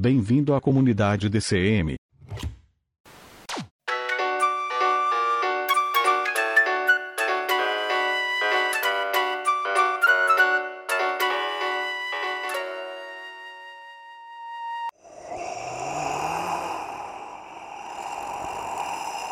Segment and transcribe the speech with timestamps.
[0.00, 1.96] Bem-vindo à comunidade DCM.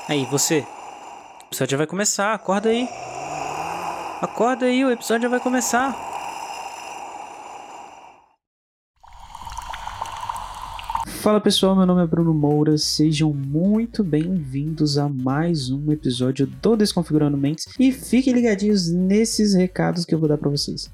[0.07, 0.67] Aí, você.
[1.41, 2.87] O episódio já vai começar, acorda aí.
[4.21, 6.08] Acorda aí, o episódio já vai começar.
[11.19, 16.77] Fala pessoal, meu nome é Bruno Moura, sejam muito bem-vindos a mais um episódio do
[16.77, 20.89] Desconfigurando Mentes e fiquem ligadinhos nesses recados que eu vou dar para vocês.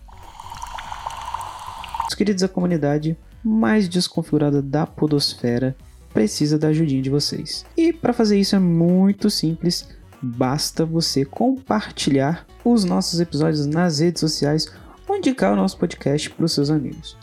[2.08, 5.77] Os queridos da comunidade mais desconfigurada da podosfera
[6.14, 7.67] precisa da ajudinha de vocês.
[7.77, 9.86] E para fazer isso é muito simples,
[10.22, 14.72] basta você compartilhar os nossos episódios nas redes sociais
[15.06, 17.14] ou indicar o nosso podcast para os seus amigos.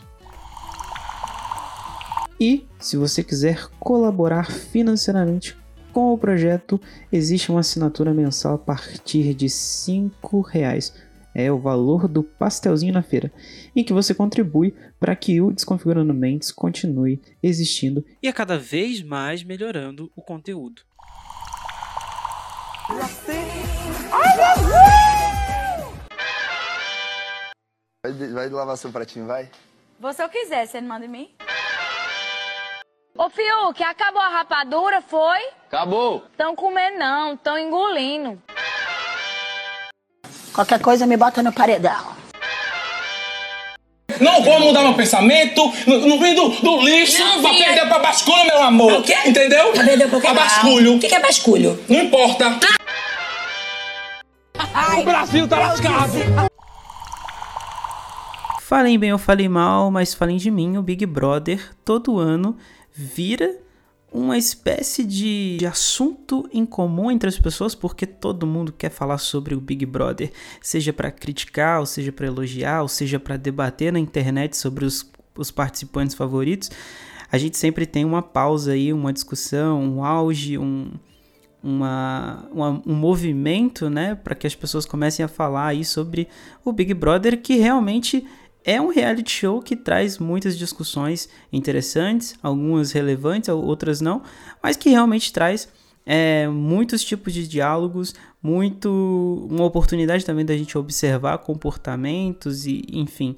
[2.44, 5.56] E se você quiser colaborar financeiramente
[5.92, 6.80] com o projeto,
[7.12, 10.10] existe uma assinatura mensal a partir de R$
[10.50, 10.92] reais.
[11.32, 13.32] É o valor do pastelzinho na feira,
[13.76, 19.04] em que você contribui para que o Desconfigurando Mentes continue existindo e a cada vez
[19.04, 20.82] mais melhorando o conteúdo.
[28.04, 29.48] Vai, vai lavar seu pratinho, vai?
[30.12, 31.30] Se eu quiser, você não manda em mim?
[33.16, 35.38] Ô, Fiuk, acabou a rapadura, foi?
[35.66, 36.24] Acabou.
[36.34, 38.40] Tão comendo não, tão engolindo.
[40.54, 42.22] Qualquer coisa me bota no paredão.
[44.18, 48.46] Não vou mudar meu pensamento, não, vem do, do lixo Não pra perder pra basculho,
[48.46, 48.92] meu amor.
[49.00, 49.14] O quê?
[49.26, 49.72] Entendeu?
[49.72, 50.96] Pra perder Pra basculho.
[50.96, 51.78] O que que é basculho?
[51.88, 52.58] Não importa.
[54.98, 56.12] O Brasil tá lascado.
[58.60, 62.56] Falem bem ou falem mal, mas falem de mim, o Big Brother todo ano
[62.94, 63.56] vira
[64.12, 69.16] uma espécie de, de assunto em comum entre as pessoas, porque todo mundo quer falar
[69.16, 70.30] sobre o Big Brother,
[70.60, 75.10] seja para criticar, ou seja para elogiar, ou seja para debater na internet sobre os,
[75.34, 76.70] os participantes favoritos.
[77.30, 80.90] A gente sempre tem uma pausa aí, uma discussão, um auge, um,
[81.62, 86.28] uma, uma- um movimento, né, para que as pessoas comecem a falar aí sobre
[86.62, 88.26] o Big Brother, que realmente
[88.64, 94.22] é um reality show que traz muitas discussões interessantes, algumas relevantes, outras não,
[94.62, 95.68] mas que realmente traz
[96.04, 103.36] é, muitos tipos de diálogos, muito uma oportunidade também da gente observar comportamentos e, enfim,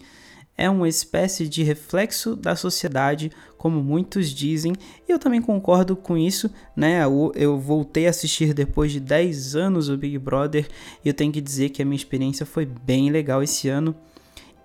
[0.56, 4.72] é uma espécie de reflexo da sociedade, como muitos dizem,
[5.08, 7.02] e eu também concordo com isso, né?
[7.34, 10.68] Eu, voltei a assistir depois de 10 anos o Big Brother
[11.04, 13.94] e eu tenho que dizer que a minha experiência foi bem legal esse ano.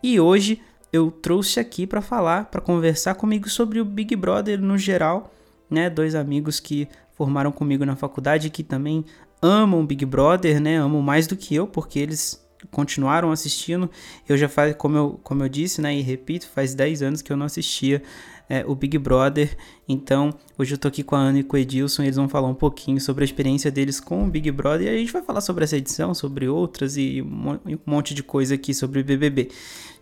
[0.02, 0.62] E hoje
[0.92, 5.34] eu trouxe aqui para falar, para conversar comigo sobre o Big Brother no geral,
[5.70, 5.90] né?
[5.90, 9.06] Dois amigos que formaram comigo na faculdade que também
[9.42, 10.78] amam Big Brother, né?
[10.78, 13.90] Amam mais do que eu, porque eles continuaram assistindo.
[14.28, 17.32] Eu já faz, como eu, como eu disse, né, e repito, faz 10 anos que
[17.32, 18.02] eu não assistia
[18.50, 19.56] é, o Big Brother.
[19.88, 22.48] Então, hoje eu tô aqui com a Ana e com o Edilson, eles vão falar
[22.48, 25.42] um pouquinho sobre a experiência deles com o Big Brother, e a gente vai falar
[25.42, 29.04] sobre essa edição, sobre outras e um e um monte de coisa aqui sobre o
[29.04, 29.50] BBB.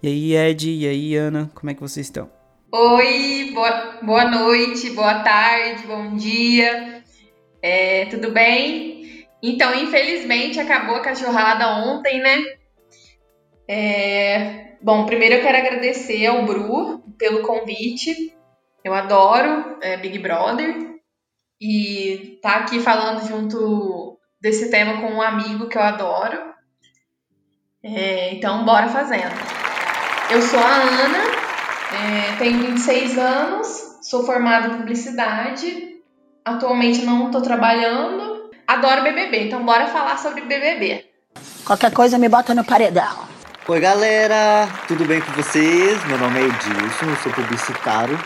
[0.02, 2.30] E aí, Ed, e aí, Ana, como é que vocês estão?
[2.72, 7.03] Oi, boa, boa noite, boa tarde, bom dia.
[7.62, 9.25] É, tudo bem?
[9.41, 12.44] Então, infelizmente, acabou a cachorrada ontem, né?
[13.68, 18.37] É, bom, primeiro eu quero agradecer ao Bru pelo convite.
[18.88, 20.73] Eu adoro é, Big Brother.
[21.59, 26.38] E tá aqui falando junto desse tema com um amigo que eu adoro.
[27.84, 29.35] É, então, bora fazendo.
[30.32, 31.17] Eu sou a Ana,
[31.94, 33.67] é, tenho 26 anos,
[34.03, 35.97] sou formada em publicidade,
[36.46, 41.06] atualmente não estou trabalhando, adoro BBB, então bora falar sobre BBB.
[41.66, 43.28] Qualquer coisa me bota no paredão.
[43.67, 46.06] Oi, galera, tudo bem com vocês?
[46.06, 48.17] Meu nome é Edilson, eu sou publicitário.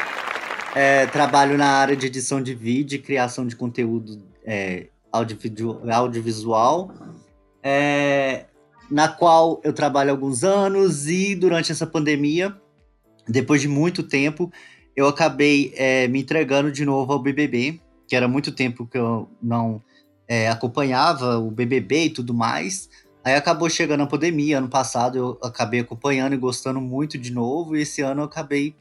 [0.73, 6.93] É, trabalho na área de edição de vídeo e criação de conteúdo é, audiovisual,
[7.61, 8.45] é,
[8.89, 12.55] na qual eu trabalho há alguns anos e durante essa pandemia,
[13.27, 14.51] depois de muito tempo,
[14.95, 19.29] eu acabei é, me entregando de novo ao BBB, que era muito tempo que eu
[19.41, 19.81] não
[20.27, 22.89] é, acompanhava o BBB e tudo mais.
[23.23, 27.75] Aí acabou chegando a pandemia, ano passado eu acabei acompanhando e gostando muito de novo,
[27.75, 28.75] e esse ano eu acabei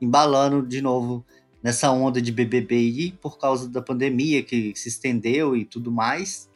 [0.00, 1.24] embalando de novo
[1.62, 6.48] nessa onda de BBB aí, por causa da pandemia que se estendeu e tudo mais.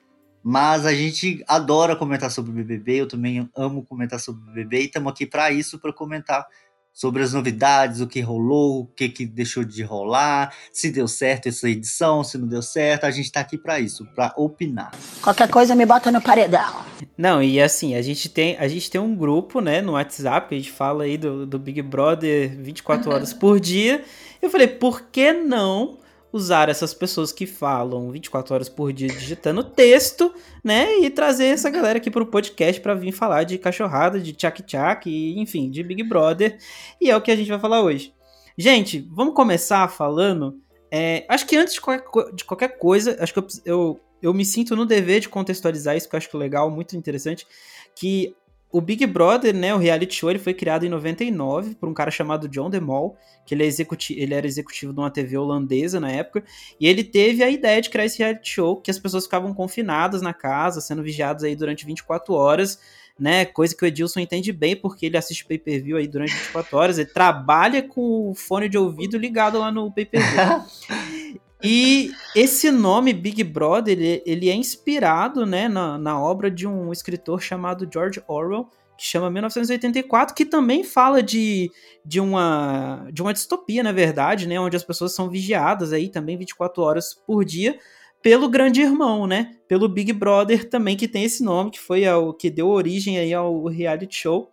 [0.42, 5.12] Mas a gente adora comentar sobre BBB, eu também amo comentar sobre BBB e estamos
[5.12, 6.46] aqui para isso, para comentar
[6.92, 11.48] sobre as novidades, o que rolou, o que, que deixou de rolar, se deu certo
[11.48, 13.04] essa edição, se não deu certo.
[13.04, 14.90] A gente está aqui para isso, para opinar.
[15.22, 16.84] Qualquer coisa me bota no paredão.
[17.16, 20.54] Não, e assim, a gente tem, a gente tem um grupo, né, no WhatsApp, que
[20.54, 24.04] a gente fala aí do, do Big Brother 24 horas por dia.
[24.42, 25.99] Eu falei, por que não
[26.32, 30.32] usar essas pessoas que falam 24 horas por dia digitando texto,
[30.62, 30.98] né?
[30.98, 35.06] E trazer essa galera aqui pro podcast para vir falar de cachorrada, de tchac-tchac,
[35.38, 36.58] enfim, de Big Brother.
[37.00, 38.14] E é o que a gente vai falar hoje.
[38.56, 40.60] Gente, vamos começar falando.
[40.90, 44.44] É, acho que antes de qualquer, de qualquer coisa, acho que eu, eu, eu me
[44.44, 47.46] sinto no dever de contextualizar isso, que eu acho legal, muito interessante.
[47.94, 48.34] Que
[48.72, 52.10] o Big Brother, né, o reality show, ele foi criado em 99 por um cara
[52.10, 53.70] chamado John DeMol, que ele, é
[54.10, 56.44] ele era executivo de uma TV holandesa na época,
[56.78, 60.22] e ele teve a ideia de criar esse reality show, que as pessoas ficavam confinadas
[60.22, 62.78] na casa, sendo vigiadas aí durante 24 horas,
[63.18, 66.98] né, coisa que o Edilson entende bem, porque ele assiste pay-per-view aí durante 24 horas,
[66.98, 71.40] ele trabalha com o fone de ouvido ligado lá no pay-per-view.
[71.62, 76.90] E esse nome Big Brother, ele, ele é inspirado né, na, na obra de um
[76.90, 81.70] escritor chamado George Orwell, que chama 1984, que também fala de,
[82.04, 86.36] de, uma, de uma distopia, na verdade, né, onde as pessoas são vigiadas aí também
[86.36, 87.78] 24 horas por dia
[88.22, 89.56] pelo grande irmão, né?
[89.66, 93.32] Pelo Big Brother também, que tem esse nome, que foi o que deu origem aí
[93.32, 94.50] ao reality show.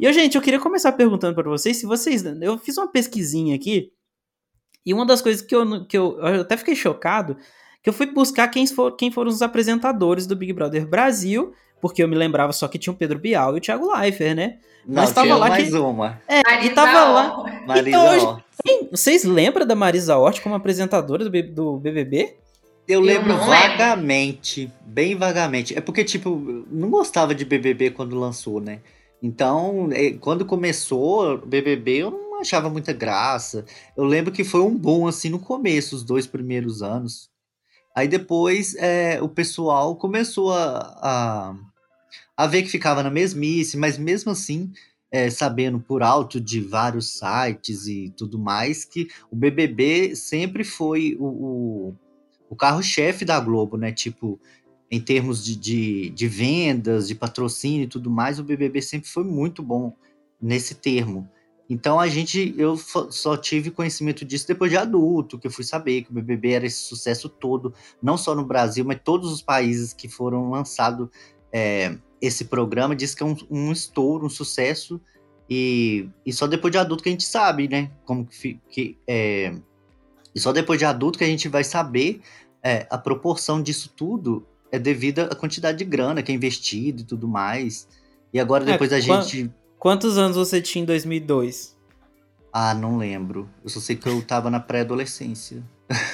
[0.00, 2.24] E, gente, eu queria começar perguntando para vocês se vocês...
[2.24, 3.92] Eu fiz uma pesquisinha aqui,
[4.84, 7.36] e uma das coisas que eu, que eu, eu até fiquei chocado,
[7.82, 12.02] que eu fui buscar quem, for, quem foram os apresentadores do Big Brother Brasil, porque
[12.02, 14.58] eu me lembrava só que tinha o Pedro Bial e o Thiago Leifert, né?
[14.86, 15.76] Não, Mas tava lá mais que...
[15.76, 16.20] uma.
[16.26, 17.62] É, Marisa e tava lá.
[17.66, 18.42] Marisa então, hoje...
[18.90, 22.36] Vocês lembram da Marisa Hort como apresentadora do, do BBB?
[22.88, 24.76] Eu lembro eu vagamente, lembro.
[24.86, 25.76] bem vagamente.
[25.76, 28.80] É porque, tipo, não gostava de BBB quando lançou, né?
[29.22, 33.64] Então, é, quando começou BBB, eu não achava muita graça.
[33.96, 37.30] Eu lembro que foi um bom assim no começo, os dois primeiros anos.
[37.94, 41.56] Aí depois é, o pessoal começou a, a,
[42.36, 44.72] a, ver que ficava na mesmice, mas mesmo assim,
[45.10, 51.16] é, sabendo por alto de vários sites e tudo mais, que o BBB sempre foi
[51.18, 51.96] o, o,
[52.50, 53.90] o carro-chefe da Globo, né?
[53.90, 54.38] Tipo,
[54.90, 59.24] em termos de, de, de vendas, de patrocínio e tudo mais, o BBB sempre foi
[59.24, 59.94] muito bom
[60.40, 61.28] nesse termo.
[61.68, 66.02] Então a gente, eu só tive conhecimento disso depois de adulto, que eu fui saber
[66.02, 69.92] que o BBB era esse sucesso todo, não só no Brasil, mas todos os países
[69.92, 71.10] que foram lançado
[71.52, 74.98] é, esse programa, diz que é um, um estouro, um sucesso,
[75.48, 79.54] e, e só depois de adulto que a gente sabe, né, como que, que é,
[80.34, 82.20] e só depois de adulto que a gente vai saber
[82.62, 87.04] é, a proporção disso tudo é devido à quantidade de grana que é investido e
[87.04, 87.88] tudo mais.
[88.32, 91.76] E agora é, depois a gente Quantos anos você tinha em 2002?
[92.52, 93.48] Ah, não lembro.
[93.62, 95.62] Eu só sei que eu tava na pré-adolescência.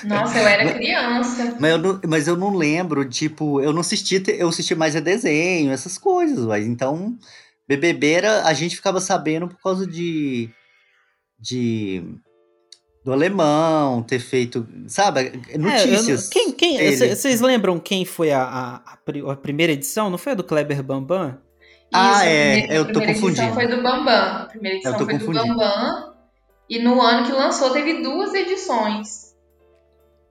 [0.05, 1.57] Nossa, eu era criança.
[1.59, 5.01] mas, eu não, mas eu não lembro, tipo, eu não assisti, eu assisti mais a
[5.01, 7.17] desenho, essas coisas, mas então
[7.67, 10.49] BBB era, a gente ficava sabendo por causa de
[11.39, 12.03] de
[13.05, 16.29] do alemão ter feito, sabe, notícias.
[16.29, 18.99] É, quem, quem, vocês lembram quem foi a, a,
[19.33, 20.09] a, primeira edição?
[20.09, 21.39] Não foi a do Kleber Bambam?
[21.95, 23.43] Ah, é, eu tô confundindo.
[23.43, 24.15] A primeira edição foi do Bambam.
[24.15, 26.15] A primeira edição foi do Bambam.
[26.69, 29.35] E no ano que lançou, teve duas edições.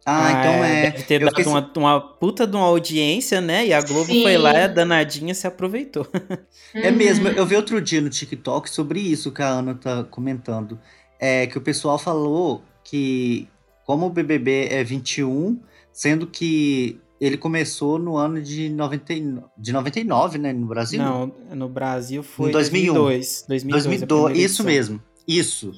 [0.05, 0.82] Ah, ah então é.
[0.91, 3.65] Deve ter eu dado uma, uma, puta de uma audiência, né?
[3.65, 4.24] E a Globo Sim.
[4.24, 6.05] foi lá, a danadinha se aproveitou.
[6.75, 10.79] É mesmo, eu vi outro dia no TikTok sobre isso que a Ana tá comentando.
[11.20, 13.48] É que o pessoal falou que,
[13.86, 19.13] como o BBB é 21, sendo que ele começou no ano de, 90,
[19.58, 20.51] de 99, né?
[20.51, 21.01] No Brasil?
[21.01, 22.94] Não, no Brasil foi em 2001.
[22.94, 23.46] 2002.
[23.48, 25.01] 2002, 2002 isso mesmo.
[25.25, 25.72] Isso.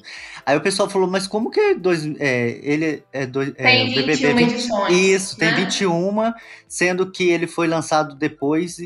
[0.44, 3.82] Aí o pessoal falou, mas como que é dois, é, ele é, dois, é, tem
[3.82, 4.96] é, 21 BBB edições.
[4.96, 5.54] Isso, né?
[5.54, 6.32] tem 21,
[6.66, 8.78] sendo que ele foi lançado depois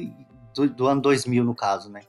[0.54, 2.00] do, do ano 2000, no caso, né?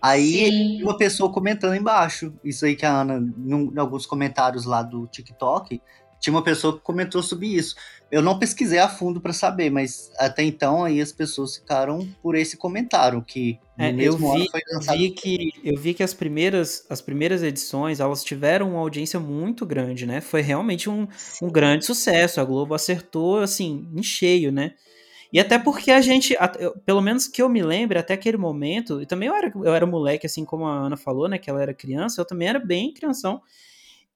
[0.00, 0.82] Aí Sim.
[0.82, 5.82] uma pessoa comentando embaixo, isso aí que a Ana, em alguns comentários lá do TikTok,
[6.22, 7.74] tinha uma pessoa que comentou sobre isso.
[8.10, 12.36] Eu não pesquisei a fundo para saber, mas até então aí as pessoas ficaram por
[12.36, 14.98] esse comentário que no É, eu mesmo ano vi, foi eu lançado.
[14.98, 19.66] vi que eu vi que as primeiras as primeiras edições elas tiveram uma audiência muito
[19.66, 20.20] grande, né?
[20.20, 21.08] Foi realmente um,
[21.42, 22.40] um grande sucesso.
[22.40, 24.74] A Globo acertou assim em cheio, né?
[25.32, 26.36] E até porque a gente,
[26.84, 29.86] pelo menos que eu me lembre, até aquele momento, e também eu era, eu era
[29.86, 31.38] moleque, assim como a Ana falou, né?
[31.38, 33.40] Que ela era criança, eu também era bem crianção.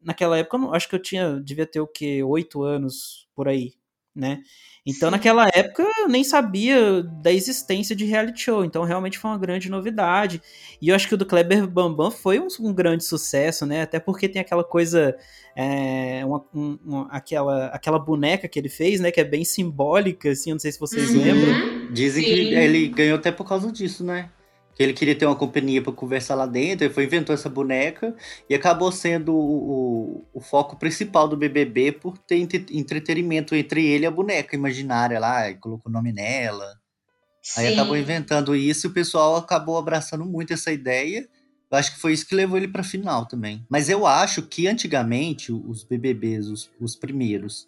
[0.06, 2.22] Naquela época, eu não- acho que eu tinha, devia ter o quê?
[2.22, 3.72] Oito anos por aí,
[4.14, 4.38] né?
[4.86, 8.64] Então, naquela época, eu nem sabia da existência de reality show.
[8.64, 10.40] Então, realmente foi uma grande novidade.
[10.80, 13.82] E eu acho que o do Kleber Bambam foi um, um grande sucesso, né?
[13.82, 15.16] Até porque tem aquela coisa.
[15.58, 19.10] é, uma- um- uma- aquela, aquela boneca que ele fez, né?
[19.10, 20.50] Que é bem simbólica, assim.
[20.50, 21.22] eu Não sei se vocês Uhum.
[21.22, 21.92] lembram.
[21.94, 22.28] Dizem Sim.
[22.28, 24.28] que ele ganhou até por causa disso, né?
[24.76, 28.14] Que ele queria ter uma companhia para conversar lá dentro, ele foi inventou essa boneca
[28.48, 33.86] e acabou sendo o, o, o foco principal do BBB por ter entre- entretenimento entre
[33.86, 36.78] ele e a boneca imaginária lá, e colocou o nome nela.
[37.56, 37.72] Aí Sim.
[37.72, 41.26] acabou inventando isso e o pessoal acabou abraçando muito essa ideia.
[41.70, 43.64] Eu acho que foi isso que levou ele pra final também.
[43.68, 47.66] Mas eu acho que antigamente, os BBBs, os, os primeiros,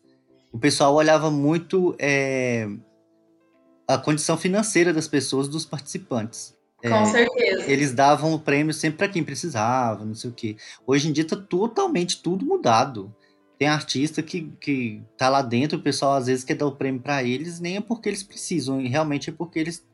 [0.52, 2.68] o pessoal olhava muito é,
[3.86, 6.54] a condição financeira das pessoas, dos participantes.
[6.82, 7.70] É, Com certeza.
[7.70, 10.56] eles davam o prêmio sempre para quem precisava, não sei o quê.
[10.86, 13.14] Hoje em dia tá totalmente tudo mudado.
[13.58, 17.00] Tem artista que, que tá lá dentro, o pessoal às vezes quer dar o prêmio
[17.00, 19.84] para eles, nem é porque eles precisam, realmente é porque eles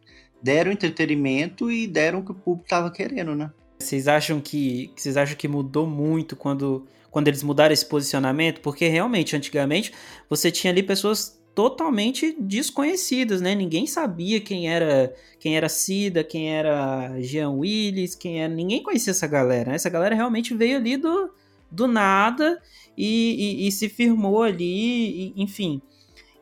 [0.43, 3.51] deram entretenimento e deram o que o público tava querendo, né?
[3.79, 8.61] Vocês acham que que vocês acham que mudou muito quando quando eles mudaram esse posicionamento?
[8.61, 9.93] Porque realmente antigamente
[10.29, 13.55] você tinha ali pessoas totalmente desconhecidas, né?
[13.55, 19.11] Ninguém sabia quem era quem era Cida, quem era Jean Willis, quem era ninguém conhecia
[19.13, 19.71] essa galera.
[19.71, 19.77] né?
[19.77, 21.31] Essa galera realmente veio ali do,
[21.71, 22.61] do nada
[22.97, 24.65] e, e- e se firmou ali,
[25.29, 25.81] e- enfim.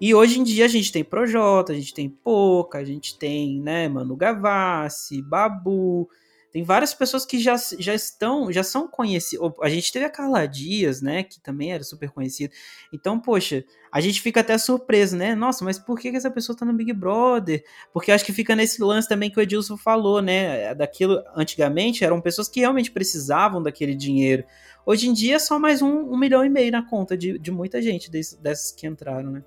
[0.00, 3.60] E hoje em dia a gente tem Projota, a gente tem Poca, a gente tem,
[3.60, 6.08] né, Manu Gavassi, Babu,
[6.52, 9.50] tem várias pessoas que já, já estão, já são conhecidas.
[9.62, 12.52] A gente teve a Carla Dias, né, que também era super conhecida.
[12.92, 15.34] Então, poxa, a gente fica até surpreso, né?
[15.34, 17.64] Nossa, mas por que que essa pessoa tá no Big Brother?
[17.92, 20.74] Porque acho que fica nesse lance também que o Edilson falou, né?
[20.74, 24.44] Daquilo, antigamente, eram pessoas que realmente precisavam daquele dinheiro.
[24.84, 27.50] Hoje em dia é só mais um, um milhão e meio na conta de, de
[27.50, 29.42] muita gente desse- dessas que entraram, né?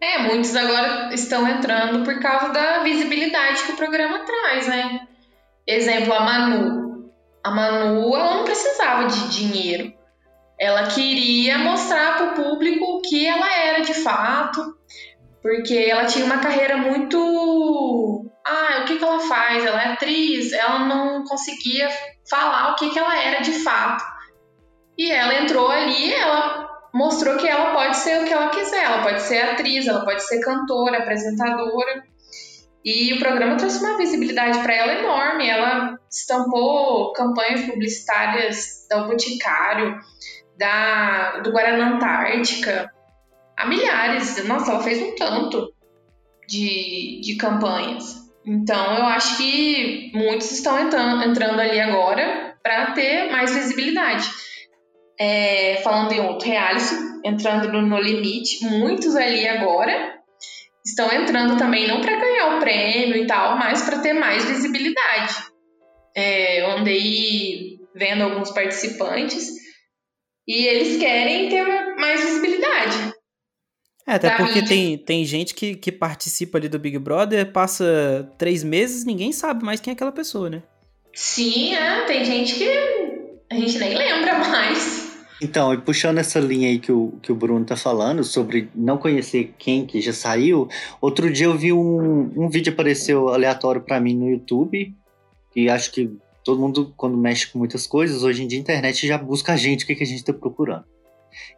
[0.00, 5.08] É, muitos agora estão entrando por causa da visibilidade que o programa traz, né?
[5.66, 7.10] Exemplo, a Manu.
[7.42, 9.92] A Manu, ela não precisava de dinheiro.
[10.58, 14.76] Ela queria mostrar para o público o que ela era de fato,
[15.42, 18.30] porque ela tinha uma carreira muito.
[18.46, 19.64] Ah, o que, que ela faz?
[19.64, 21.88] Ela é atriz, ela não conseguia
[22.28, 24.04] falar o que, que ela era de fato.
[24.96, 28.84] E ela entrou ali, ela mostrou que ela pode ser o que ela quiser.
[28.84, 32.04] Ela pode ser atriz, ela pode ser cantora, apresentadora.
[32.84, 35.48] E o programa trouxe uma visibilidade para ela enorme.
[35.48, 39.98] Ela estampou campanhas publicitárias da Boticário,
[40.58, 42.92] da, do Guaraná Antártica,
[43.56, 44.44] a milhares.
[44.46, 45.72] Nossa, ela fez um tanto
[46.46, 48.22] de, de campanhas.
[48.46, 54.28] Então, eu acho que muitos estão entrando, entrando ali agora para ter mais visibilidade.
[55.18, 60.13] É, falando em outro reality, entrando no No Limite, muitos ali agora
[60.84, 65.34] estão entrando também não para ganhar o prêmio e tal, mas para ter mais visibilidade.
[66.14, 69.48] É, eu andei vendo alguns participantes
[70.46, 73.14] e eles querem ter mais visibilidade.
[74.06, 74.68] É, até porque mídia.
[74.68, 79.64] tem, tem gente que, que participa ali do Big Brother, passa três meses ninguém sabe
[79.64, 80.62] mais quem é aquela pessoa, né?
[81.14, 82.68] Sim, é, tem gente que
[83.50, 85.03] a gente nem lembra mais.
[85.42, 88.96] Então, e puxando essa linha aí que o, que o Bruno tá falando, sobre não
[88.96, 90.68] conhecer quem que já saiu,
[91.00, 94.94] outro dia eu vi um, um vídeo apareceu aleatório pra mim no YouTube,
[95.56, 99.06] e acho que todo mundo, quando mexe com muitas coisas, hoje em dia a internet
[99.06, 100.84] já busca a gente, o que, que a gente tá procurando.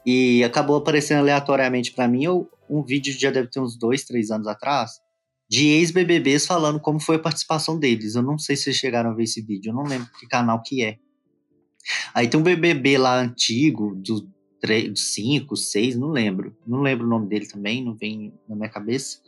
[0.06, 2.26] E acabou aparecendo aleatoriamente pra mim
[2.68, 4.92] um vídeo já deve ter uns dois, três anos atrás,
[5.48, 8.14] de ex-BBBs falando como foi a participação deles.
[8.14, 10.62] Eu não sei se vocês chegaram a ver esse vídeo, eu não lembro que canal
[10.62, 10.96] que é.
[12.14, 14.28] Aí tem um BBB lá antigo, do
[14.94, 16.56] 5, 6, não lembro.
[16.66, 19.18] Não lembro o nome dele também, não vem na minha cabeça.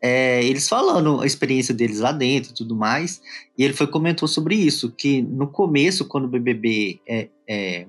[0.00, 3.20] É, eles falando a experiência deles lá dentro tudo mais.
[3.58, 7.86] E ele foi comentou sobre isso, que no começo, quando o BBB é, é,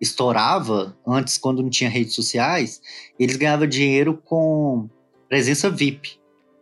[0.00, 2.80] estourava, antes, quando não tinha redes sociais,
[3.18, 4.88] eles ganhavam dinheiro com
[5.28, 6.19] presença VIP.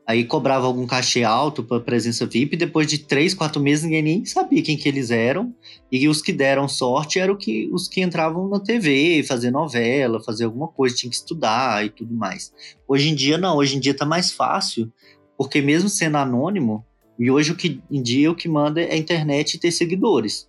[0.08, 4.24] Aí cobrava algum cachê alto para presença VIP, depois de três, quatro meses ninguém nem
[4.24, 5.54] sabia quem que eles eram.
[5.92, 10.46] E os que deram sorte eram que, os que entravam na TV, fazer novela, fazer
[10.46, 12.50] alguma coisa, tinha que estudar e tudo mais.
[12.88, 14.90] Hoje em dia não, hoje em dia tá mais fácil,
[15.36, 16.82] porque mesmo sendo anônimo,
[17.18, 20.48] e hoje o que em dia o que manda é a internet e ter seguidores.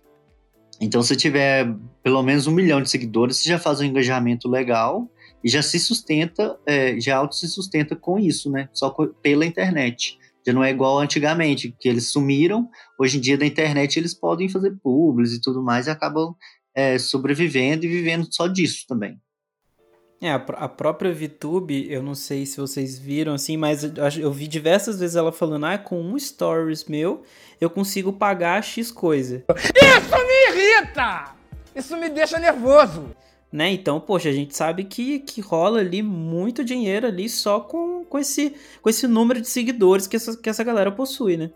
[0.80, 1.70] Então, se tiver
[2.02, 5.06] pelo menos um milhão de seguidores, você já faz um engajamento legal
[5.42, 8.68] e já se sustenta, é, já auto se sustenta com isso, né?
[8.72, 8.90] Só
[9.22, 10.18] pela internet.
[10.46, 12.68] Já não é igual antigamente, que eles sumiram.
[12.98, 16.34] Hoje em dia, da internet, eles podem fazer públicos e tudo mais e acabam
[16.74, 19.18] é, sobrevivendo e vivendo só disso também.
[20.22, 24.30] É, a, a, própria VTube, eu não sei se vocês viram assim, mas eu, eu,
[24.30, 27.22] vi diversas vezes ela falando: ah, com um stories meu,
[27.58, 29.42] eu consigo pagar X coisa.
[29.56, 31.34] Isso me irrita!
[31.74, 33.16] Isso me deixa nervoso
[33.52, 33.70] né?
[33.72, 38.18] Então, poxa, a gente sabe que, que rola ali muito dinheiro ali só com, com,
[38.18, 41.50] esse, com esse número de seguidores que essa, que essa galera possui, né?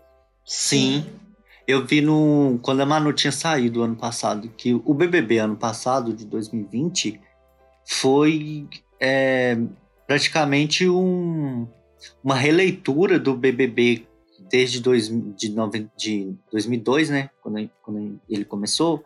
[0.45, 1.05] Sim.
[1.67, 2.59] Eu vi no.
[2.61, 7.19] Quando a Manu tinha saído ano passado, que o BBB ano passado, de 2020,
[7.85, 8.67] foi
[8.99, 9.57] é,
[10.05, 11.67] praticamente um,
[12.23, 14.05] uma releitura do BBB
[14.49, 15.55] desde dois, de,
[15.97, 17.29] de 2002, né?
[17.41, 19.03] Quando, quando ele começou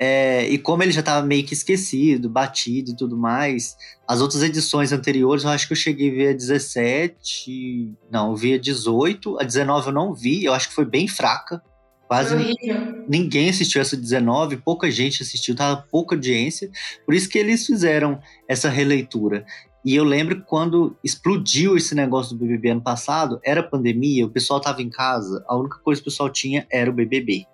[0.00, 3.76] é, e como ele já estava meio que esquecido, batido e tudo mais,
[4.06, 7.92] as outras edições anteriores eu acho que eu cheguei a ver a 17.
[8.10, 9.40] Não, eu vi a 18.
[9.40, 11.60] A 19 eu não vi, eu acho que foi bem fraca.
[12.06, 12.34] Quase
[13.06, 16.70] ninguém assistiu essa 19, pouca gente assistiu, tava pouca audiência.
[17.04, 19.44] Por isso que eles fizeram essa releitura.
[19.84, 24.30] E eu lembro que quando explodiu esse negócio do BBB ano passado, era pandemia, o
[24.30, 27.46] pessoal tava em casa, a única coisa que o pessoal tinha era o BBB.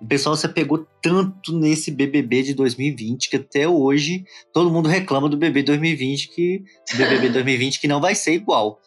[0.00, 5.28] O pessoal se apegou tanto nesse BBB de 2020 que até hoje todo mundo reclama
[5.28, 6.64] do BBB 2020 que
[6.94, 8.80] BBB 2020 que não vai ser igual.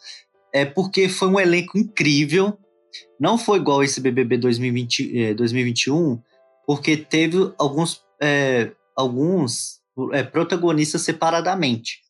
[0.54, 2.58] É porque foi um elenco incrível.
[3.20, 6.20] Não foi igual esse BBB 2020, eh, 2021,
[6.66, 9.80] porque teve alguns é, alguns
[10.14, 12.02] é, protagonistas separadamente.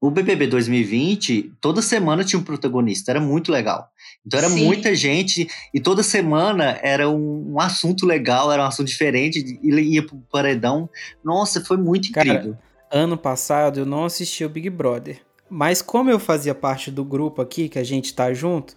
[0.00, 3.88] O BBB 2020, toda semana tinha um protagonista, era muito legal.
[4.26, 4.64] Então era Sim.
[4.64, 9.70] muita gente e toda semana era um, um, assunto legal, era um assunto diferente, e
[9.70, 10.88] ia pro paredão.
[11.24, 12.52] Nossa, foi muito incrível.
[12.52, 12.58] Cara,
[12.90, 17.40] ano passado eu não assisti o Big Brother, mas como eu fazia parte do grupo
[17.40, 18.76] aqui, que a gente tá junto,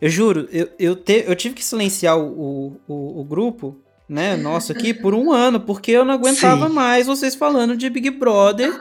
[0.00, 4.72] eu juro, eu, eu, te, eu tive que silenciar o, o, o grupo né, nosso
[4.72, 6.74] aqui, por um ano, porque eu não aguentava Sim.
[6.74, 8.72] mais vocês falando de Big Brother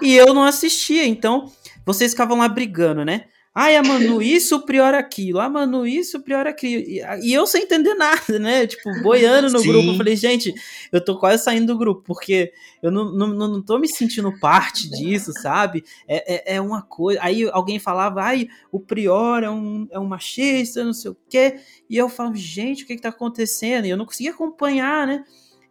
[0.00, 1.06] e eu não assistia.
[1.06, 1.50] Então,
[1.86, 3.24] vocês ficavam lá brigando, né?
[3.56, 5.38] Ai, a Manu isso, o Prior aquilo.
[5.38, 6.82] Ah, Manu isso, o Prior aquilo.
[6.82, 8.66] E, e, eu sem entender nada, né?
[8.66, 9.68] Tipo, boiando no Sim.
[9.68, 9.90] grupo.
[9.90, 10.52] Eu falei, gente,
[10.90, 14.90] eu tô quase saindo do grupo, porque eu não, não, não tô me sentindo parte
[14.90, 15.84] disso, sabe?
[16.08, 17.20] É, é, é uma coisa.
[17.22, 21.60] Aí alguém falava, ai, o Prior é um, é um machista, não sei o quê.
[21.88, 23.86] E eu falava, gente, o que que tá acontecendo?
[23.86, 25.24] E eu não conseguia acompanhar, né?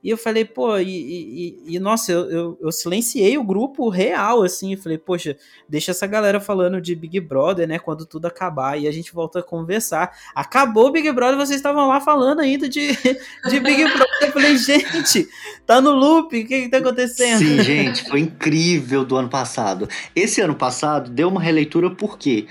[0.04, 4.44] E eu falei, pô, e, e, e nossa, eu, eu, eu, silenciei o grupo real,
[4.44, 5.38] assim, falei, poxa,
[5.68, 9.40] deixa essa galera falando de Big Brother, né, quando tudo acabar, e a gente volta
[9.40, 10.12] a conversar.
[10.36, 12.92] Acabou o Big Brother, vocês estavam lá falando ainda de,
[13.50, 14.08] de Big Brother.
[14.24, 15.30] Eu falei, gente,
[15.66, 17.40] tá no loop, o que que tá acontecendo?
[17.40, 19.88] Sim, gente, foi incrível do ano passado.
[20.14, 22.46] Esse ano passado deu uma releitura por quê?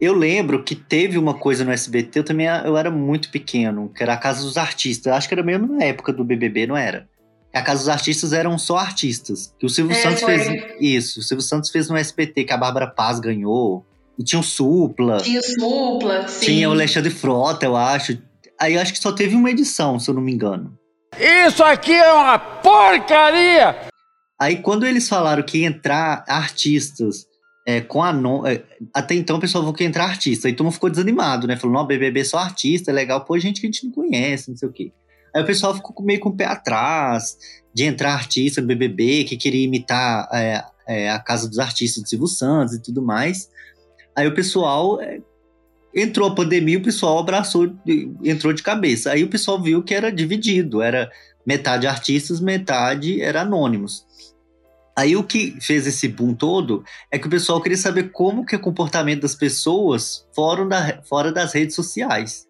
[0.00, 4.02] Eu lembro que teve uma coisa no SBT, eu também eu era muito pequeno, que
[4.02, 5.06] era a Casa dos Artistas.
[5.06, 7.06] Eu acho que era mesmo na época do BBB, não era?
[7.52, 9.54] A Casa dos Artistas eram só artistas.
[9.58, 10.38] Que o Silvio é, Santos foi.
[10.38, 11.20] fez isso.
[11.20, 13.84] O Silvio Santos fez no SBT, que a Bárbara Paz ganhou.
[14.18, 15.18] E tinha o Supla.
[15.18, 16.46] Tinha o Supla, sim.
[16.46, 18.16] Tinha o Alexandre Frota, eu acho.
[18.58, 20.78] Aí eu acho que só teve uma edição, se eu não me engano.
[21.46, 23.76] Isso aqui é uma porcaria!
[24.40, 27.26] Aí quando eles falaram que ia entrar artistas
[27.66, 28.12] é, com a.
[28.46, 28.62] É,
[28.94, 30.48] até então o pessoal falou que ia entrar artista.
[30.48, 31.56] Aí todo mundo ficou desanimado, né?
[31.56, 33.24] Falou, não, BBB é só artista, é legal.
[33.24, 34.92] Pô, gente que a gente não conhece, não sei o quê.
[35.34, 37.38] Aí o pessoal ficou meio com o pé atrás
[37.72, 42.08] de entrar artista no BBB, que queria imitar é, é, a Casa dos Artistas do
[42.08, 43.48] Silvio Santos e tudo mais.
[44.16, 45.20] Aí o pessoal é,
[45.94, 47.72] entrou a pandemia, o pessoal abraçou,
[48.24, 49.12] entrou de cabeça.
[49.12, 51.10] Aí o pessoal viu que era dividido, era
[51.46, 54.04] metade artistas, metade era anônimos.
[55.00, 58.54] Aí o que fez esse boom todo é que o pessoal queria saber como que
[58.54, 62.46] é o comportamento das pessoas fora, da, fora das redes sociais.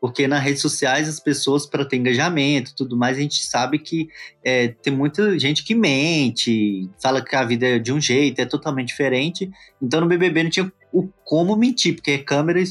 [0.00, 4.08] Porque nas redes sociais as pessoas, para ter engajamento tudo mais, a gente sabe que
[4.44, 8.46] é, tem muita gente que mente, fala que a vida é de um jeito, é
[8.46, 9.48] totalmente diferente.
[9.80, 12.64] Então no BBB não tinha o como mentir, porque é câmera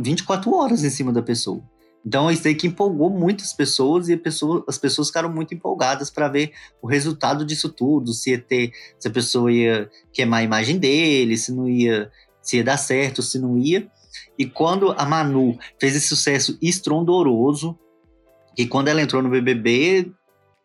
[0.00, 1.60] 24 horas em cima da pessoa.
[2.04, 6.28] Então isso aí que empolgou muitas pessoas e pessoa, as pessoas ficaram muito empolgadas para
[6.28, 10.78] ver o resultado disso tudo, se ia ter, se a pessoa ia queimar a imagem
[10.78, 12.10] dele, se não ia,
[12.40, 13.88] se ia dar certo, se não ia.
[14.38, 17.78] E quando a Manu fez esse sucesso estrondoroso,
[18.56, 20.12] e quando ela entrou no BBB,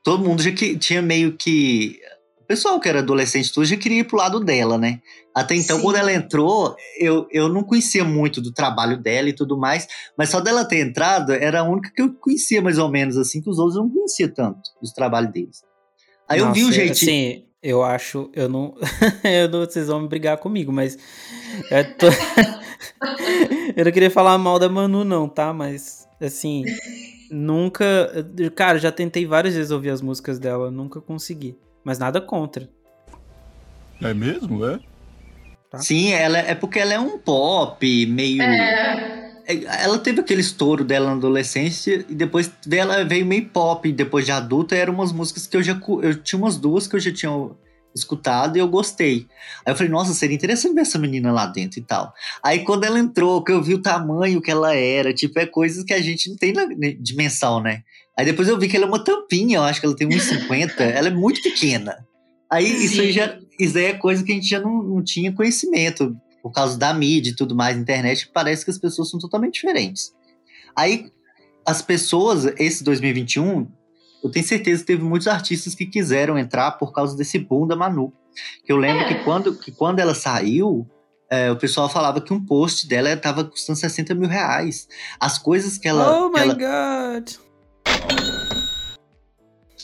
[0.03, 1.99] todo mundo já que, tinha meio que.
[2.47, 5.01] O pessoal que era adolescente tudo já queria ir pro lado dela, né?
[5.35, 5.83] Até então, Sim.
[5.83, 9.85] quando ela entrou, eu, eu não conhecia muito do trabalho dela e tudo mais,
[10.17, 13.41] mas só dela ter entrado era a única que eu conhecia mais ou menos, assim,
[13.41, 15.61] que os outros eu não conhecia tanto dos trabalhos deles.
[16.25, 17.11] Aí eu vi o Nossa, jeitinho.
[17.11, 18.29] Assim, eu acho.
[18.33, 18.75] Eu não,
[19.25, 19.59] eu não.
[19.65, 20.97] Vocês vão me brigar comigo, mas.
[21.69, 22.07] Eu, tô-
[23.75, 25.51] eu não queria falar mal da Manu, não, tá?
[25.51, 26.63] Mas, assim.
[27.29, 27.85] Nunca.
[28.55, 31.57] Cara, já tentei várias vezes ouvir as músicas dela, nunca consegui.
[31.87, 32.69] Mas nada contra.
[34.01, 34.77] É mesmo, é?
[35.71, 35.79] tá?
[35.79, 38.41] Sim, ela é porque ela é um pop meio.
[38.41, 43.89] É, É, Ela teve aquele estouro dela na adolescência e depois dela veio meio pop.
[43.89, 45.79] Depois de adulta, eram umas músicas que eu já.
[46.03, 47.31] Eu tinha umas duas que eu já tinha
[47.95, 49.25] escutado e eu gostei.
[49.65, 52.13] Aí eu falei, nossa, seria interessante ver essa menina lá dentro e tal.
[52.43, 55.85] Aí quando ela entrou, que eu vi o tamanho que ela era, tipo, é coisas
[55.85, 56.65] que a gente não tem na
[56.99, 57.83] dimensão, né?
[58.17, 60.73] Aí depois eu vi que ela é uma tampinha, eu acho que ela tem 1,50,
[60.81, 62.05] ela é muito pequena.
[62.49, 65.31] Aí isso aí já isso aí é coisa que a gente já não, não tinha
[65.33, 69.55] conhecimento por causa da mídia e tudo mais, internet, parece que as pessoas são totalmente
[69.55, 70.13] diferentes.
[70.75, 71.11] Aí,
[71.65, 73.67] as pessoas, esse 2021,
[74.23, 77.75] eu tenho certeza que teve muitos artistas que quiseram entrar por causa desse boom da
[77.75, 78.13] Manu.
[78.63, 79.07] Que eu lembro É.
[79.09, 80.87] que, quando, que quando ela saiu,
[81.29, 84.87] é, o pessoal falava que um post dela estava custando 60 mil reais.
[85.19, 86.21] As coisas que ela.
[86.25, 86.53] oh que my ela-
[87.19, 87.29] god!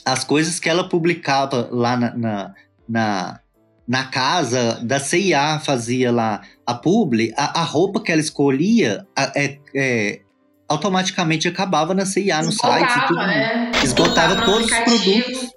[0.06, 2.54] As coisas que ela publicava lá na, na,
[2.88, 3.40] na,
[3.88, 9.32] na casa da CIA, fazia lá a publi, a, a roupa que ela escolhia a-
[9.36, 10.22] é, é,
[10.68, 13.72] automaticamente acabava na CIA, no site tudo né?
[13.84, 15.54] Esgotava todos os produtos.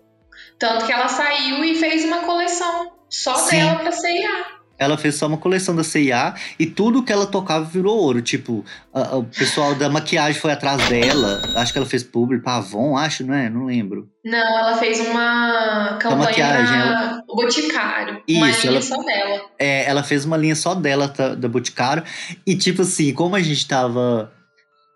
[0.59, 3.57] Tanto que ela saiu e fez uma coleção só Sim.
[3.57, 4.56] dela pra CIA.
[4.79, 8.21] Ela fez só uma coleção da CIA e tudo que ela tocava virou ouro.
[8.21, 11.41] Tipo, a- a- o pessoal da maquiagem foi atrás dela.
[11.57, 13.49] Acho que ela fez publi pra Avon, acho, não é?
[13.49, 14.09] Não lembro.
[14.25, 18.23] Não, ela fez uma campanha maquiagem, pra o Boticário.
[18.29, 19.41] uma Isso, linha ela- só dela.
[19.59, 22.03] É, ela fez uma linha só dela, tá, da Boticário.
[22.47, 24.33] E, tipo assim, como a gente tava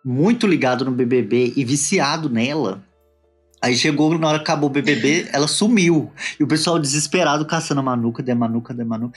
[0.04, 2.82] muito ligado no BBB e viciado nela,
[3.60, 6.10] aí chegou na hora que acabou o BBB, ela sumiu.
[6.38, 9.12] E o pessoal desesperado caçando a Manu, cadê a Manu, cadê a Manu?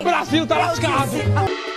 [0.00, 1.67] O Brasil tá lascado.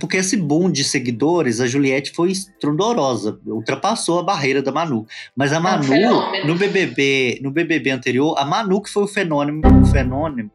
[0.00, 5.06] Porque esse boom de seguidores, a Juliette foi estrondorosa, ultrapassou a barreira da Manu.
[5.36, 6.46] Mas a Manu, fenômeno.
[6.46, 10.50] no BBB, no BBB anterior, a Manu que foi o fenômeno, o fenômeno,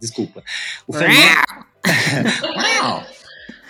[0.00, 0.42] desculpa,
[0.86, 1.42] o fenômeno,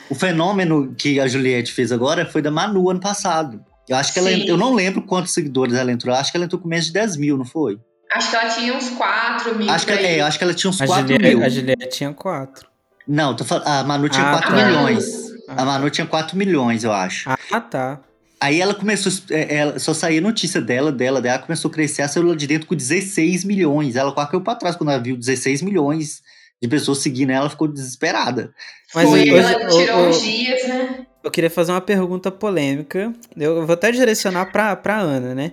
[0.09, 3.65] o fenômeno que a Juliette fez agora foi da Manu ano passado.
[3.89, 4.47] Eu acho que ela, Sim.
[4.47, 7.17] eu não lembro quantos seguidores ela entrou, acho que ela entrou com menos de 10
[7.17, 7.79] mil, não foi?
[8.15, 9.71] Acho que ela tinha uns 4 mil.
[9.71, 11.45] Acho que, é, acho que ela tinha uns A 4 Juliette, mil.
[11.45, 12.72] a Juliette tinha quatro.
[13.07, 14.67] Não, tô falando, a Manu tinha Ah, 4 tá.
[14.67, 15.05] milhões.
[15.49, 17.29] Ah, A Manu tinha 4 milhões, eu acho.
[17.51, 18.01] Ah, tá.
[18.41, 22.09] Aí ela começou, é, ela, só saía notícia dela, dela, dela, começou a crescer a
[22.09, 23.95] célula de dentro com 16 milhões.
[23.97, 26.21] Ela quase caiu pra trás quando ela viu 16 milhões
[26.61, 28.53] de pessoas seguindo ela, ela ficou desesperada.
[28.95, 31.07] Mas Foi, hoje- ela tirou o- uns dias, né?
[31.23, 33.13] Eu queria fazer uma pergunta polêmica.
[33.37, 35.53] Eu vou até direcionar pra, pra Ana, né?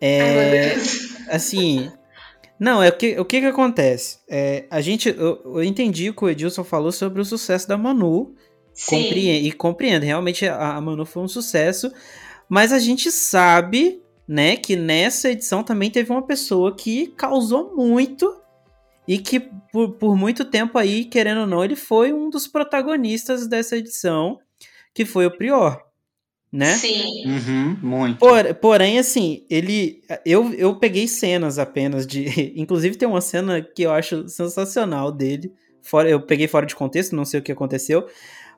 [0.00, 0.74] É,
[1.28, 1.90] assim.
[2.58, 4.18] Não, é o que, o que que acontece?
[4.28, 5.08] É, a gente.
[5.08, 8.34] Eu, eu entendi o que o Edilson falou sobre o sucesso da Manu.
[8.72, 9.02] Sim.
[9.02, 10.02] Compreendo, e compreendo.
[10.04, 11.92] Realmente a, a Manu foi um sucesso.
[12.48, 18.40] Mas a gente sabe, né, que nessa edição também teve uma pessoa que causou muito.
[19.06, 19.40] E que
[19.72, 24.38] por, por muito tempo aí, querendo ou não, ele foi um dos protagonistas dessa edição,
[24.92, 25.82] que foi o Prior,
[26.52, 26.74] né?
[26.74, 27.26] Sim.
[27.26, 28.18] Uhum, muito.
[28.18, 30.00] Por- porém, assim, ele.
[30.24, 32.52] Eu, eu peguei cenas apenas de.
[32.56, 35.52] Inclusive, tem uma cena que eu acho sensacional dele.
[35.82, 38.06] Fora, eu peguei fora de contexto, não sei o que aconteceu.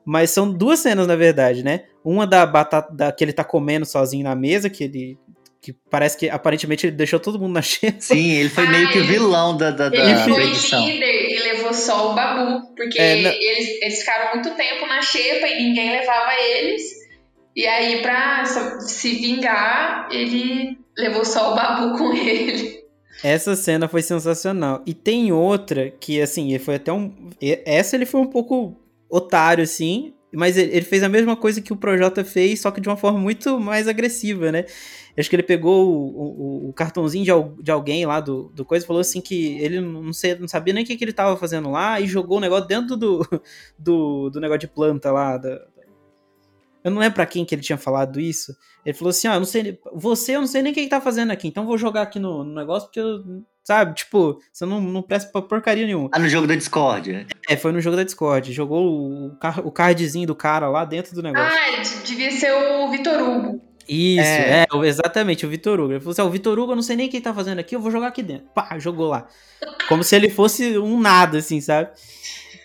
[0.03, 1.83] Mas são duas cenas, na verdade, né?
[2.03, 5.17] Uma da batata da, que ele tá comendo sozinho na mesa, que ele.
[5.61, 7.97] Que parece que aparentemente ele deixou todo mundo na xepa.
[7.99, 10.43] Sim, ele foi Ah, meio que o ele- vilão da, da, da, Ele da foi
[10.47, 10.83] edição.
[10.89, 12.73] líder e levou só o Babu.
[12.75, 16.81] Porque É, eles, eles ficaram muito tempo na xepa e ninguém levava eles.
[17.55, 22.81] E aí, pra se vingar, ele levou só o Babu com ele.
[23.23, 24.81] Essa cena foi sensacional.
[24.85, 27.29] E tem outra que, assim, ele foi até um.
[27.41, 28.75] Essa ele foi um pouco
[29.09, 30.13] otário, assim.
[30.33, 33.19] Mas ele fez a mesma coisa que o Projota fez, só que de uma forma
[33.19, 34.65] muito mais agressiva, né?
[35.17, 38.85] Acho que ele pegou o, o, o cartãozinho de, de, alguém lá do, do coisa
[38.85, 41.35] e falou assim que ele não, sei, não sabia nem o que, que ele tava
[41.35, 43.27] fazendo lá e jogou o negócio dentro do,
[43.77, 45.35] do, do negócio de planta lá.
[45.35, 45.61] Da,
[46.83, 48.55] eu não lembro pra quem que ele tinha falado isso.
[48.85, 49.79] Ele falou assim: ó, ah, não sei.
[49.93, 52.19] Você, eu não sei nem o que, que tá fazendo aqui, então vou jogar aqui
[52.19, 53.43] no, no negócio porque eu.
[53.63, 56.09] Sabe, tipo, você não, não presta pra porcaria nenhuma.
[56.11, 57.27] Ah, no jogo da Discord.
[57.47, 58.51] É, foi no jogo da Discord.
[58.51, 61.55] Jogou o, o cardzinho do cara lá dentro do negócio.
[61.55, 63.61] Ah, devia ser o Vitor Hugo.
[63.87, 65.93] Isso, é, é exatamente, o Vitor Hugo.
[65.93, 67.59] Ele falou assim: o Vitor Hugo, eu não sei nem o que ele tá fazendo
[67.59, 68.47] aqui, eu vou jogar aqui dentro.
[68.55, 69.27] Pá, jogou lá.
[69.87, 71.91] Como se ele fosse um nada, assim, sabe?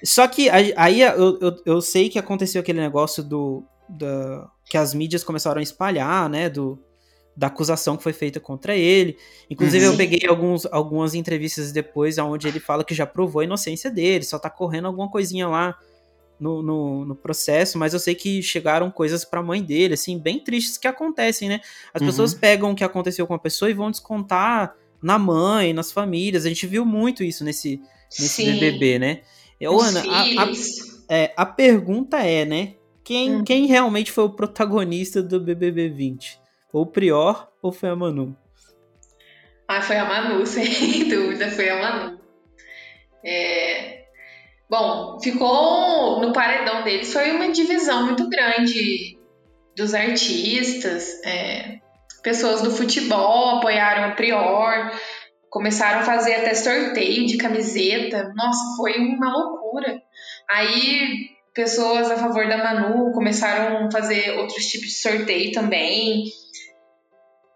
[0.03, 4.95] Só que aí eu, eu, eu sei que aconteceu aquele negócio do, da, que as
[4.95, 6.79] mídias começaram a espalhar, né, do,
[7.37, 9.17] da acusação que foi feita contra ele.
[9.51, 9.93] Inclusive, uhum.
[9.93, 14.25] eu peguei alguns, algumas entrevistas depois onde ele fala que já provou a inocência dele,
[14.25, 15.77] só tá correndo alguma coisinha lá
[16.39, 20.39] no, no, no processo, mas eu sei que chegaram coisas pra mãe dele, assim, bem
[20.39, 21.61] tristes que acontecem, né?
[21.93, 22.09] As uhum.
[22.09, 26.45] pessoas pegam o que aconteceu com a pessoa e vão descontar na mãe, nas famílias.
[26.45, 27.81] A gente viu muito isso nesse,
[28.19, 29.21] nesse BBB, né?
[29.63, 30.53] Ô, Ana, a, a,
[31.09, 32.75] é, a pergunta é, né?
[33.07, 33.45] Quem, hum.
[33.45, 36.41] quem realmente foi o protagonista do BBB 20?
[36.73, 38.37] Ou o Prior ou foi a Manu?
[39.69, 42.21] Ah, foi a Manu, sem dúvida, foi a Manu.
[43.25, 44.07] É...
[44.69, 49.17] Bom, ficou no paredão deles, foi uma divisão muito grande
[49.77, 51.79] dos artistas, é...
[52.25, 54.91] pessoas do futebol apoiaram o Prior,
[55.49, 60.03] começaram a fazer até sorteio de camiseta, nossa, foi uma loucura.
[60.51, 66.25] Aí pessoas a favor da Manu começaram a fazer outros tipos de sorteio também.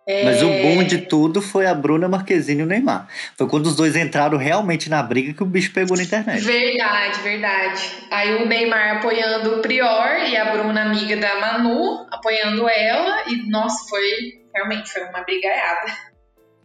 [0.08, 0.24] É...
[0.24, 3.06] Mas o bom de tudo foi a Bruna Marquezine e o Neymar.
[3.36, 6.40] Foi quando os dois entraram realmente na briga que o bicho pegou na internet.
[6.40, 7.82] Verdade, verdade.
[8.10, 13.24] Aí o Neymar apoiando o Prior e a Bruna, amiga da Manu, apoiando ela.
[13.28, 15.92] E, nossa, foi realmente foi uma brigaiada.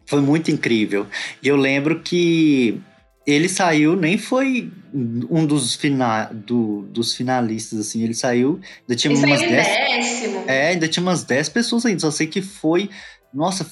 [0.08, 1.06] Foi muito incrível.
[1.44, 2.82] E eu lembro que
[3.26, 9.14] ele saiu, nem foi um dos, fina, do, dos finalistas, assim, ele saiu, ainda tinha
[9.14, 9.52] ele umas 10.
[9.52, 10.44] Décimo.
[10.48, 12.90] É, ainda tinha umas 10 pessoas ainda, só sei que foi,
[13.34, 13.66] nossa,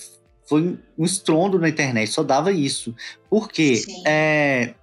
[0.47, 2.95] foi um estrondo na internet, só dava isso.
[3.29, 4.73] Porque é,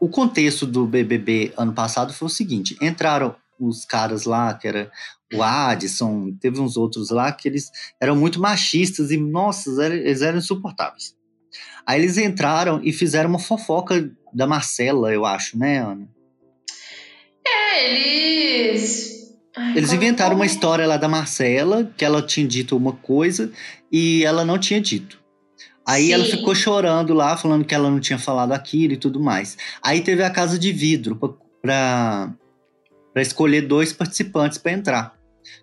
[0.00, 4.90] o contexto do BBB ano passado foi o seguinte, entraram os caras lá, que era
[5.32, 10.38] o Addison, teve uns outros lá, que eles eram muito machistas e, nossa, eles eram
[10.38, 11.14] insuportáveis.
[11.86, 16.08] Aí eles entraram e fizeram uma fofoca da Marcela, eu acho, né, Ana?
[17.46, 19.34] É, eles.
[19.56, 23.52] Ai, eles inventaram uma história lá da Marcela, que ela tinha dito uma coisa
[23.90, 25.20] e ela não tinha dito.
[25.86, 26.12] Aí Sim.
[26.12, 29.58] ela ficou chorando lá, falando que ela não tinha falado aquilo e tudo mais.
[29.82, 31.16] Aí teve a casa de vidro
[31.60, 32.32] pra,
[33.12, 35.14] pra escolher dois participantes para entrar.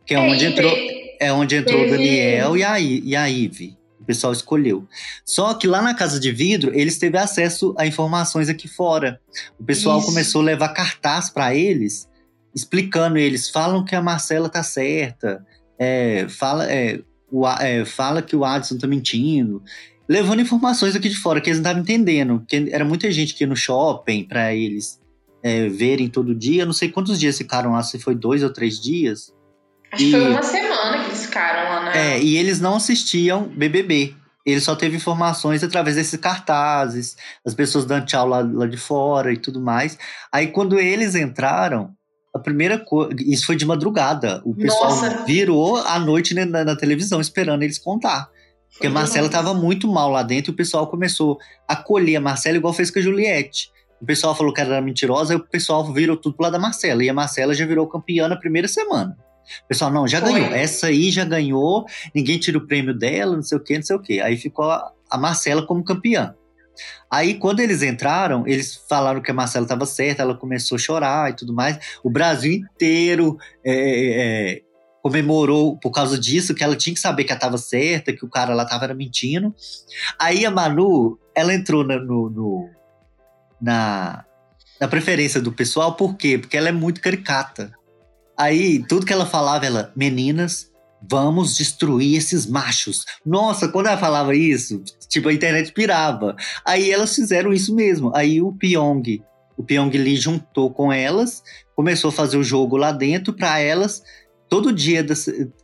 [0.06, 0.76] Que é, é onde entrou,
[1.20, 3.79] é onde entrou o Daniel e a, e a Ive
[4.10, 4.88] pessoal escolheu.
[5.24, 9.22] Só que lá na Casa de Vidro, eles teve acesso a informações aqui fora.
[9.60, 10.08] O pessoal Isso.
[10.08, 12.10] começou a levar cartaz para eles,
[12.56, 15.46] explicando eles, falam que a Marcela tá certa,
[15.78, 17.00] é, fala, é,
[17.32, 19.62] o, é, fala que o Adson tá mentindo,
[20.08, 23.44] levando informações aqui de fora que eles não estavam entendendo, que era muita gente que
[23.44, 25.00] ia no shopping para eles
[25.44, 28.80] é, verem todo dia, não sei quantos dias ficaram lá, se foi dois ou três
[28.80, 29.32] dias.
[29.92, 30.06] Acho e...
[30.08, 31.09] que foi uma semana
[31.86, 32.16] né?
[32.16, 34.16] É, e eles não assistiam BBB.
[34.46, 39.32] Ele só teve informações através desses cartazes, as pessoas dando tchau lá, lá de fora
[39.32, 39.98] e tudo mais.
[40.32, 41.94] Aí quando eles entraram,
[42.34, 43.14] a primeira coisa.
[43.20, 44.42] Isso foi de madrugada.
[44.46, 45.26] O pessoal Nossa.
[45.26, 48.30] virou à noite na, na, televisão esperando eles contar.
[48.72, 52.22] Porque a Marcela estava muito mal lá dentro e o pessoal começou a colher a
[52.22, 53.72] Marcela igual fez com a Juliette.
[54.00, 56.60] O pessoal falou que ela era mentirosa e o pessoal virou tudo pro lado da
[56.60, 57.04] Marcela.
[57.04, 59.18] E a Marcela já virou campeã na primeira semana.
[59.68, 60.34] Pessoal, não, já Foi.
[60.34, 60.54] ganhou.
[60.54, 63.96] Essa aí já ganhou, ninguém tira o prêmio dela, não sei o quê, não sei
[63.96, 64.22] o quê.
[64.24, 66.36] Aí ficou a Marcela como campeã.
[67.12, 71.30] Aí, quando eles entraram, eles falaram que a Marcela estava certa, ela começou a chorar
[71.32, 71.78] e tudo mais.
[72.04, 74.62] O Brasil inteiro é, é, é
[75.02, 78.30] comemorou por causa disso, que ela tinha que saber que ela estava certa, que o
[78.30, 79.54] cara lá estava mentindo.
[80.20, 82.70] Aí a Manu, ela entrou no, no,
[83.62, 84.26] na,
[84.80, 86.38] na preferência do pessoal, por quê?
[86.38, 87.72] Porque ela é muito caricata.
[88.40, 90.72] Aí, tudo que ela falava, ela, meninas,
[91.10, 93.04] vamos destruir esses machos.
[93.26, 96.36] Nossa, quando ela falava isso, tipo, a internet pirava.
[96.66, 98.12] Aí elas fizeram isso mesmo.
[98.16, 99.22] Aí o Pyong,
[99.58, 101.44] o Pyong Lee juntou com elas,
[101.76, 104.02] começou a fazer o jogo lá dentro para elas.
[104.48, 105.06] Todo dia,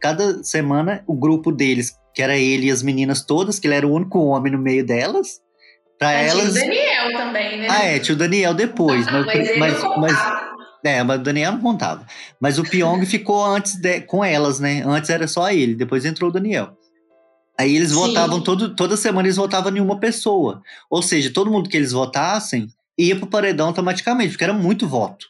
[0.02, 3.88] cada semana, o grupo deles, que era ele e as meninas todas, que ele era
[3.88, 5.40] o único homem no meio delas,
[5.98, 6.54] Pra Mas tinha o elas.
[6.54, 7.68] Daniel também, né?
[7.70, 9.08] Ah, é, tinha o Daniel depois.
[9.08, 10.45] Ah, mas mas, mas- contava.
[10.88, 12.06] É, mas o Daniel não contava.
[12.40, 14.84] Mas o Pyong ficou antes de- com elas, né?
[14.86, 16.78] Antes era só ele, depois entrou o Daniel.
[17.58, 17.96] Aí eles Sim.
[17.96, 20.62] votavam, todo, toda semana eles votavam em uma pessoa.
[20.90, 22.68] Ou seja, todo mundo que eles votassem
[22.98, 25.28] ia pro paredão automaticamente, porque era muito voto.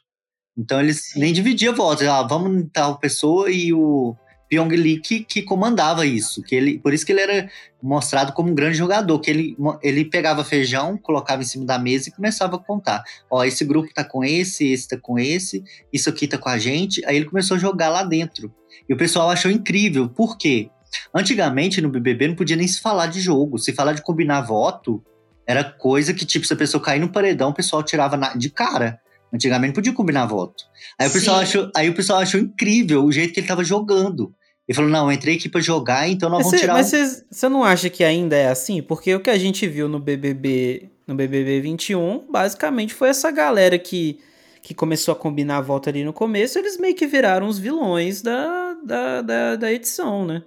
[0.58, 2.08] Então eles nem dividiam votos.
[2.08, 4.16] Ah, vamos em tal pessoa e o
[4.56, 6.42] Pyong Lee que, que comandava isso.
[6.42, 7.50] Que ele, por isso que ele era
[7.82, 9.20] mostrado como um grande jogador.
[9.20, 13.04] Que ele, ele pegava feijão, colocava em cima da mesa e começava a contar.
[13.30, 16.58] Ó, esse grupo tá com esse, esse tá com esse, isso aqui tá com a
[16.58, 17.06] gente.
[17.06, 18.54] Aí ele começou a jogar lá dentro.
[18.88, 20.08] E o pessoal achou incrível.
[20.08, 20.70] Por quê?
[21.14, 23.58] Antigamente no BBB não podia nem se falar de jogo.
[23.58, 25.04] Se falar de combinar voto,
[25.46, 28.50] era coisa que, tipo, se a pessoa cair no paredão, o pessoal tirava na- de
[28.50, 29.00] cara.
[29.34, 30.64] Antigamente não podia combinar voto.
[30.98, 31.44] Aí o, pessoal Sim.
[31.44, 34.34] achou, aí o pessoal achou incrível o jeito que ele tava jogando.
[34.68, 36.74] Ele falou: não, eu entrei aqui pra jogar, então nós Mas vamos você- tirar.
[36.74, 38.82] mas um- você você não acha que ainda é assim?
[38.82, 43.78] Porque o que a gente viu no BBB, no BBB 21, basicamente foi essa galera
[43.78, 44.20] que,
[44.64, 48.22] que começou a combinar a volta ali no começo, eles meio que viraram os vilões
[48.24, 50.42] da, da, da, da edição, né?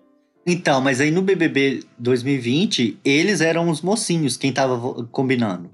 [0.45, 5.71] Então, mas aí no BBB 2020, eles eram os mocinhos, quem tava combinando.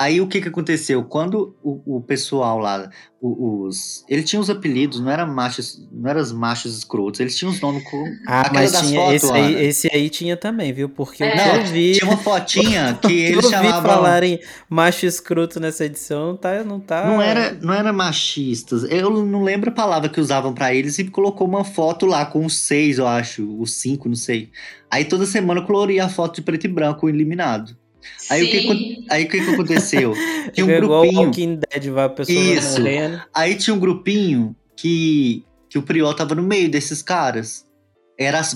[0.00, 1.02] Aí o que que aconteceu?
[1.02, 2.88] Quando o, o pessoal lá,
[3.20, 4.04] o- os.
[4.08, 7.60] Ele tinha os apelidos, não eram machos, não eram os machos escrotos, eles tinham os
[7.60, 8.04] nomes com.
[8.26, 9.62] Ah, aquela mas das tinha, fotos, esse, aí, Ana.
[9.62, 10.88] esse aí tinha também, viu?
[10.88, 11.30] Porque o É.
[11.32, 11.92] que Não, eu vi.
[11.94, 13.82] tinha uma fotinha que eu eles chamavam.
[13.82, 14.38] falarem
[14.70, 16.62] macho escroto nessa edição, não tá.
[16.62, 17.04] Não, tá...
[17.04, 18.84] Não era, não era machistas.
[18.84, 22.46] Eu não lembro a palavra que usavam pra eles e colocou uma foto lá com
[22.46, 24.50] os seis, eu acho, os cinco, não sei.
[24.88, 27.76] Aí toda semana coloria a foto de preto e branco eliminado.
[28.30, 30.12] Aí o que, aí o que, que aconteceu?
[30.52, 31.26] Tinha um igual o grupinho.
[31.26, 32.82] Walking Dead, vai a pessoa Isso.
[33.34, 37.66] Aí tinha um grupinho que, que o Priol tava no meio desses caras.
[38.18, 38.54] Era as,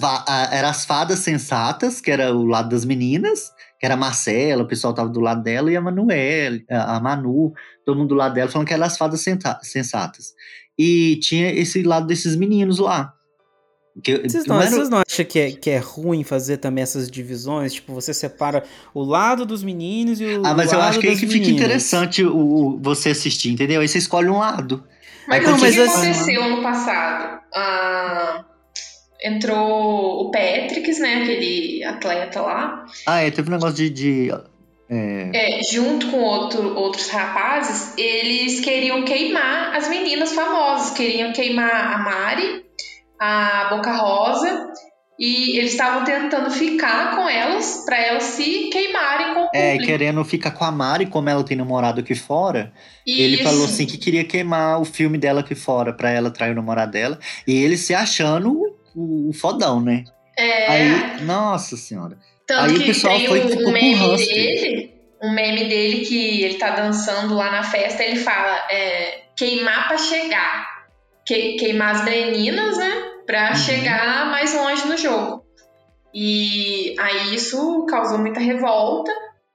[0.50, 4.66] era as fadas sensatas, que era o lado das meninas, que era a Marcela, o
[4.68, 7.52] pessoal tava do lado dela, e a Manuel, a Manu,
[7.84, 9.24] todo mundo do lado dela, falando que eram as fadas
[9.62, 10.34] sensatas.
[10.78, 13.14] E tinha esse lado desses meninos lá.
[14.02, 16.82] Que, Vocês não, não era- vocês não acham que é, que é ruim fazer também
[16.82, 17.74] essas divisões?
[17.74, 21.06] Tipo, você separa o lado dos meninos e o Ah, mas eu lado acho que
[21.08, 23.80] aí das que fica interessante o, o- você assistir, entendeu?
[23.82, 24.82] Aí você escolhe um lado.
[25.28, 27.40] Mas Aí o que, que assim- aconteceu no passado?
[27.54, 28.44] Ah,
[29.24, 31.22] entrou o Patrick, né?
[31.22, 32.86] Aquele atleta lá.
[33.06, 33.90] Ah, é, teve um negócio de.
[33.90, 34.30] de
[34.88, 40.90] é, É, junto com outro- outros rapazes, eles queriam queimar as meninas famosas.
[40.96, 42.64] Queriam queimar a Mari,
[43.22, 44.68] a Boca Rosa.
[45.18, 49.84] E eles estavam tentando ficar com elas pra elas se queimarem com o é, público.
[49.86, 52.72] querendo ficar com a Mari, como ela tem namorado aqui fora.
[53.06, 56.54] Ele falou assim que queria queimar o filme dela aqui fora pra ela trair o
[56.56, 57.18] namorado dela.
[57.46, 58.58] E ele se achando
[58.96, 60.02] o, o fodão, né?
[60.36, 62.18] É, Aí, nossa senhora.
[62.46, 64.26] Tanto Aí o que pessoal tem foi um, ficou com meme ranço.
[64.26, 69.86] dele, um meme dele que ele tá dançando lá na festa, ele fala é, queimar
[69.86, 70.66] pra chegar.
[71.24, 73.11] Que- queimar as meninas, né?
[73.26, 73.56] Pra Uhum.
[73.56, 75.44] chegar mais longe no jogo.
[76.14, 79.10] E aí isso causou muita revolta.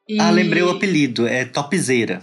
[0.07, 0.19] E...
[0.19, 2.21] Ah, lembrei o apelido, é topzeira.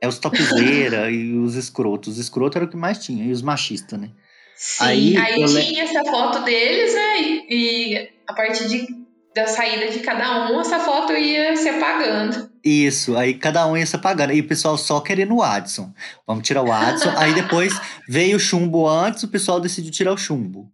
[0.00, 2.14] É os topzeira e os escrotos.
[2.14, 4.10] Os escrotos era o que mais tinha, e os machistas, né?
[4.54, 7.20] Sim, Aí aí, eu le- tinha essa foto deles, né?
[7.20, 7.46] E,
[7.94, 8.86] e a partir de,
[9.34, 12.50] da saída de cada um, essa foto ia se apagando.
[12.64, 14.32] Isso, aí cada um ia se apagando.
[14.32, 15.92] E o pessoal só querendo o Adson.
[16.26, 17.10] Vamos tirar o Adson.
[17.16, 17.72] aí depois
[18.08, 20.70] veio o chumbo antes, o pessoal decidiu tirar o chumbo.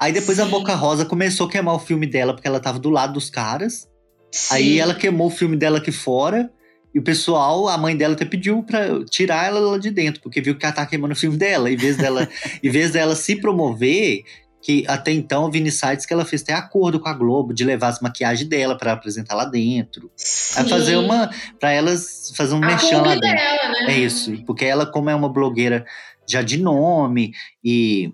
[0.00, 0.50] Aí depois a Sim.
[0.50, 3.88] Boca Rosa começou a queimar o filme dela, porque ela tava do lado dos caras.
[4.30, 4.54] Sim.
[4.54, 6.50] Aí ela queimou o filme dela aqui fora.
[6.94, 10.40] E o pessoal, a mãe dela até pediu pra tirar ela lá de dentro, porque
[10.40, 11.68] viu que ela tá queimando o filme dela.
[11.70, 12.28] Em vez dela,
[12.62, 14.22] em vez dela se promover,
[14.62, 17.64] que até então o Vini Sites que ela fez até acordo com a Globo de
[17.64, 20.08] levar as maquiagens dela pra apresentar lá dentro.
[20.16, 20.68] Sim.
[20.68, 21.30] fazer uma.
[21.58, 23.36] Pra elas fazer um A mexão lá publi dentro.
[23.36, 23.94] dela, né?
[23.94, 24.44] É isso.
[24.46, 25.84] Porque ela, como é uma blogueira
[26.28, 28.12] já de nome, e,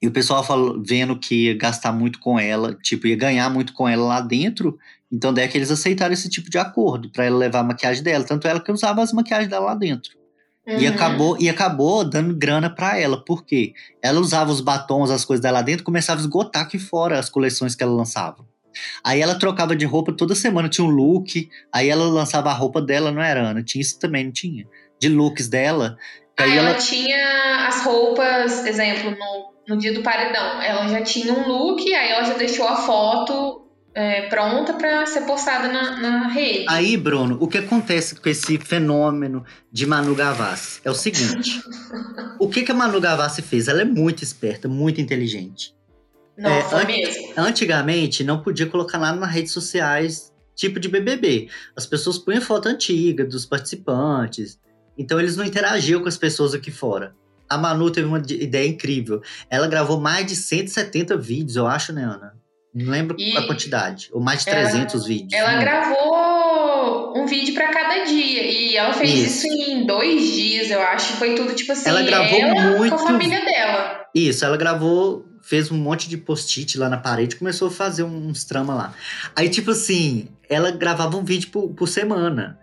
[0.00, 3.72] e o pessoal falou, vendo que ia gastar muito com ela, tipo, ia ganhar muito
[3.72, 4.78] com ela lá dentro.
[5.10, 8.02] Então daí é que eles aceitaram esse tipo de acordo pra ela levar a maquiagem
[8.02, 8.24] dela.
[8.24, 10.12] Tanto ela que usava as maquiagens dela lá dentro.
[10.66, 10.92] E, Uhum.
[10.94, 13.24] acabou, e acabou dando grana pra ela.
[13.24, 13.72] Por quê?
[14.02, 17.30] Ela usava os batons, as coisas dela lá dentro, começava a esgotar aqui fora as
[17.30, 18.46] coleções que ela lançava.
[19.02, 21.48] Aí ela trocava de roupa toda semana, tinha um look.
[21.72, 23.62] Aí ela lançava a roupa dela, não era, Ana?
[23.62, 24.66] Tinha isso também, não tinha?
[25.00, 25.96] De looks dela.
[26.36, 30.60] Ah, Aí ela ela, tinha as roupas, exemplo, no, no dia do paredão.
[30.62, 35.22] Ela já tinha um look, aí ela já deixou a foto é, pronta pra ser
[35.22, 36.66] postada na, na rede.
[36.68, 40.80] Aí, Bruno, o que acontece com esse fenômeno de Manu Gavassi?
[40.84, 41.60] É o seguinte.
[42.38, 43.68] o que, que a Manu Gavassi fez?
[43.68, 45.74] Ela é muito esperta, muito inteligente.
[46.38, 47.32] É, foi an- mesmo.
[47.36, 51.48] Antigamente, não podia colocar nada nas redes sociais tipo de BBB.
[51.76, 54.58] As pessoas punham foto antiga dos participantes.
[54.96, 57.14] Então eles não interagiam com as pessoas aqui fora.
[57.48, 59.20] A Manu teve uma ideia incrível.
[59.48, 62.34] Ela gravou mais de 170 vídeos, eu acho, né, Ana?
[62.74, 64.08] Não lembro E a quantidade.
[64.12, 65.32] Ou mais de 300 ela, vídeos.
[65.32, 65.60] Ela né?
[65.60, 68.42] gravou um vídeo pra cada dia.
[68.42, 69.46] E ela fez Isso.
[69.46, 71.14] isso, em dois dias, eu acho.
[71.14, 74.04] Foi tudo, tipo assim, Ela gravou ela muito- com a família dela.
[74.14, 78.44] Isso, ela gravou, fez um monte de post-it lá na parede, começou a fazer uns
[78.44, 78.94] trama lá.
[79.34, 82.58] Aí, tipo assim, ela gravava um vídeo por, por semana.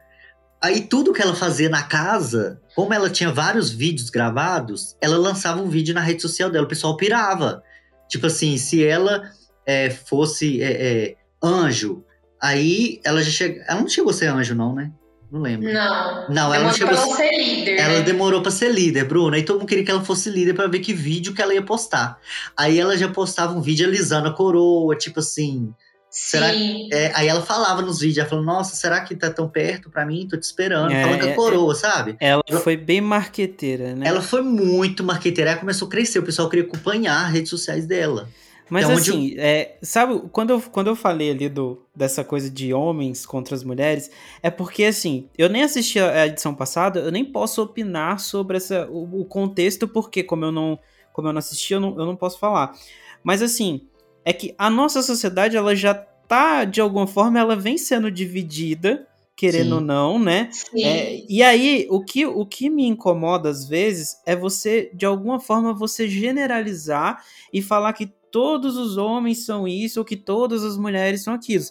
[0.65, 5.61] Aí tudo que ela fazia na casa, como ela tinha vários vídeos gravados, ela lançava
[5.61, 7.61] um vídeo na rede social dela, o pessoal pirava.
[8.09, 9.29] Tipo assim, se ela
[9.63, 12.03] é, fosse é, é, anjo,
[12.41, 13.63] aí ela já chega.
[13.67, 14.91] Ela não chegou a ser anjo, não, né?
[15.31, 15.71] Não lembro.
[15.71, 16.29] Não.
[16.29, 17.77] Não, ela não Demorou chegou a ser líder.
[17.77, 18.01] ela né?
[18.01, 19.37] demorou pra ser líder, Bruna.
[19.37, 21.61] E todo mundo queria que ela fosse líder pra ver que vídeo que ela ia
[21.61, 22.17] postar.
[22.57, 25.71] Aí ela já postava um vídeo alisando a coroa, tipo assim.
[26.15, 26.87] Será Sim.
[26.93, 30.05] É, aí ela falava nos vídeos, ela falou, nossa, será que tá tão perto pra
[30.05, 30.25] mim?
[30.29, 30.89] Tô te esperando.
[30.89, 32.15] É, falando com é, a coroa, sabe?
[32.21, 34.07] Ela foi bem marqueteira, né?
[34.07, 37.85] Ela foi muito marqueteira, aí começou a crescer, o pessoal queria acompanhar as redes sociais
[37.85, 38.29] dela.
[38.69, 42.49] Mas É onde assim, é, sabe, quando eu, quando eu falei ali do, dessa coisa
[42.49, 44.09] de homens contra as mulheres,
[44.41, 48.55] é porque assim, eu nem assisti a a edição passada, eu nem posso opinar sobre
[48.55, 50.79] essa, o, o contexto, porque como eu não,
[51.11, 52.73] como eu não assisti, eu não, eu não posso falar.
[53.21, 53.81] Mas assim,
[54.25, 59.07] é que a nossa sociedade, ela já tá, de alguma forma, ela vem sendo dividida,
[59.35, 59.73] querendo Sim.
[59.73, 60.49] ou não, né?
[60.51, 60.83] Sim.
[60.83, 65.39] É, e aí, o que, o que me incomoda às vezes é você, de alguma
[65.39, 67.23] forma, você generalizar
[67.53, 71.65] e falar que todos os homens são isso ou que todas as mulheres são aquilo.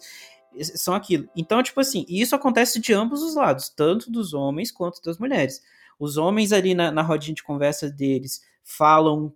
[0.61, 1.29] São aquilo.
[1.35, 5.61] Então, tipo assim, isso acontece de ambos os lados, tanto dos homens quanto das mulheres.
[5.99, 9.33] Os homens ali na, na rodinha de conversa deles falam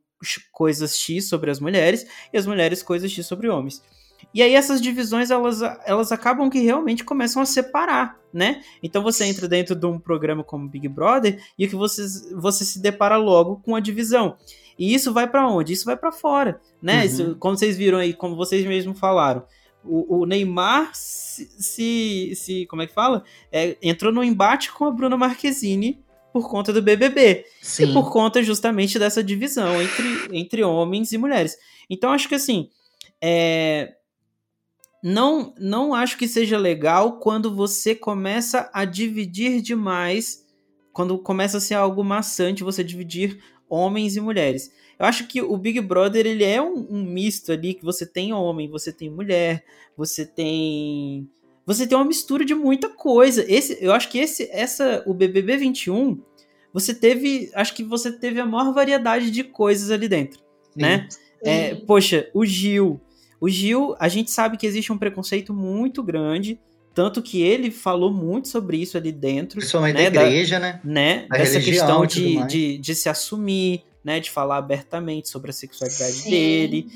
[0.52, 3.82] coisas X sobre as mulheres e as mulheres coisas X sobre homens.
[4.34, 8.62] E aí essas divisões elas, elas acabam que realmente começam a separar, né?
[8.82, 12.04] Então você entra dentro de um programa como Big Brother e o que você,
[12.34, 14.36] você se depara logo com a divisão.
[14.78, 15.72] E isso vai pra onde?
[15.72, 16.98] Isso vai pra fora, né?
[16.98, 17.04] Uhum.
[17.04, 19.44] Isso, como vocês viram aí, como vocês mesmos falaram,
[19.84, 23.22] o, o Neymar se, se, se- como é que fala?
[23.52, 26.02] É, entrou no embate com a Bruna Marquezine
[26.32, 27.84] por conta do BBB Sim.
[27.84, 31.56] e por conta justamente dessa divisão entre, entre homens e mulheres.
[31.88, 32.68] Então acho que assim,
[33.20, 33.94] é,
[35.02, 40.46] não não acho que seja legal quando você começa a dividir demais,
[40.92, 44.72] quando começa a ser algo maçante você dividir homens e mulheres.
[44.98, 48.32] Eu acho que o Big Brother ele é um, um misto ali que você tem
[48.32, 49.64] homem, você tem mulher,
[49.96, 51.30] você tem
[51.68, 53.44] você tem uma mistura de muita coisa.
[53.46, 56.18] Esse, eu acho que esse essa o BBB 21
[56.72, 60.40] você teve, acho que você teve a maior variedade de coisas ali dentro,
[60.74, 61.06] né?
[61.44, 62.98] É, poxa, o Gil.
[63.38, 66.58] O Gil, a gente sabe que existe um preconceito muito grande,
[66.94, 69.58] tanto que ele falou muito sobre isso ali dentro.
[69.58, 70.80] Principalmente né, da igreja, né?
[70.82, 71.26] né?
[71.28, 74.20] A Dessa religião questão de, de, de se assumir, né?
[74.20, 76.30] De falar abertamente sobre a sexualidade Sim.
[76.30, 76.86] dele.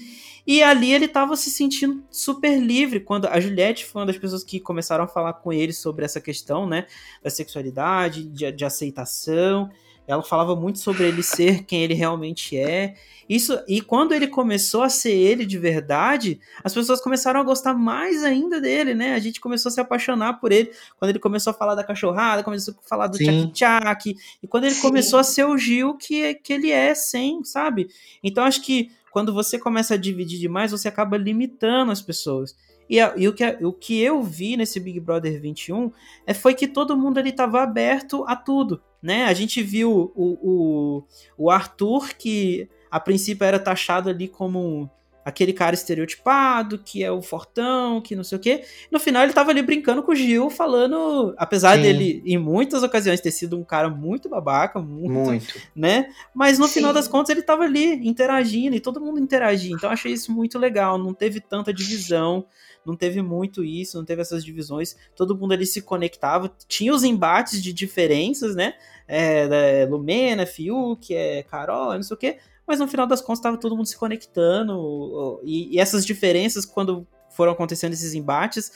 [0.47, 4.43] E ali ele tava se sentindo super livre quando a Juliette foi uma das pessoas
[4.43, 6.87] que começaram a falar com ele sobre essa questão, né?
[7.23, 9.71] Da sexualidade, de, de aceitação.
[10.07, 12.95] Ela falava muito sobre ele ser quem ele realmente é.
[13.29, 17.73] Isso e quando ele começou a ser ele de verdade, as pessoas começaram a gostar
[17.73, 19.15] mais ainda dele, né?
[19.15, 20.73] A gente começou a se apaixonar por ele.
[20.99, 23.51] Quando ele começou a falar da cachorrada, começou a falar do Sim.
[23.53, 24.17] tchac-tchac.
[24.43, 24.83] E quando ele Sim.
[24.83, 27.89] começou a ser o Gil que, que ele é, sem, sabe?
[28.25, 32.57] Então acho que quando você começa a dividir demais, você acaba limitando as pessoas.
[32.89, 35.93] E, a- e o, que, o que eu vi nesse Big Brother 21
[36.27, 39.25] é, foi que todo mundo ali estava aberto a tudo, né?
[39.25, 41.05] A gente viu o, o,
[41.39, 44.91] o Arthur, que a princípio era taxado ali como
[45.25, 48.65] aquele cara estereotipado, que é o fortão, que não sei o quê.
[48.91, 51.83] No final ele tava ali brincando com o Gil, falando, apesar Sim.
[51.83, 55.61] dele em muitas ocasiões ter sido um cara muito babaca, muito, Muito.
[55.75, 56.09] né?
[56.35, 56.75] Mas no Sim.
[56.75, 59.73] final das contas ele tava ali interagindo e todo mundo interagia.
[59.73, 62.47] Então eu achei isso muito legal, não teve tanta divisão,
[62.85, 64.97] não teve muito isso, não teve essas divisões.
[65.15, 68.75] Todo mundo ali se conectava, tinha os embates de diferenças, né?
[69.07, 72.39] É, da Lumena, Fiuk, é, Carol, não sei o quê.
[72.67, 77.07] Mas no final das contas tava todo mundo se conectando e, e essas diferenças quando
[77.31, 78.71] foram acontecendo esses embates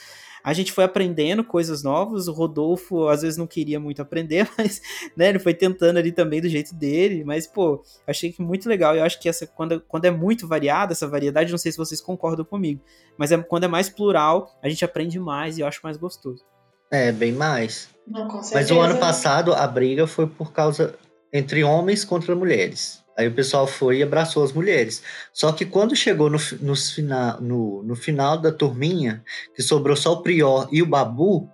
[0.47, 2.29] a gente foi aprendendo coisas novas.
[2.29, 4.81] O Rodolfo às vezes não queria muito aprender, mas
[5.13, 7.25] né, ele foi tentando ali também do jeito dele.
[7.25, 8.95] Mas, pô, achei que muito legal.
[8.95, 11.99] Eu acho que essa, quando, quando é muito variada, essa variedade, não sei se vocês
[11.99, 12.81] concordam comigo,
[13.17, 16.45] mas é, quando é mais plural, a gente aprende mais e eu acho mais gostoso.
[16.89, 17.89] É, bem mais.
[18.07, 20.95] Não, com Mas o ano passado a briga foi por causa
[21.33, 23.03] entre homens contra mulheres.
[23.17, 25.01] Aí o pessoal foi e abraçou as mulheres.
[25.33, 29.23] Só que quando chegou no, no, final, no, no final da turminha,
[29.55, 31.49] que sobrou só o Prior e o Babu,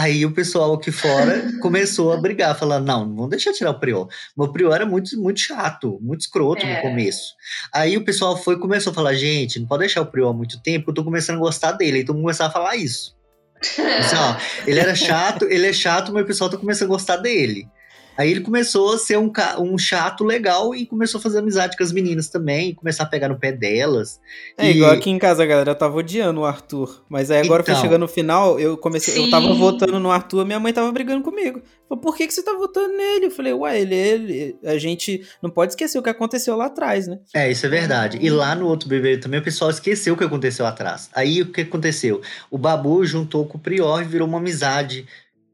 [0.00, 3.78] Aí o pessoal aqui fora começou a brigar, falando: não, não vamos deixar tirar o
[3.78, 4.08] Prior.
[4.34, 6.76] O Prior era muito, muito chato, muito escroto é.
[6.76, 7.34] no começo.
[7.70, 10.62] Aí o pessoal foi começou a falar: gente, não pode deixar o Prior há muito
[10.62, 11.98] tempo, eu tô começando a gostar dele.
[11.98, 13.14] Mundo começava a falar isso.
[13.60, 17.16] Assim, ó, ele era chato, ele é chato, mas o pessoal tá começando a gostar
[17.16, 17.68] dele.
[18.16, 21.82] Aí ele começou a ser um, um chato legal e começou a fazer amizade com
[21.82, 24.20] as meninas também, começar a pegar no pé delas.
[24.58, 24.76] É e...
[24.76, 27.04] igual aqui em casa, a galera tava odiando o Arthur.
[27.08, 29.14] Mas aí agora então, foi chegando no final, eu comecei.
[29.14, 29.24] Sim.
[29.24, 31.62] Eu tava votando no Arthur, minha mãe tava brigando comigo.
[31.88, 33.26] Falei, por que, que você tá votando nele?
[33.26, 34.56] Eu falei, ué, ele, ele.
[34.64, 37.18] A gente não pode esquecer o que aconteceu lá atrás, né?
[37.34, 38.18] É, isso é verdade.
[38.20, 41.10] E lá no outro bebê também o pessoal esqueceu o que aconteceu atrás.
[41.14, 42.20] Aí o que aconteceu?
[42.50, 45.06] O Babu juntou com o Prior e virou uma amizade.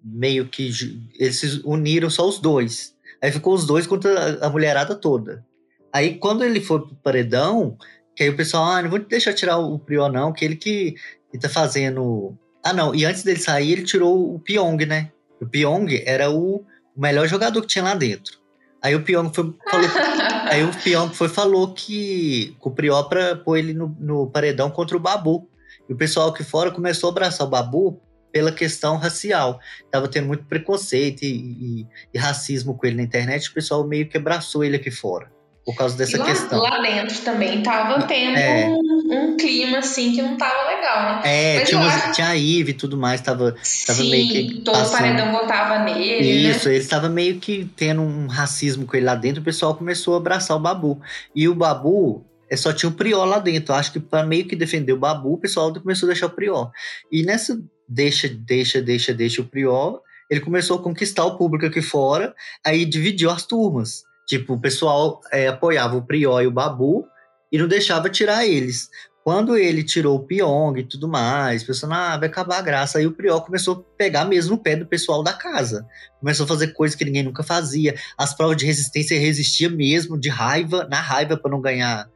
[0.09, 0.71] Meio que
[1.19, 2.95] eles se uniram só os dois.
[3.21, 5.45] Aí ficou os dois contra a mulherada toda.
[5.93, 7.77] Aí quando ele foi pro paredão,
[8.15, 10.95] que aí o pessoal, ah, não vou deixar tirar o Prior não, que ele que,
[11.31, 12.37] que tá fazendo...
[12.63, 15.11] Ah não, e antes dele sair ele tirou o Pyong, né?
[15.41, 16.65] O Pyong era o
[16.97, 18.39] melhor jogador que tinha lá dentro.
[18.83, 19.91] Aí o Pyong foi, falou,
[20.51, 24.71] aí o Pyong foi falou que com o Prior pra pôr ele no, no paredão
[24.71, 25.49] contra o Babu.
[25.89, 28.01] E o pessoal aqui fora começou a abraçar o Babu
[28.37, 29.59] pela questão racial.
[29.91, 34.07] Tava tendo muito preconceito e, e, e, racismo com ele na internet, o pessoal meio
[34.07, 35.33] que abraçou ele aqui fora.
[35.65, 36.61] Por causa dessa lá, questão.
[36.61, 38.69] Lá dentro também tava tendo é.
[38.69, 41.23] um, um, clima assim que não tava legal, né?
[41.25, 42.13] É, tinha, acho...
[42.13, 43.53] tinha a Ive e tudo mais, tava,
[43.87, 44.61] tava Sim, meio que.
[44.61, 44.99] Todo passando...
[44.99, 46.43] paredão votava nele.
[46.43, 46.51] Né?
[46.51, 46.75] Isso, né?
[46.75, 50.19] ele estava meio que tendo um racismo com ele lá dentro, o pessoal começou a
[50.19, 51.01] abraçar o Babu.
[51.35, 53.75] E o Babu, é, só tinha o Prior lá dentro.
[53.75, 56.71] Acho que para meio que defender o Babu, o pessoal começou a deixar o Prior.
[57.11, 61.81] E nessa deixa, deixa, deixa, deixa o Prior, ele começou a conquistar o público aqui
[61.81, 62.35] fora,
[62.65, 64.03] aí dividiu as turmas.
[64.27, 67.07] Tipo, o pessoal é, apoiava o Prior e o Babu
[67.51, 68.89] e não deixava tirar eles.
[69.23, 72.99] Quando ele tirou o Pyong e tudo mais, pensando, ah, vai acabar a graça.
[72.99, 75.85] Aí o Prior começou a pegar mesmo o pé do pessoal da casa.
[76.21, 77.97] Começou a fazer coisas que ninguém nunca fazia.
[78.17, 82.09] As provas de resistência resistia mesmo, de raiva, na raiva para não ganhar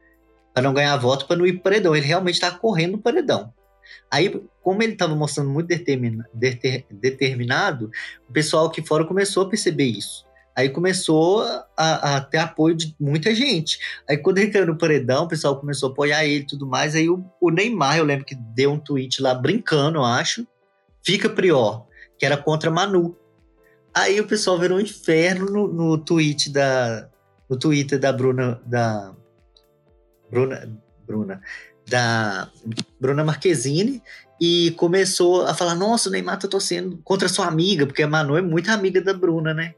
[0.53, 1.95] para não ganhar voto, para não ir paredão.
[1.95, 3.53] Ele realmente estava correndo no paredão.
[4.09, 7.89] Aí, como ele estava mostrando muito determina, deter, determinado,
[8.27, 10.25] o pessoal aqui fora começou a perceber isso.
[10.55, 11.43] Aí começou
[11.77, 13.79] a, a, ter apoio de muita gente.
[14.07, 16.93] Aí quando ele caiu no paredão, o pessoal começou a apoiar ele e tudo mais.
[16.93, 20.45] Aí o, o, Neymar, eu lembro que deu um tweet lá brincando, eu acho.
[21.03, 21.87] Fica prior,
[22.19, 23.17] que era contra Manu.
[23.93, 27.09] Aí o pessoal virou um inferno no, no tweet da.
[27.49, 28.61] No Twitter da Bruna.
[28.65, 29.15] Da.
[30.31, 30.69] Bruna.
[31.05, 31.41] Bruna
[31.87, 32.49] da
[32.99, 34.01] Bruna Marquezine
[34.39, 38.37] e começou a falar: Nossa, o Neymar tá torcendo contra sua amiga, porque a Manu
[38.37, 39.73] é muito amiga da Bruna, né?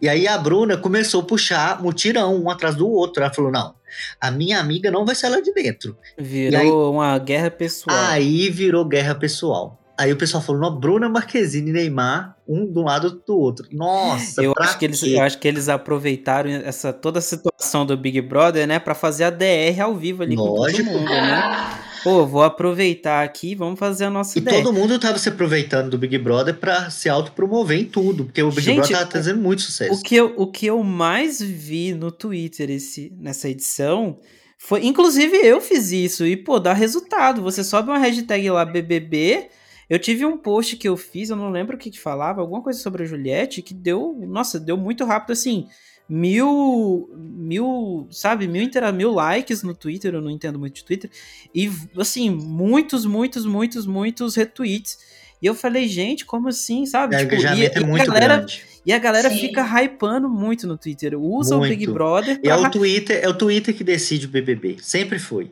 [0.00, 3.22] E aí a Bruna começou a puxar mutirão um atrás do outro.
[3.22, 3.74] Ela falou: Não,
[4.20, 5.96] a minha amiga não vai sair lá de dentro.
[6.18, 7.96] Virou aí, uma guerra pessoal.
[7.96, 9.78] Aí virou guerra pessoal.
[10.02, 13.68] Aí o pessoal falou, não, Bruna Marquezine e Neymar, um do lado do outro.
[13.70, 17.96] Nossa, eu acho que eles, eu acho que eles aproveitaram essa toda a situação do
[17.96, 20.82] Big Brother, né, para fazer a DR ao vivo ali Lógico.
[20.82, 21.78] com todo mundo, né?
[22.02, 24.58] Pô, vou aproveitar aqui, vamos fazer a nossa e ideia.
[24.58, 28.42] E todo mundo tava se aproveitando do Big Brother para se autopromover em tudo, porque
[28.42, 29.94] o Big Gente, Brother tava trazendo muito sucesso.
[29.94, 34.18] O que, eu, o que eu mais vi no Twitter esse, nessa edição
[34.58, 37.40] foi, inclusive eu fiz isso e pô, dá resultado.
[37.42, 39.48] Você sobe uma hashtag lá BBB
[39.92, 42.62] eu tive um post que eu fiz, eu não lembro o que, que falava, alguma
[42.62, 45.68] coisa sobre a Juliette, que deu, nossa, deu muito rápido, assim,
[46.08, 51.10] mil, mil, sabe, mil, intera mil likes no Twitter, eu não entendo muito de Twitter,
[51.54, 54.98] e, assim, muitos, muitos, muitos, muitos retweets.
[55.42, 57.14] E eu falei, gente, como assim, sabe?
[57.14, 58.64] É, tipo, e, é muito a galera, grande.
[58.86, 59.40] E a galera Sim.
[59.40, 61.20] fica hypando muito no Twitter.
[61.20, 61.70] Usa muito.
[61.70, 62.40] o Big Brother.
[62.40, 62.48] Pra...
[62.48, 64.78] E é o Twitter, é o Twitter que decide o BBB.
[64.80, 65.50] Sempre foi.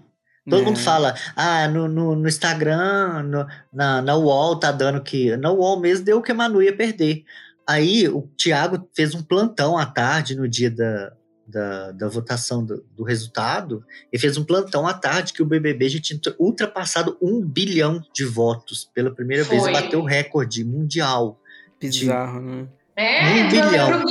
[0.51, 0.65] Todo é.
[0.65, 5.37] mundo fala, ah, no, no, no Instagram, no, na, na UOL tá dando que.
[5.37, 7.25] Na UOL mesmo deu que a Manu ia perder.
[7.67, 11.13] Aí o Thiago fez um plantão à tarde no dia da,
[11.47, 15.89] da, da votação do, do, resultado, e fez um plantão à tarde que o BBB
[15.89, 18.91] já tinha ultrapassado um bilhão de votos.
[18.95, 19.61] Pela primeira Foi.
[19.61, 21.41] vez bateu o recorde mundial.
[21.81, 22.69] Bizarro, de, né?
[22.97, 24.05] É, um bilhão.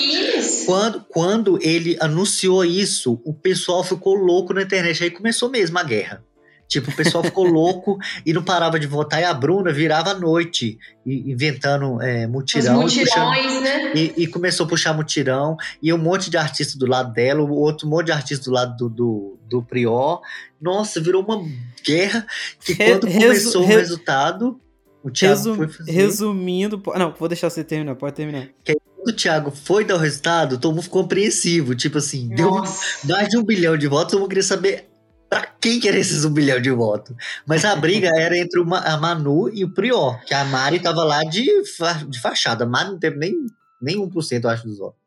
[0.66, 5.04] Quando, quando ele anunciou isso, o pessoal ficou louco na internet.
[5.04, 6.24] Aí começou mesmo a guerra.
[6.70, 9.20] Tipo, o pessoal ficou louco e não parava de votar.
[9.20, 12.86] E a Bruna virava à noite, inventando é, mutirão.
[12.86, 13.94] Os mutirões, e, puxando, né?
[13.96, 15.58] e, e, começou a puxar mutirão.
[15.82, 18.78] E um monte de artista do lado dela, o outro monte de artista do lado
[18.78, 20.22] do, do, do Prior.
[20.62, 21.44] Nossa, virou uma
[21.84, 22.28] guerra
[22.64, 24.62] que quando Resu, começou o resultado,
[25.04, 25.92] o Thiago foi fazer...
[25.92, 26.82] Resumindo...
[26.96, 28.50] Não, vou deixar você terminar, pode terminar.
[28.64, 31.74] Que quando o Thiago foi dar o resultado, todo mundo ficou apreensivo.
[31.74, 32.62] Tipo assim, deu
[33.06, 34.89] mais de um bilhão de votos, todo mundo queria saber
[35.30, 37.16] pra quem que era esses um bilhão de votos.
[37.46, 41.04] Mas a briga era entre uma, a Manu e o Prior, que a Mari tava
[41.04, 41.46] lá de,
[41.78, 42.64] fa, de fachada.
[42.64, 43.34] A Mari não teve nem,
[43.82, 45.00] nem 1%, eu acho, dos votos.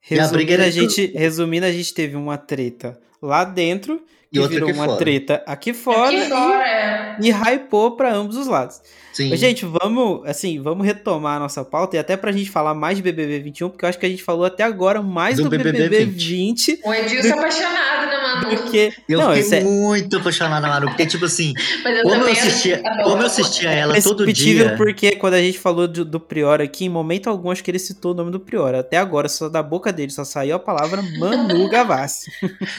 [0.00, 4.00] Resumindo a, a gente, resumindo, a gente teve uma treta lá dentro
[4.32, 4.98] que E virou uma fora.
[4.98, 7.16] treta aqui fora, Aqui fora, é.
[7.20, 8.80] e, e hypou pra ambos os lados.
[9.12, 9.30] Sim.
[9.30, 12.98] Mas, gente, vamos, assim, vamos retomar a nossa pauta e até pra gente falar mais
[12.98, 15.50] de BBB 21, porque eu acho que a gente falou até agora mais do, Do
[15.50, 17.95] BBB, BBB 20 O Edilson é apaixonado,
[18.42, 18.64] né, Manu?
[18.64, 18.92] do que...
[19.08, 21.52] Eu Não, fiquei é muito apaixonado na Manu, porque, tipo assim,
[21.84, 23.02] eu como eu assistia, adoro.
[23.10, 24.76] como eu assistia ela todo Indiscutível dia.
[24.76, 27.78] porque quando a gente falou do, do Prior aqui, em momento algum, acho que ele
[27.78, 28.74] citou o nome do Prior.
[28.74, 32.30] Até agora, só da boca dele, só saiu a palavra Manu Gavassi.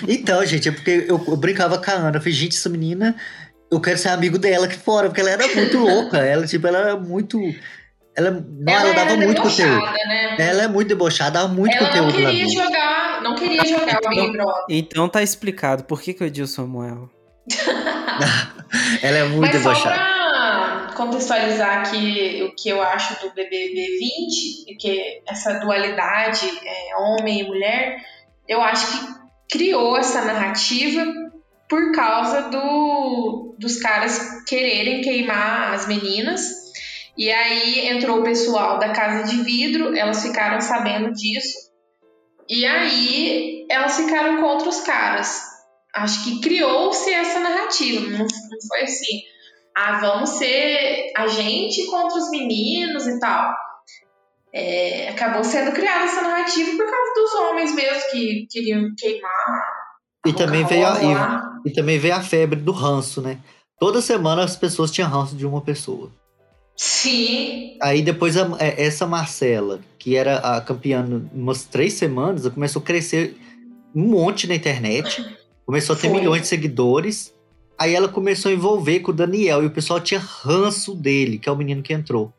[0.07, 2.17] Então, gente, é porque eu, eu brincava com a Ana.
[2.17, 3.15] Eu falei, gente, essa menina,
[3.69, 6.17] eu quero ser amigo dela aqui fora, porque ela era muito louca.
[6.17, 7.39] Ela, tipo, ela era muito.
[8.17, 9.73] Ela, não, ela, Ela dava era muito conteúdo.
[9.75, 10.35] debochada, né?
[10.39, 12.63] Ela é muito debochada, dava muito Ela não conteúdo lá queria dentro.
[12.63, 14.63] jogar, não queria jogar o Big Brother.
[14.69, 17.09] Então tá explicado por que, que o Edilson amou ela.
[19.01, 19.95] Ela é muito Mas só debochada.
[19.95, 26.95] pra contextualizar aqui o que eu acho do BBB 20, e que essa dualidade é,
[26.97, 27.97] homem e mulher,
[28.47, 29.07] eu acho que
[29.57, 31.05] criou essa narrativa
[31.69, 36.66] por causa do, dos caras quererem queimar as meninas.
[37.17, 41.57] E aí entrou o pessoal da Casa de Vidro, elas ficaram sabendo disso.
[42.47, 45.41] E aí elas ficaram contra os caras.
[45.95, 48.05] Acho que criou-se essa narrativa.
[48.07, 48.27] Não,
[48.67, 49.21] foi assim,
[49.75, 53.51] ah, vamos ser a gente contra os meninos e tal.
[54.53, 59.63] É, acabou sendo criada essa narrativa por causa dos homens mesmo que queriam queimar.
[60.25, 63.39] E também, veio a, e, e também veio a febre do ranço, né?
[63.79, 66.11] Toda semana as pessoas tinham ranço de uma pessoa.
[66.77, 71.03] Sim, Aí depois a- é, essa Marcela, que era a campeã
[71.33, 73.35] umas três semanas, ela começou a crescer
[73.95, 75.25] um monte na internet.
[75.65, 76.19] Começou a ter Foi.
[76.19, 77.33] milhões de seguidores.
[77.79, 81.49] Aí ela começou a envolver com o Daniel e o pessoal tinha ranço dele, que
[81.49, 82.31] é o menino que entrou.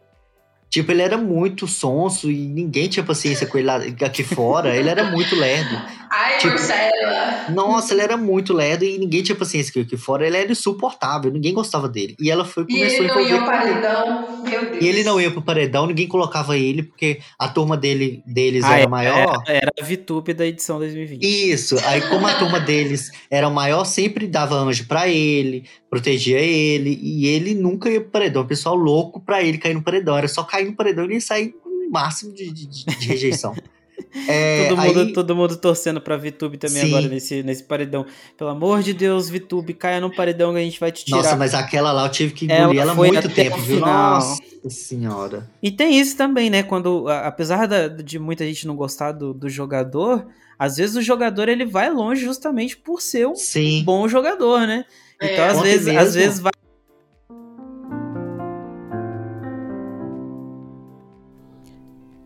[0.71, 4.77] Tipo, ele era muito sonso e ninguém tinha paciência com ele lá, aqui fora.
[4.77, 5.75] Ele era muito lerdo.
[6.11, 7.51] Ai, Tipo, Marcela.
[7.51, 10.27] Nossa, ele era muito lerdo e ninguém tinha paciência com ele aqui fora.
[10.27, 12.15] Ele era insuportável, ninguém gostava dele.
[12.21, 13.45] E ela foi E começou ele a não ia ele.
[13.47, 14.85] paredão, meu Deus.
[14.85, 18.75] E ele não ia pro paredão, ninguém colocava ele, porque a turma dele, deles Ah,
[18.75, 19.43] era é, maior.
[19.47, 21.23] Era, era a VTube da edição 2020.
[21.23, 26.99] Isso, aí como a turma deles era maior, sempre dava anjo pra ele, protegia ele,
[27.03, 28.43] e ele nunca ia pro paredão.
[28.43, 30.17] O pessoal louco pra ele cair no paredão.
[30.17, 33.07] Era só cair no paredão e ele ia sair com o máximo de- de- de
[33.07, 33.55] rejeição.
[34.27, 36.89] É, todo, mundo, aí- todo mundo torcendo pra VTube também Sim.
[36.89, 38.07] agora nesse, nesse paredão.
[38.37, 41.19] Pelo amor de Deus, VTube, caia no paredão que a gente vai te tirar.
[41.19, 43.77] Nossa, mas aquela lá eu tive que Ela engolir ela, foi muito tempo, viu?
[43.77, 44.15] final.
[44.15, 45.49] Nossa senhora.
[45.63, 46.63] E tem isso também, né?
[46.63, 50.27] Quando, a- apesar da- de muita gente não gostar do, do jogador,
[50.59, 53.83] às vezes o jogador ele vai longe justamente por ser um Sim.
[53.85, 54.85] bom jogador, né?
[55.23, 55.49] Então, É.
[55.49, 56.53] às Ontem vezes, mesmo- às vezes vai.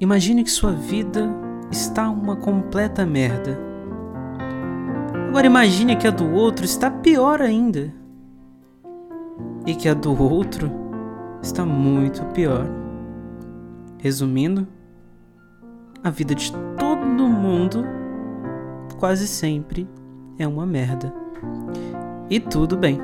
[0.01, 1.31] Imagine que sua vida
[1.73, 3.59] está uma completa merda.
[5.29, 7.93] Agora imagine que a do outro está pior ainda.
[9.67, 10.71] E que a do outro
[11.43, 12.67] está muito pior.
[13.99, 14.69] Resumindo,
[16.05, 17.85] a vida de todo mundo
[18.99, 19.89] quase sempre
[20.39, 21.13] é uma merda.
[22.29, 23.01] E tudo bem.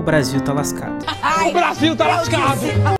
[0.00, 1.04] O Brasil tá lascado.
[1.48, 2.97] O Brasil tá lascado!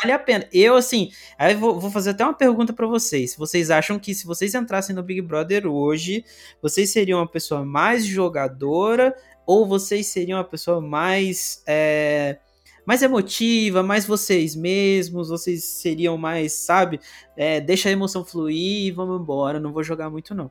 [0.00, 0.48] Vale a pena.
[0.50, 3.36] Eu, assim, aí vou, vou fazer até uma pergunta pra vocês.
[3.36, 6.24] Vocês acham que se vocês entrassem no Big Brother hoje,
[6.62, 9.14] vocês seriam uma pessoa mais jogadora
[9.46, 12.38] ou vocês seriam uma pessoa mais é,
[12.86, 15.28] mais emotiva, mais vocês mesmos?
[15.28, 16.98] Vocês seriam mais, sabe?
[17.36, 19.60] É, deixa a emoção fluir e vamos embora.
[19.60, 20.50] Não vou jogar muito não.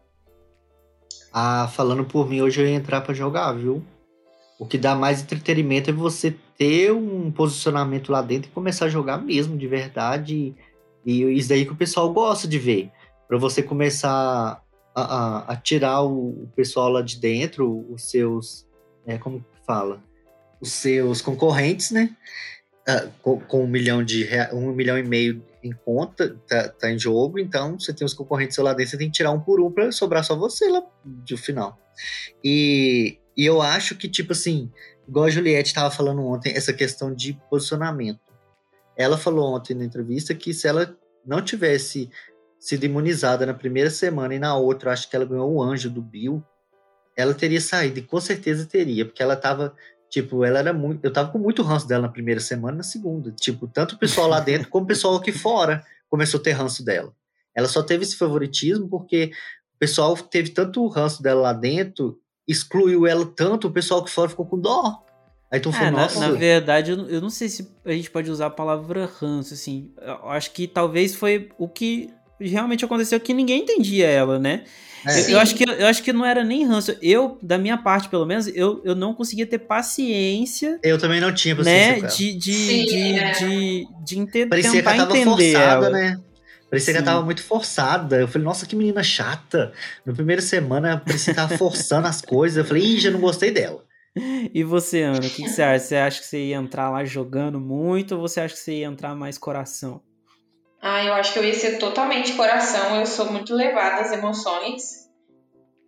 [1.34, 3.84] Ah, falando por mim, hoje eu ia entrar pra jogar, viu?
[4.60, 8.90] O que dá mais entretenimento é você ter um posicionamento lá dentro e começar a
[8.90, 10.54] jogar mesmo, de verdade.
[11.06, 12.92] E isso daí que o pessoal gosta de ver.
[13.26, 14.62] Pra você começar
[14.94, 18.68] a, a, a tirar o, pessoal lá de dentro, os seus.
[19.08, 20.04] É, como que fala?
[20.60, 22.14] Os seus concorrentes, né?
[22.86, 26.98] Ah, com, com um milhão de um milhão e meio em conta, tá, tá em
[26.98, 29.72] jogo, então você tem os concorrentes lá dentro, você tem que tirar um por um
[29.72, 31.78] pra sobrar só você lá de final.
[32.44, 34.70] E, e eu acho que, tipo assim,
[35.08, 38.20] igual a Juliette estava falando ontem, essa questão de posicionamento.
[38.98, 40.94] Ela falou ontem na entrevista que se ela
[41.26, 42.10] não tivesse
[42.60, 46.02] sido imunizada na primeira semana e na outra, acho que ela ganhou o anjo do
[46.02, 46.44] Bill,
[47.16, 49.74] ela teria saído, e com certeza teria, porque ela estava
[50.10, 51.06] Tipo, ela era muito.
[51.06, 53.32] Eu tava com muito ranço dela na primeira semana e na segunda.
[53.32, 56.84] Tipo, tanto o pessoal lá dentro como o pessoal aqui fora começou a ter ranço
[56.84, 57.14] dela.
[57.54, 59.32] Ela só teve esse favoritismo porque
[59.76, 62.19] o pessoal teve tanto ranço dela lá dentro,
[62.50, 65.04] excluiu ela tanto, o pessoal que fora ficou com dó.
[65.52, 66.20] Aí tu é, falou, na, nossa.
[66.20, 69.90] na verdade, eu, eu não sei se a gente pode usar a palavra ranço, assim.
[70.02, 74.64] Eu acho que talvez foi o que realmente aconteceu que ninguém entendia ela, né?
[75.08, 75.22] É.
[75.26, 76.96] Eu, eu acho que, eu acho que não era nem ranço.
[77.02, 81.34] Eu, da minha parte, pelo menos, eu, eu não conseguia ter paciência, Eu também não
[81.34, 81.94] tinha paciência né?
[82.00, 82.16] com ela.
[82.16, 83.32] De, de, Sim, de, é.
[83.32, 85.90] de, de ente- Parecia que tentar ela tava entender forçada, ela.
[85.90, 86.20] né?
[86.70, 87.06] Parecia que Sim.
[87.06, 88.18] ela tava muito forçada.
[88.18, 89.74] Eu falei, nossa, que menina chata.
[90.06, 92.58] Na primeira semana, parecia que tava forçando as coisas.
[92.58, 93.84] Eu falei, ih, já não gostei dela.
[94.54, 95.86] E você, Ana, o que, que você acha?
[95.86, 98.88] Você acha que você ia entrar lá jogando muito ou você acha que você ia
[98.88, 100.02] entrar mais coração?
[100.82, 103.00] Ah, eu acho que eu ia ser totalmente coração.
[103.00, 105.10] Eu sou muito levada às emoções.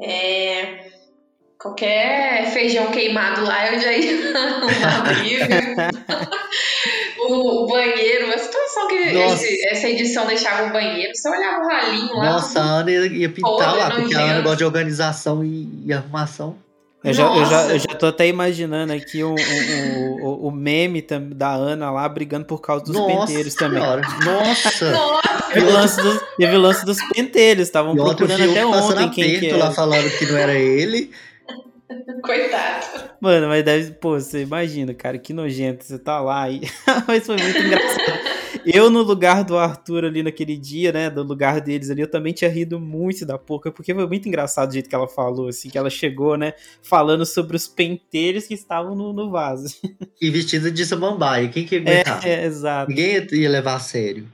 [0.02, 0.92] É,
[1.62, 4.18] Qualquer feijão queimado lá, eu já ia
[5.14, 5.92] briga.
[7.34, 9.46] o, banheiro, uma situação que Nossa.
[9.70, 12.32] essa edição deixava o banheiro, você olhava o ralinho lá.
[12.34, 14.44] Nossa, a Ana ia, ia pintar lá, porque a Ana nojento.
[14.44, 16.56] gosta de organização e, e arrumação.
[17.04, 21.02] Eu já, eu, já, eu já tô até imaginando aqui o, o, o, o meme
[21.34, 23.82] da Ana lá brigando por causa dos Nossa penteiros também.
[23.82, 24.92] Nossa!
[24.92, 29.40] Nossa, Teve o lance dos, teve o lance dos penteiros, estavam procurando até ontem quem
[29.40, 29.58] que era.
[29.58, 31.12] lá falando que não era ele.
[32.24, 33.12] coitado.
[33.20, 33.92] Mano, mas deve.
[33.94, 35.84] Pô, você imagina, cara, que nojento.
[35.84, 36.62] Você tá lá e.
[37.08, 38.32] mas foi muito engraçado.
[38.66, 41.10] Eu, no lugar do Arthur ali naquele dia, né?
[41.10, 44.70] Do lugar deles ali, eu também tinha rido muito da Poca, porque foi muito engraçado
[44.70, 46.54] o jeito que ela falou, assim, que ela chegou, né?
[46.84, 49.76] Falando sobre os penteiros que estavam no, no vaso.
[50.22, 51.50] E vestida de samambaia.
[51.50, 52.28] Quem que ia É, aguentar?
[52.28, 52.90] é, exato.
[52.90, 54.28] Ninguém ia- ia levar a sério.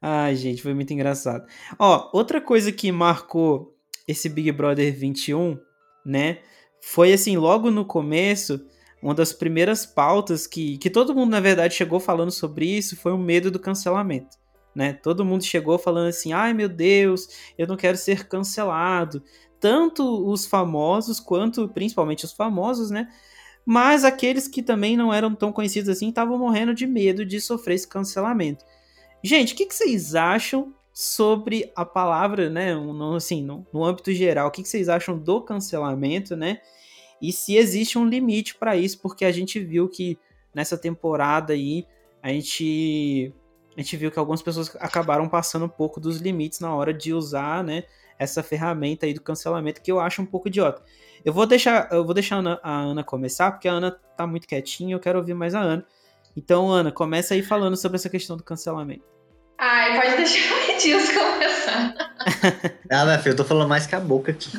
[0.00, 1.44] Ai, gente, foi muito engraçado.
[1.78, 3.71] Ó, outra coisa que marcou
[4.12, 5.58] esse Big Brother 21,
[6.04, 6.38] né?
[6.80, 8.64] Foi assim, logo no começo,
[9.02, 13.12] uma das primeiras pautas que, que todo mundo, na verdade, chegou falando sobre isso foi
[13.12, 14.36] o medo do cancelamento.
[14.74, 14.92] Né?
[14.92, 19.22] Todo mundo chegou falando assim: ai meu Deus, eu não quero ser cancelado.
[19.60, 23.08] Tanto os famosos quanto, principalmente os famosos, né?
[23.64, 27.74] Mas aqueles que também não eram tão conhecidos assim estavam morrendo de medo de sofrer
[27.74, 28.64] esse cancelamento.
[29.22, 32.74] Gente, o que, que vocês acham sobre a palavra, né?
[32.74, 36.60] No, assim, no, no âmbito geral, o que, que vocês acham do cancelamento, né?
[37.20, 40.18] E se existe um limite para isso, porque a gente viu que
[40.54, 41.86] nessa temporada aí
[42.22, 43.32] a gente
[43.76, 47.14] a gente viu que algumas pessoas acabaram passando um pouco dos limites na hora de
[47.14, 47.84] usar, né?
[48.18, 50.82] Essa ferramenta aí do cancelamento que eu acho um pouco idiota.
[51.24, 54.26] Eu vou deixar, eu vou deixar a Ana, a Ana começar, porque a Ana tá
[54.26, 55.86] muito quietinha, eu quero ouvir mais a Ana.
[56.36, 59.04] Então, Ana, começa aí falando sobre essa questão do cancelamento.
[59.64, 61.94] Ai, pode deixar o Edilson começar.
[62.90, 64.50] Ah, minha filha, eu tô falando mais que a boca aqui.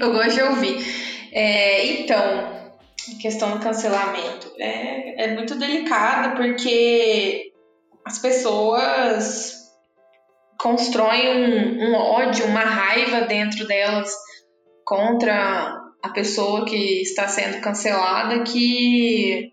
[0.00, 1.30] Eu gosto de ouvir.
[1.32, 7.52] É, então, a questão do cancelamento é, é muito delicada porque
[8.06, 9.54] as pessoas
[10.58, 14.10] constroem um, um ódio, uma raiva dentro delas
[14.84, 19.51] contra a pessoa que está sendo cancelada que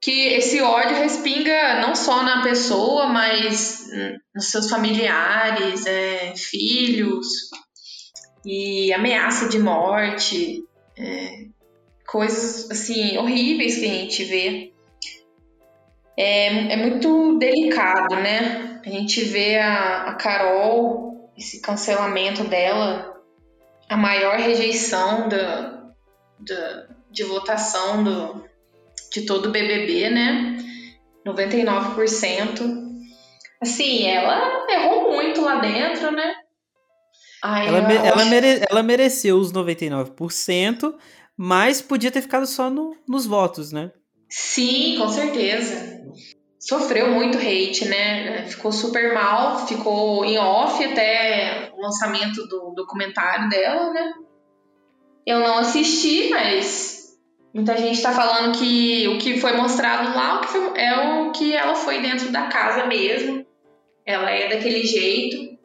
[0.00, 3.86] que esse ódio respinga não só na pessoa, mas
[4.34, 7.26] nos seus familiares, é, filhos,
[8.44, 10.64] e ameaça de morte,
[10.96, 11.46] é,
[12.06, 14.72] coisas assim horríveis que a gente vê.
[16.16, 18.80] É, é muito delicado, né?
[18.84, 23.20] A gente vê a, a Carol, esse cancelamento dela,
[23.88, 25.90] a maior rejeição da,
[27.10, 28.44] de votação do,
[29.12, 30.56] de todo o BBB, né?
[31.24, 32.86] 99%.
[33.60, 36.34] Assim, ela errou muito lá dentro, né?
[37.42, 40.94] Ai, Ela, me- ela, mere- ela mereceu os 99%,
[41.36, 43.90] mas podia ter ficado só no- nos votos, né?
[44.28, 45.96] Sim, com certeza.
[46.58, 48.46] Sofreu muito hate, né?
[48.48, 54.12] Ficou super mal, ficou em off até o lançamento do documentário dela, né?
[55.26, 56.95] Eu não assisti, mas
[57.56, 60.42] muita gente tá falando que o que foi mostrado lá
[60.76, 63.46] é o que ela foi dentro da casa mesmo.
[64.04, 65.56] Ela é daquele jeito.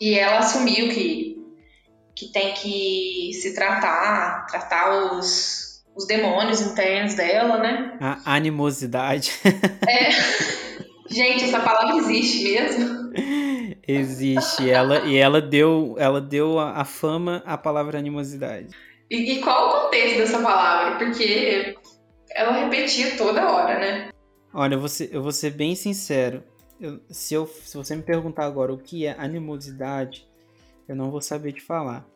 [0.00, 1.36] E ela assumiu que,
[2.16, 7.98] que tem que se tratar, tratar os, os demônios internos dela, né?
[8.00, 9.32] A animosidade
[9.86, 10.08] É.
[11.10, 13.12] Gente, essa palavra existe mesmo.
[13.86, 14.70] existe.
[14.70, 18.68] Ela, e ela deu, ela deu a, a fama à palavra animosidade.
[19.10, 20.98] E, e qual o contexto dessa palavra?
[20.98, 21.74] Porque
[22.30, 24.10] ela repetia toda hora, né?
[24.52, 26.42] Olha, eu vou ser, eu vou ser bem sincero.
[26.80, 30.26] Eu- se, eu, se você me perguntar agora o que é animosidade,
[30.88, 32.06] eu não vou saber te falar.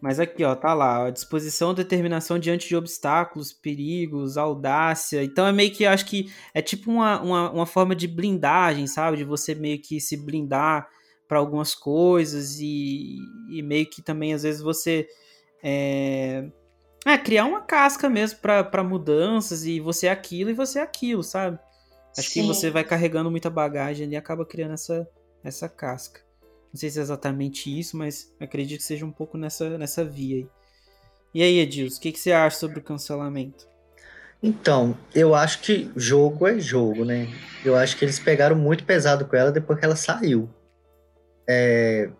[0.00, 5.24] Mas aqui, ó, tá lá, ó, disposição, determinação diante de obstáculos, perigos, audácia.
[5.24, 9.16] Então é meio que, acho que é tipo uma, uma, uma forma de blindagem, sabe?
[9.16, 10.86] De você meio que se blindar
[11.26, 13.16] para algumas coisas e,
[13.50, 15.08] e, meio que também, às vezes, você
[15.62, 16.48] é,
[17.12, 21.22] é criar uma casca mesmo para mudanças e você é aquilo e você é aquilo,
[21.22, 21.58] sabe?
[22.16, 22.40] Acho Sim.
[22.40, 25.08] que você vai carregando muita bagagem e acaba criando essa,
[25.44, 26.20] essa casca.
[26.72, 30.36] Não sei se é exatamente isso, mas acredito que seja um pouco nessa, nessa via
[30.36, 30.48] aí.
[31.34, 33.68] E aí, Edilson, o que, que você acha sobre o cancelamento?
[34.42, 37.28] Então, eu acho que jogo é jogo, né?
[37.64, 40.48] Eu acho que eles pegaram muito pesado com ela depois que ela saiu.
[41.48, 42.10] É,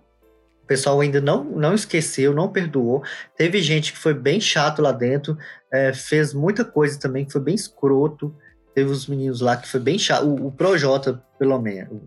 [0.67, 3.05] o pessoal ainda não, não esqueceu, não perdoou.
[3.37, 5.39] Teve gente que foi bem chato lá dentro,
[5.73, 8.35] é, fez muita coisa também que foi bem escroto.
[8.75, 10.27] Teve os meninos lá que foi bem chato.
[10.27, 12.01] O, o Projota, pelo menos,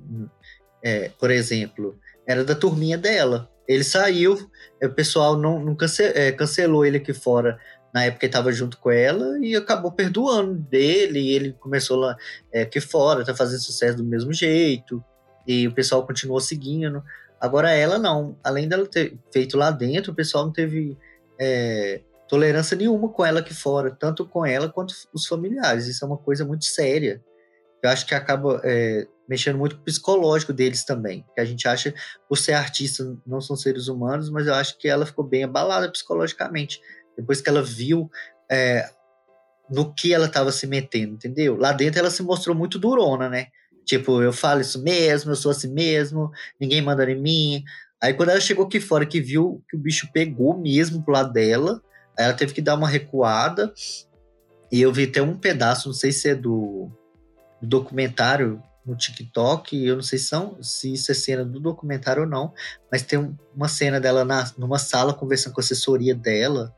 [0.83, 1.97] é, por exemplo,
[2.27, 3.49] era da turminha dela.
[3.65, 4.37] Ele saiu,
[4.83, 7.57] o pessoal não, não cance, é, cancelou ele aqui fora
[7.93, 11.19] na época ele estava junto com ela e acabou perdoando dele.
[11.19, 12.15] E ele começou lá
[12.53, 15.03] é, fora, tá fazendo sucesso do mesmo jeito.
[15.47, 17.03] E o pessoal continuou seguindo.
[17.39, 18.37] Agora ela não.
[18.43, 20.97] Além dela ter feito lá dentro, o pessoal não teve
[21.39, 25.87] é, tolerância nenhuma com ela aqui fora, tanto com ela quanto os familiares.
[25.87, 27.23] Isso é uma coisa muito séria.
[27.81, 31.25] Eu acho que acaba é, mexendo muito com o psicológico deles também.
[31.33, 31.93] Que a gente acha,
[32.27, 35.89] por ser artista, não são seres humanos, mas eu acho que ela ficou bem abalada
[35.89, 36.81] psicologicamente.
[37.17, 38.09] Depois que ela viu
[38.51, 38.89] é,
[39.69, 41.55] no que ela estava se metendo, entendeu?
[41.55, 43.47] Lá dentro ela se mostrou muito durona, né?
[43.89, 46.29] Tipo, eu falo isso mesmo, eu sou assim mesmo,
[46.61, 47.63] ninguém manda em mim.
[47.99, 51.33] Aí quando ela chegou aqui fora, que viu que o bicho pegou mesmo pro lado
[51.33, 51.81] dela,
[52.15, 53.73] ela teve que dar uma recuada.
[54.71, 56.91] E eu vi até um pedaço, não sei se é do,
[57.59, 62.21] do documentário no TikTok, eu não sei se, são, se isso é cena do documentário
[62.21, 62.53] ou não,
[62.91, 66.75] mas tem uma cena dela na, numa sala conversando com a assessoria dela,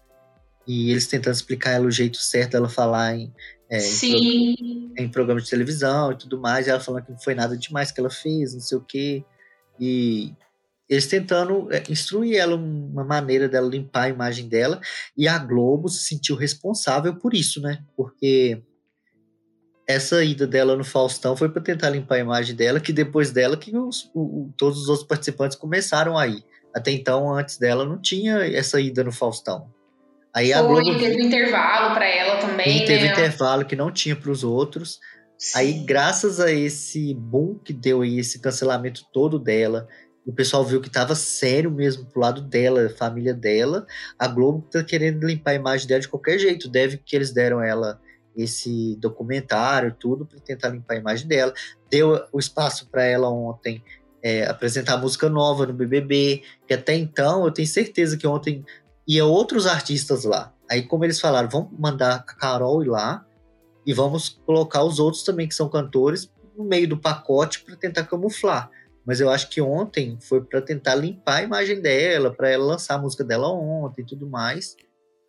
[0.65, 3.33] e eles tentando explicar ela o jeito certo dela falar em,
[3.71, 7.19] é, em, pro, em, programa de televisão e tudo mais, e ela falando que não
[7.19, 9.23] foi nada demais que ela fez, não sei o quê.
[9.79, 10.33] E
[10.89, 14.81] eles tentando é, instruir ela uma maneira dela limpar a imagem dela,
[15.15, 17.81] e a Globo se sentiu responsável por isso, né?
[17.95, 18.61] Porque
[19.87, 23.55] essa ida dela no Faustão foi para tentar limpar a imagem dela, que depois dela
[23.55, 26.43] que os, o, todos os outros participantes começaram a ir.
[26.73, 29.71] Até então, antes dela, não tinha essa ida no Faustão.
[30.33, 33.11] Aí Foi, a Globo teve intervalo para ela também, e teve né?
[33.11, 34.99] intervalo que não tinha para os outros.
[35.37, 35.57] Sim.
[35.57, 39.87] Aí, graças a esse boom que deu aí, esse cancelamento todo dela,
[40.25, 43.85] o pessoal viu que estava sério mesmo pro lado dela, família dela.
[44.19, 46.69] A Globo tá querendo limpar a imagem dela de qualquer jeito.
[46.69, 47.99] Deve que eles deram ela
[48.35, 51.53] esse documentário, tudo, para tentar limpar a imagem dela.
[51.89, 53.83] Deu o espaço para ela ontem
[54.23, 58.63] é, apresentar música nova no BBB, que até então eu tenho certeza que ontem
[59.07, 60.53] ia outros artistas lá.
[60.69, 63.25] Aí, como eles falaram, vamos mandar a Carol ir lá
[63.85, 68.05] e vamos colocar os outros também que são cantores no meio do pacote para tentar
[68.05, 68.69] camuflar.
[69.05, 72.95] Mas eu acho que ontem foi para tentar limpar a imagem dela, para ela lançar
[72.95, 74.75] a música dela ontem e tudo mais.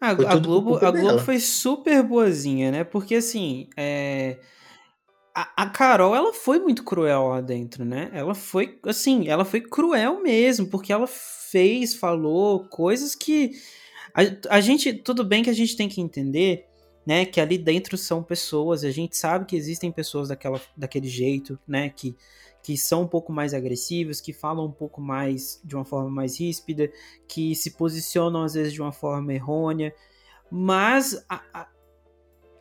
[0.01, 2.85] A, a Globo, a Globo foi super boazinha, né?
[2.85, 4.37] Porque assim, é...
[5.35, 8.11] a, Carol, ela foi muito cruel lá dentro, né?
[8.13, 13.53] Ela foi, assim, ela foi cruel mesmo, porque ela fez, falou coisas que
[14.15, 16.67] a, a gente, tudo bem que a gente tem que entender,
[17.05, 21.59] né, que ali dentro são pessoas, a gente sabe que existem pessoas daquela, daquele jeito,
[21.67, 22.15] né, que,
[22.63, 26.39] que são um pouco mais agressivas, que falam um pouco mais de uma forma mais
[26.39, 26.91] ríspida,
[27.27, 29.95] que se posicionam às vezes de uma forma errônea,
[30.51, 31.67] mas a,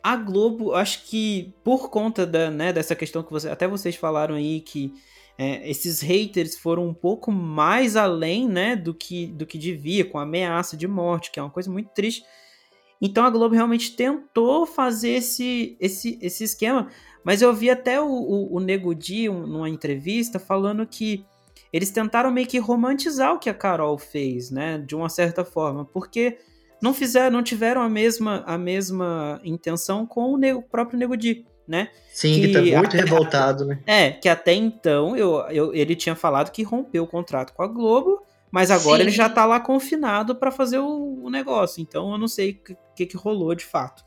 [0.02, 4.34] a Globo, acho que por conta da, né, dessa questão que você, até vocês falaram
[4.34, 4.92] aí que
[5.38, 10.18] é, esses haters foram um pouco mais além, né, do que, do que devia, com
[10.18, 12.24] ameaça de morte, que é uma coisa muito triste.
[13.00, 16.88] Então a Globo realmente tentou fazer esse, esse, esse esquema,
[17.24, 21.24] mas eu vi até o, o, o Nego Di, um, numa entrevista, falando que
[21.72, 25.84] eles tentaram meio que romantizar o que a Carol fez, né, de uma certa forma,
[25.84, 26.38] porque
[26.82, 31.46] não fizeram, não tiveram a mesma, a mesma intenção com o, o próprio Nego Di
[31.66, 31.88] né?
[32.12, 33.80] Sim, que, que tá muito revoltado, né?
[33.86, 37.66] É, que até então eu, eu, ele tinha falado que rompeu o contrato com a
[37.66, 38.20] Globo,
[38.50, 39.02] mas agora Sim.
[39.02, 41.80] ele já tá lá confinado para fazer o, o, negócio.
[41.80, 44.02] Então eu não sei o que, que, rolou de fato.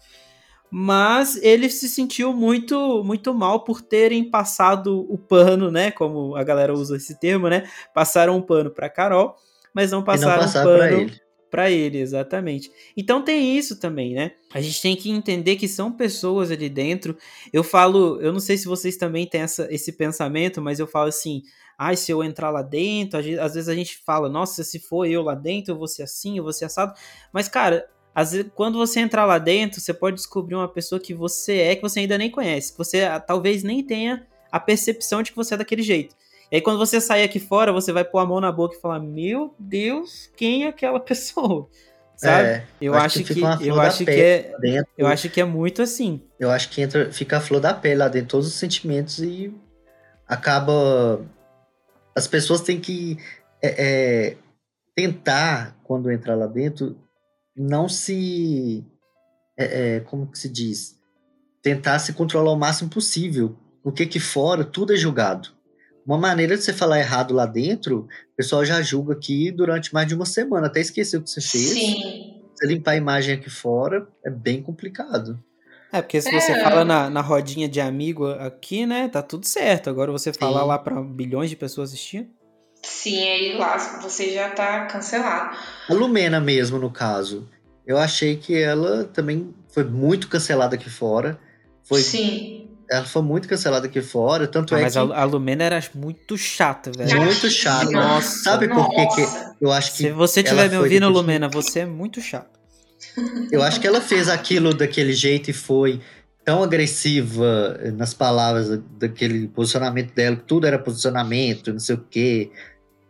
[0.69, 5.91] Mas ele se sentiu muito muito mal por terem passado o pano, né?
[5.91, 7.63] Como a galera usa esse termo, né?
[7.93, 9.35] Passaram um pano para Carol,
[9.73, 11.24] mas não passaram, não passaram um pano
[11.55, 12.69] pra ele, exatamente.
[12.97, 14.33] Então tem isso também, né?
[14.53, 17.17] A gente tem que entender que são pessoas ali dentro.
[17.53, 21.07] Eu falo, eu não sei se vocês também têm essa, esse pensamento, mas eu falo
[21.07, 21.43] assim,
[21.77, 25.21] ai, se eu entrar lá dentro, às vezes a gente fala, nossa, se for eu
[25.21, 26.93] lá dentro, eu vou ser assim, eu vou ser assado.
[27.31, 31.13] Mas, cara, às vezes, quando você entrar lá dentro, você pode descobrir uma pessoa que
[31.13, 35.23] você é, que você ainda nem conhece, que você ah, talvez nem tenha a percepção
[35.23, 36.17] de que você é daquele jeito.
[36.55, 38.79] E aí, quando você sair aqui fora, você vai pôr a mão na boca e
[38.79, 41.67] falar: Meu Deus, quem é aquela pessoa?
[42.15, 42.47] Sabe?
[42.47, 44.89] É, eu acho, que, que eu acho que é dentro.
[44.97, 46.21] eu acho que é muito assim.
[46.39, 49.53] Eu acho que entra, fica a flor da pele lá dentro, todos os sentimentos e
[50.25, 51.19] acaba
[52.15, 53.17] as pessoas têm que
[53.61, 54.37] é, é,
[54.95, 56.97] tentar quando entrar lá dentro
[57.53, 58.81] não se
[59.57, 60.97] é, é, como que se diz
[61.61, 65.54] tentar se controlar o máximo possível porque aqui fora tudo é julgado
[66.05, 70.07] uma maneira de você falar errado lá dentro, o pessoal já julga aqui durante mais
[70.07, 70.67] de uma semana.
[70.67, 71.69] Até esqueceu o que você fez.
[71.69, 72.41] Sim.
[72.53, 75.43] Você limpar a imagem aqui fora é bem complicado.
[75.91, 76.63] É, porque se você é.
[76.63, 79.89] fala na, na rodinha de amigo aqui, né, tá tudo certo.
[79.89, 82.29] Agora você falar lá para bilhões de pessoas assistir.
[82.83, 85.57] Sim, aí lá você já tá cancelado.
[85.89, 87.49] A Lumena mesmo, no caso.
[87.85, 91.39] Eu achei que ela também foi muito cancelada aqui fora.
[91.83, 94.99] Foi Sim ela foi muito cancelada aqui fora, tanto ah, é mas que...
[94.99, 97.21] a Lumena era muito chata, velho.
[97.21, 97.89] Muito chata.
[97.89, 98.43] Nossa.
[98.43, 99.27] Sabe por que, que
[99.61, 99.97] eu acho que...
[99.97, 101.13] Se você estiver me ouvindo, daquele...
[101.13, 102.59] Lumena, você é muito chato.
[103.51, 106.01] Eu acho que ela fez aquilo daquele jeito e foi
[106.43, 112.51] tão agressiva nas palavras daquele posicionamento dela, que tudo era posicionamento, não sei o quê.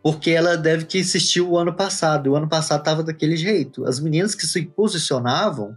[0.02, 2.30] Porque ela deve que assistiu o ano passado.
[2.30, 3.84] O ano passado tava daquele jeito.
[3.84, 5.76] As meninas que se posicionavam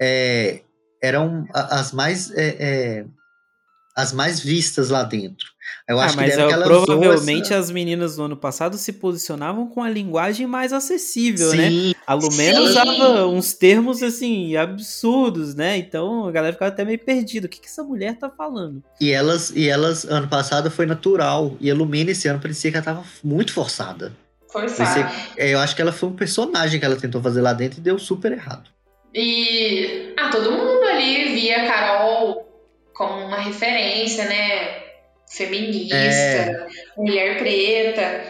[0.00, 0.62] é,
[1.02, 2.30] eram as mais...
[2.32, 3.04] É, é,
[3.98, 5.48] as mais vistas lá dentro.
[5.88, 7.58] Eu ah, acho mas que, deve eu, provavelmente essa...
[7.58, 11.68] as meninas no ano passado se posicionavam com a linguagem mais acessível, né?
[11.68, 11.94] sim, né?
[12.06, 12.64] A Lumena sim.
[12.64, 15.76] usava uns termos assim absurdos, né?
[15.78, 17.48] Então a galera ficava até meio perdida.
[17.48, 18.84] O que, que essa mulher tá falando?
[19.00, 22.76] E elas, e elas ano passado foi natural e a Lumena esse ano parecia que
[22.76, 24.12] ela tava muito forçada.
[24.48, 25.10] Forçada.
[25.36, 27.82] É, eu acho que ela foi um personagem que ela tentou fazer lá dentro e
[27.82, 28.70] deu super errado.
[29.12, 32.47] E ah, todo mundo ali via a Carol
[32.98, 34.88] como uma referência, né?
[35.30, 36.66] Feminista, é.
[36.96, 38.24] mulher preta.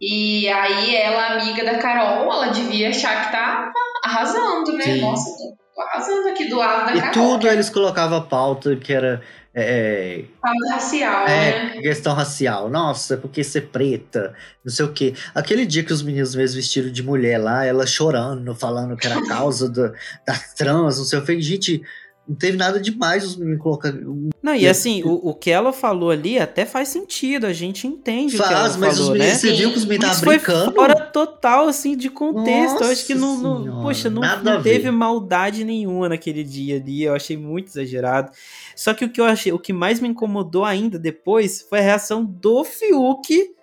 [0.00, 4.84] E aí ela, amiga da Carol, ela devia achar que tá arrasando, né?
[4.84, 5.00] Sim.
[5.02, 5.30] Nossa,
[5.74, 7.10] tô arrasando aqui do lado da e Carol.
[7.10, 9.20] E tudo eles colocavam a pauta que era.
[9.58, 11.80] É, pauta racial, é, né?
[11.80, 12.68] Questão racial.
[12.68, 15.14] Nossa, porque ser preta, não sei o quê.
[15.34, 19.18] Aquele dia que os meninos mesmo vestiram de mulher lá, ela chorando, falando que era
[19.18, 19.92] a causa da,
[20.26, 21.40] da trans, não sei o que.
[21.40, 21.82] Gente,
[22.28, 23.92] não teve nada demais os meninos colocar.
[24.42, 28.36] Não, e assim, o, o que ela falou ali até faz sentido, a gente entende
[28.36, 29.34] faz, o que ela mas falou, os meninos, né?
[29.38, 30.64] Você viu que os meninos estavam brincando?
[30.64, 32.72] Foi fora total, assim, de contexto.
[32.72, 37.04] Nossa eu acho que não, não poxa, não, não teve maldade nenhuma naquele dia ali.
[37.04, 38.32] Eu achei muito exagerado.
[38.74, 41.82] Só que o que eu achei, o que mais me incomodou ainda depois foi a
[41.82, 43.55] reação do Fiuk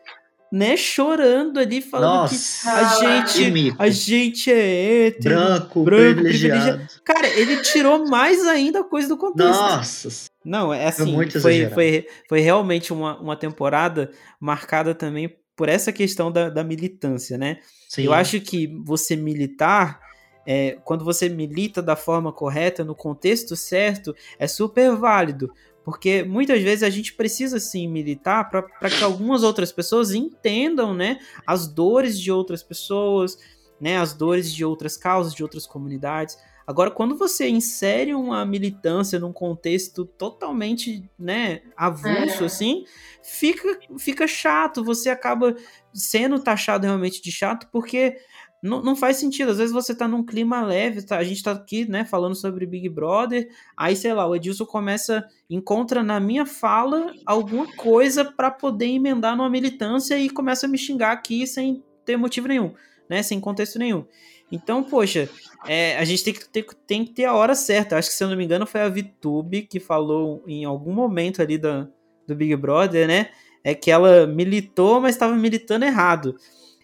[0.53, 6.61] né, chorando ali, falando Nossa, que a gente, a gente é hétero, branco, branco privilegiado.
[6.61, 7.01] privilegiado.
[7.03, 9.49] Cara, ele tirou mais ainda a coisa do contexto.
[9.49, 10.29] Nossa.
[10.45, 16.31] Não, é assim, foi, foi, foi, realmente uma, uma temporada marcada também por essa questão
[16.31, 17.57] da, da militância, né?
[17.89, 18.03] Sim.
[18.03, 19.99] Eu acho que você militar,
[20.45, 25.51] é, quando você milita da forma correta, no contexto certo, é super válido.
[25.83, 31.19] Porque muitas vezes a gente precisa sim militar para que algumas outras pessoas entendam, né,
[31.45, 33.37] as dores de outras pessoas,
[33.79, 36.37] né, as dores de outras causas, de outras comunidades.
[36.65, 42.45] Agora, quando você insere uma militância num contexto totalmente, né, avulso, é.
[42.45, 42.85] assim,
[43.21, 44.83] fica, fica chato.
[44.83, 45.55] Você acaba
[45.93, 48.17] sendo taxado realmente de chato, porque
[48.63, 49.51] não, não faz sentido.
[49.51, 51.17] Às vezes você tá num clima leve, tá?
[51.17, 55.27] a gente tá aqui, né, falando sobre Big Brother, aí, sei lá, o Edilson começa,
[55.49, 60.77] encontra na minha fala alguma coisa para poder emendar numa militância e começa a me
[60.77, 62.73] xingar aqui sem ter motivo nenhum,
[63.09, 64.05] né, sem contexto nenhum.
[64.49, 65.29] Então, poxa,
[65.65, 67.97] é, a gente tem que, ter, tem que ter a hora certa.
[67.97, 71.41] Acho que, se eu não me engano, foi a VTube que falou em algum momento
[71.41, 71.91] ali do,
[72.27, 73.29] do Big Brother, né?
[73.63, 76.37] É que ela militou, mas estava militando errado.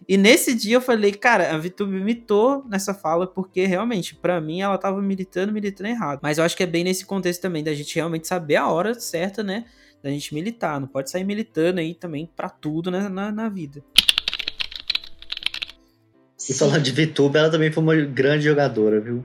[0.08, 4.60] E nesse dia eu falei, cara, a VTube imitou nessa fala, porque realmente, para mim,
[4.60, 6.20] ela tava militando, militando errado.
[6.22, 8.98] Mas eu acho que é bem nesse contexto também, da gente realmente saber a hora
[8.98, 9.66] certa, né?
[10.02, 10.80] Da gente militar.
[10.80, 13.84] Não pode sair militando aí também para tudo na, na, na, vida.
[16.48, 19.24] E falando de VTube, ela também foi uma grande jogadora, viu?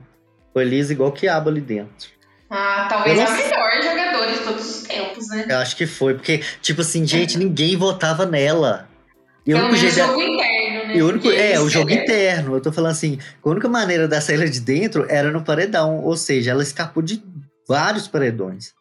[0.52, 2.10] Foi lisa igual que aba ali dentro.
[2.48, 5.46] Ah, talvez a melhor jogadora de todos os tempos, né?
[5.48, 8.88] Eu acho que foi, porque, tipo assim, gente, ninguém votava nela.
[9.44, 10.55] E Pelo menos jogo interno.
[10.86, 10.96] Né?
[10.96, 12.54] E o único, Porque é, o jogo interno.
[12.54, 15.98] Eu tô falando assim, a única maneira da sair de dentro era no paredão.
[16.02, 17.22] Ou seja, ela escapou de
[17.68, 18.72] vários paredões.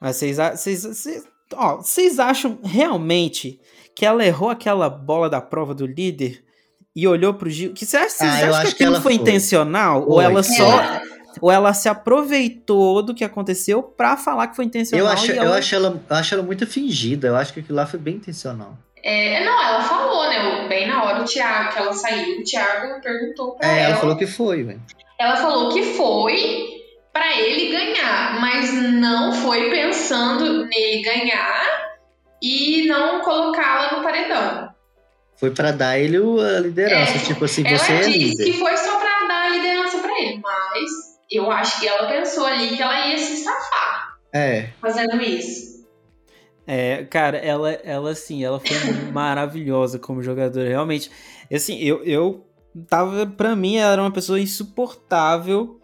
[0.00, 3.58] Mas vocês, vocês, vocês, ó, vocês acham realmente
[3.94, 6.44] que ela errou aquela bola da prova do líder
[6.94, 7.72] e olhou pro Gil?
[7.72, 9.22] Que você acha, vocês Ah, acham que que aquilo ela foi, foi.
[9.22, 10.02] intencional?
[10.06, 10.24] Ou Foi.
[10.24, 10.80] ela só.
[10.80, 11.02] É.
[11.40, 15.06] Ou ela se aproveitou do que aconteceu pra falar que foi intencional?
[15.06, 15.58] Eu acho, e eu, ela...
[15.58, 17.28] acho ela, eu acho ela muito fingida.
[17.28, 18.78] Eu acho que aquilo lá foi bem intencional.
[19.08, 20.66] É, não, ela falou, né?
[20.68, 23.88] Bem na hora o Thiago, que ela saiu, o Thiago perguntou pra É, ela.
[23.90, 24.82] ela falou que foi, velho.
[25.20, 26.66] Ela falou que foi
[27.12, 31.62] pra ele ganhar, mas não foi pensando nele ganhar
[32.42, 34.70] e não colocá-la no paredão.
[35.38, 37.16] Foi pra dar ele a liderança.
[37.16, 38.44] É, tipo assim, ela você é disse líder.
[38.44, 40.90] que foi só pra dar a liderança pra ele, mas
[41.30, 44.70] eu acho que ela pensou ali que ela ia se safar É.
[44.80, 45.75] fazendo isso.
[46.66, 48.76] É, cara, ela, ela assim, ela foi
[49.12, 51.10] maravilhosa como jogadora, realmente.
[51.52, 52.44] Assim, eu, eu
[52.88, 55.80] tava, pra mim, ela era uma pessoa insuportável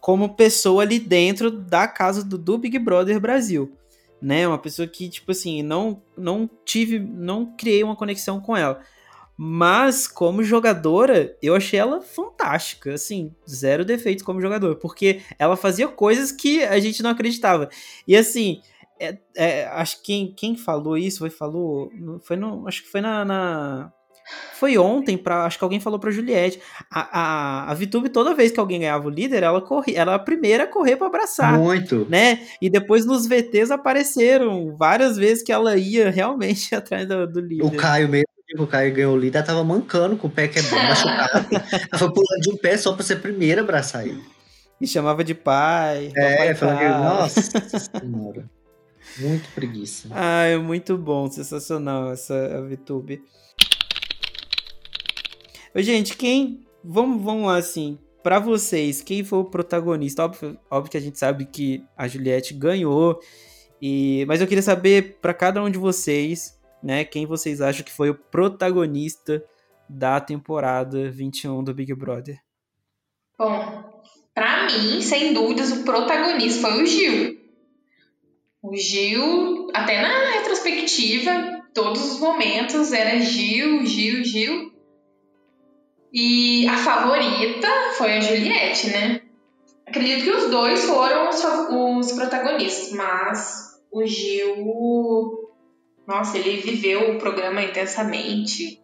[0.00, 3.72] como pessoa ali dentro da casa do, do Big Brother Brasil,
[4.20, 4.46] né?
[4.46, 8.80] Uma pessoa que, tipo assim, não, não tive, não criei uma conexão com ela.
[9.42, 15.88] Mas, como jogadora, eu achei ela fantástica, assim, zero defeitos como jogadora, porque ela fazia
[15.88, 17.70] coisas que a gente não acreditava.
[18.06, 18.60] E assim,
[19.00, 21.90] é, é, acho que quem, quem falou isso foi falou
[22.22, 23.92] foi no acho que foi na, na-
[24.54, 28.52] foi ontem para acho que alguém falou para Juliette a, a, a Vitube toda vez
[28.52, 32.06] que alguém ganhava o líder ela corria ela a primeira a correr para abraçar Muito.
[32.08, 37.40] né e depois nos VTs apareceram várias vezes que ela ia realmente atrás do, do
[37.40, 40.30] líder O Caio mesmo, que o Caio ganhou o líder, ela tava mancando com o
[40.30, 41.46] pé quebrado, machucado.
[41.52, 44.22] ela foi pulando de um pé só pra ser a primeira a abraçar ele.
[44.80, 47.02] e chamava de pai É, que, tal.
[47.02, 47.40] nossa
[48.00, 48.44] senhora.
[49.18, 50.08] Muito preguiça.
[50.12, 53.22] Ah, é muito bom, sensacional essa VTube.
[55.76, 56.66] Gente, quem.
[56.82, 57.98] Vamos, vamos lá, assim.
[58.22, 60.24] Pra vocês, quem foi o protagonista?
[60.24, 63.20] Óbvio, óbvio que a gente sabe que a Juliette ganhou.
[63.80, 67.04] E, mas eu queria saber pra cada um de vocês, né?
[67.04, 69.42] Quem vocês acham que foi o protagonista
[69.88, 72.38] da temporada 21 do Big Brother?
[73.38, 74.02] Bom,
[74.34, 77.39] pra mim, sem dúvidas, o protagonista foi o Gil.
[78.62, 84.72] O Gil, até na retrospectiva, todos os momentos era Gil, Gil, Gil.
[86.12, 89.22] E a favorita foi a Juliette, né?
[89.86, 95.50] Acredito que os dois foram os, os protagonistas, mas o Gil.
[96.06, 98.80] Nossa, ele viveu o programa intensamente.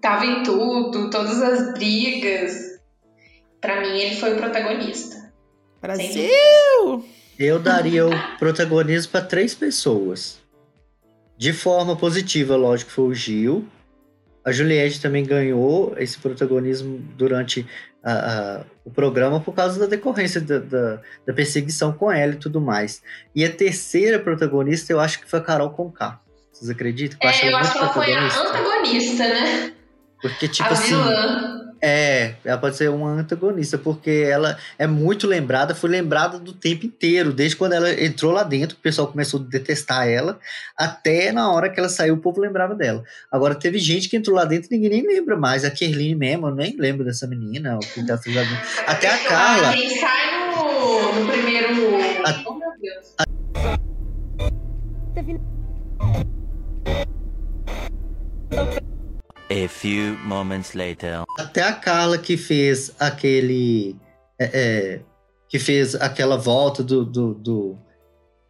[0.00, 2.80] Tava em tudo, todas as brigas.
[3.60, 5.32] Pra mim, ele foi o protagonista.
[5.80, 7.04] Brasil!
[7.42, 10.38] Eu daria o protagonismo para três pessoas.
[11.38, 13.66] De forma positiva, lógico, foi o Gil.
[14.44, 17.66] A Juliette também ganhou esse protagonismo durante
[18.04, 18.12] a-
[18.58, 22.60] a- o programa por causa da decorrência da, da- da perseguição com ela e tudo
[22.60, 23.02] mais.
[23.34, 26.20] E a terceira protagonista, eu acho que foi a Carol Conká.
[26.52, 27.18] Vocês acreditam?
[27.22, 29.72] Eu acho É, eu ela acho que ela foi a antagonista, né?
[30.20, 30.88] Porque, tipo a assim.
[30.88, 31.59] vilã.
[31.82, 36.84] É, ela pode ser uma antagonista, porque ela é muito lembrada, foi lembrada do tempo
[36.84, 40.38] inteiro, desde quando ela entrou lá dentro, o pessoal começou a detestar ela,
[40.76, 43.02] até na hora que ela saiu, o povo lembrava dela.
[43.32, 45.64] Agora, teve gente que entrou lá dentro e ninguém nem lembra mais.
[45.64, 47.76] A Kerline mesmo, eu nem lembro dessa menina.
[47.76, 48.20] o que tá.
[48.86, 49.72] Até a Carla.
[49.72, 51.70] Quem sai no, no primeiro.
[52.26, 53.14] A- Oh, meu Deus.
[58.50, 58.79] A
[59.68, 61.24] few moments later.
[61.38, 63.96] Até a Carla que fez aquele.
[64.38, 65.00] é, é,
[65.50, 67.78] que fez aquela volta do, do, do,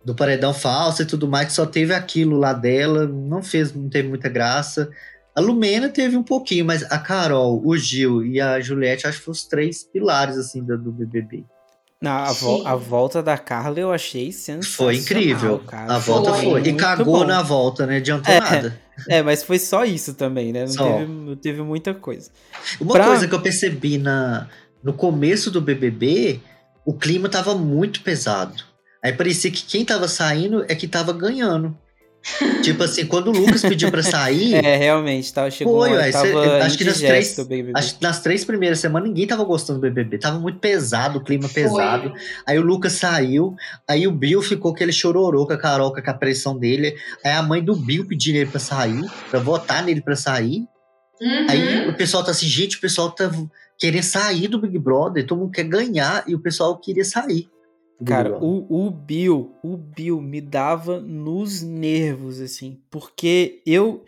[0.04, 3.88] do paredão falso e tudo mais, que só teve aquilo lá dela, não fez, não
[3.88, 4.90] teve muita graça.
[5.34, 9.24] A Lumena teve um pouquinho, mas a Carol, o Gil e a Juliette, acho que
[9.24, 11.44] foram os três pilares assim do, do BBB.
[12.02, 14.92] Não, a, vo- a volta da Carla eu achei sensacional.
[14.94, 15.58] Foi incrível.
[15.58, 15.94] cara.
[15.94, 16.62] a volta Foi foi.
[16.62, 17.24] E cagou bom.
[17.26, 17.96] na volta, né?
[17.98, 18.40] Adiantou É.
[18.40, 18.80] nada.
[19.08, 20.60] É, mas foi só isso também, né?
[20.62, 20.92] Não, Só.
[20.98, 22.30] teve, não teve muita coisa.
[22.80, 24.46] Uma Pra- coisa que eu percebi na,
[24.82, 26.40] no começo do BBB,
[26.86, 28.62] o clima tava muito pesado.
[29.02, 31.76] Aí parecia que quem tava saindo é que tava ganhando.
[32.62, 36.10] Tipo assim, quando o Lucas pediu pra sair, É, realmente, tava, chegou Foi, uma ué,
[36.12, 37.38] tava cê- acho que nas três-
[37.74, 40.18] acho que nas três primeiras semanas ninguém tava gostando do BBB.
[40.18, 42.12] Tava muito pesado, o clima pesado.
[42.46, 43.54] Aí o Lucas saiu,
[43.88, 46.94] aí o Bill ficou que ele chororou com a Carol, com a pressão dele.
[47.24, 50.64] Aí a mãe do Bill pedindo ele pra sair, pra votar nele pra sair.
[51.20, 51.46] Uhum.
[51.50, 53.30] Aí o pessoal tá assim, gente, o pessoal tá
[53.78, 57.48] querendo sair do Big Brother, todo mundo quer ganhar e o pessoal queria sair.
[58.04, 64.04] Cara, o, o Bill, o Bill me dava nos nervos, assim, porque eu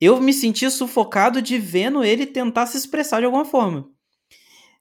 [0.00, 3.86] eu me sentia sufocado de vendo ele tentar se expressar de alguma forma.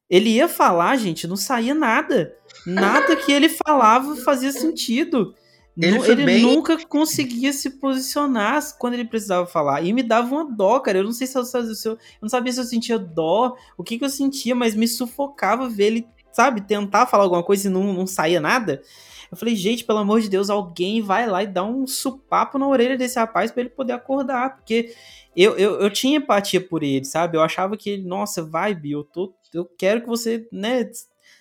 [0.10, 2.34] Ele ia falar, gente, não saía nada.
[2.66, 5.36] Nada que ele falava fazia sentido.
[5.78, 9.82] Ele ele bem- nunca conseguia se posicionar quando ele precisava falar.
[9.84, 10.98] E me dava uma dó, cara.
[10.98, 13.84] Eu não sei se eu, se eu- eu não sabia se eu sentia dó, o
[13.84, 16.08] que, que eu sentia, mas me sufocava ver ele,
[16.40, 18.82] sabe, tentar falar alguma coisa e não, não saía nada.
[19.30, 22.66] Eu falei, gente, pelo amor de Deus, alguém vai lá e dá um supapo na
[22.66, 24.56] orelha desse rapaz pra ele poder acordar.
[24.56, 24.96] Porque
[25.36, 27.36] eu, eu, eu tinha empatia por ele, sabe?
[27.36, 30.90] Eu achava que ele, nossa, vai, Bill, eu, tô, eu quero que você, né?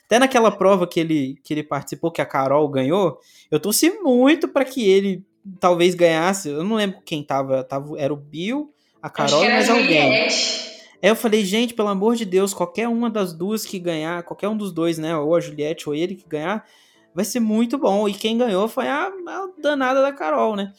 [0.04, 3.20] Até naquela prova que ele, que ele participou, que a Carol ganhou,
[3.50, 5.24] eu torci muito pra que ele
[5.60, 6.48] talvez ganhasse.
[6.48, 7.62] Eu não lembro quem tava.
[7.62, 10.02] tava era o Bill, a Carol mais alguém.
[10.02, 10.77] Juliette.
[11.02, 14.48] Aí eu falei, gente, pelo amor de Deus, qualquer uma das duas que ganhar, qualquer
[14.48, 15.16] um dos dois, né?
[15.16, 16.66] Ou a Juliette ou ele que ganhar,
[17.14, 18.08] vai ser muito bom.
[18.08, 20.72] E quem ganhou foi a, a danada da Carol, né?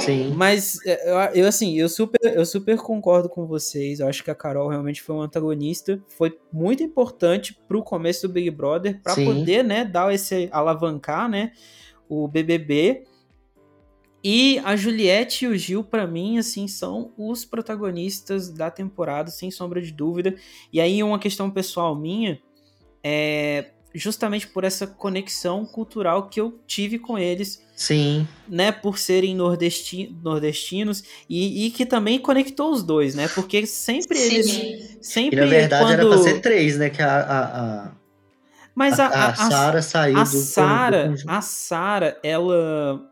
[0.00, 0.32] Sim.
[0.34, 4.00] Mas é, eu, eu, assim, eu super, eu super concordo com vocês.
[4.00, 6.02] Eu acho que a Carol realmente foi um antagonista.
[6.08, 11.52] Foi muito importante pro começo do Big Brother para poder, né, dar esse alavancar, né,
[12.08, 13.04] o BBB.
[14.22, 19.50] E a Juliette e o Gil, pra mim, assim, são os protagonistas da temporada, sem
[19.50, 20.34] sombra de dúvida.
[20.72, 22.40] E aí, uma questão pessoal minha
[23.02, 28.26] é justamente por essa conexão cultural que eu tive com eles Sim.
[28.48, 33.28] né, por serem nordesti nordestinos e, e que também conectou os dois, né?
[33.34, 34.62] Porque sempre eles Sim.
[34.62, 36.88] E sempre na verdade era quando pra ser três, né?
[36.88, 37.92] Que a, a, a,
[38.74, 40.28] mas a, a, a, Sara saiu a do.
[40.28, 43.09] Sara, a Sara, ela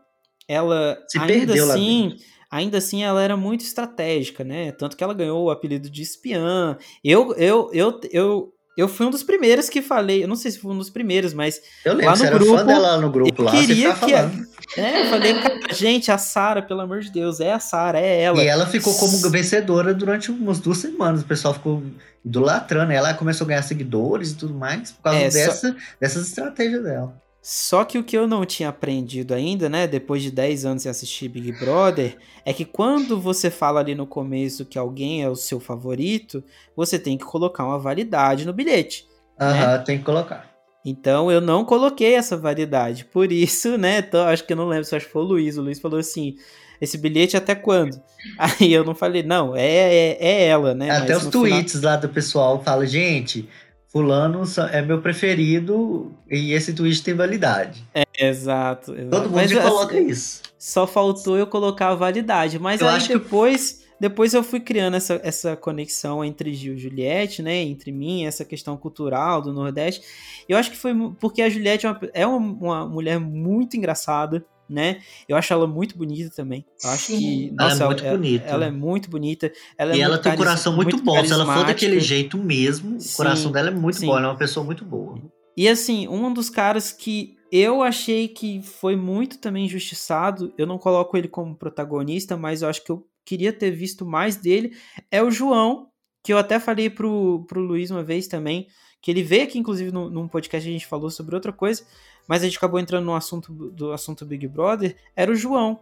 [0.49, 2.15] ela Se ainda assim,
[2.51, 4.71] ainda assim ela era muito estratégica, né?
[4.71, 6.77] Tanto que ela ganhou o apelido de espiã.
[7.03, 10.59] Eu eu eu eu eu fui um dos primeiros que falei, eu não sei se
[10.59, 12.97] fui um dos primeiros, mas Eu lembro, lá você no era grupo, fã dela lá
[13.01, 14.47] no grupo eu lá, queria que falando.
[14.77, 15.33] é, eu falei,
[15.73, 18.41] gente, a Sara, pelo amor de Deus, é a Sara, é ela.
[18.41, 21.21] E ela ficou como vencedora durante umas duas semanas.
[21.21, 21.83] O pessoal ficou
[22.23, 22.91] idolatrando.
[22.93, 26.81] Ela começou a ganhar seguidores e tudo mais por causa É, só- dessa, dessas estratégias
[26.83, 27.21] dela.
[27.41, 30.91] Só que o que eu não tinha aprendido ainda, né, depois de 10 anos sem
[30.91, 35.35] assistir Big Brother, é que quando você fala ali no começo que alguém é o
[35.35, 36.43] seu favorito,
[36.75, 39.07] você tem que colocar uma validade no bilhete.
[39.39, 40.49] Aham, tem que colocar.
[40.85, 43.05] Então eu não coloquei essa validade.
[43.05, 45.57] Por isso, né, então, acho que eu não lembro se acho que foi o Luiz.
[45.57, 46.35] O Luiz falou assim:
[46.81, 48.01] esse bilhete até quando?
[48.37, 50.89] Aí eu não falei, não, é, é, é ela, né?
[50.89, 53.47] Até mas os no final- tweets lá do pessoal falam, gente,
[53.91, 57.83] fulano é meu preferido e esse tweet tem validade.
[57.93, 58.93] É, exato.
[58.93, 59.09] exato.
[59.09, 60.41] Todo mundo Mas, já assim, coloca isso.
[60.57, 62.59] Só faltou eu colocar a validade.
[62.59, 66.75] Mas Eu aí acho que- depois, depois eu fui criando essa, essa conexão entre Gil
[66.75, 67.55] e Juliette, né?
[67.57, 70.01] Entre mim, essa questão cultural do Nordeste.
[70.47, 75.01] Eu acho que foi porque a Juliette é uma, é uma mulher muito engraçada, né?
[75.27, 76.65] Eu acho ela muito bonita também.
[76.83, 77.17] Eu acho Sim.
[77.17, 77.53] que.
[77.57, 78.45] Ela é Nossa, muito bonita.
[78.45, 79.51] Ela é muito bonita.
[79.77, 81.25] Ela é e ela muito tem um coração muito, bom.
[81.25, 84.05] Se ela for daquele jeito mesmo, o Sim, coração dela é muito sim.
[84.05, 84.17] bom.
[84.17, 85.19] Ela é uma pessoa muito boa.
[85.57, 90.77] E assim, um dos caras que eu achei que foi muito também injustiçado, eu não
[90.77, 94.75] coloco ele como protagonista, mas eu acho que eu queria ter visto mais dele,
[95.11, 95.87] é o João,
[96.23, 98.67] que eu até falei pro, pro Luiz uma vez também,
[99.01, 101.83] que ele veio aqui, inclusive, num, num podcast a gente falou sobre outra coisa,
[102.29, 105.79] mas a gente acabou entrando no assunto do assunto Big Brother, era o João.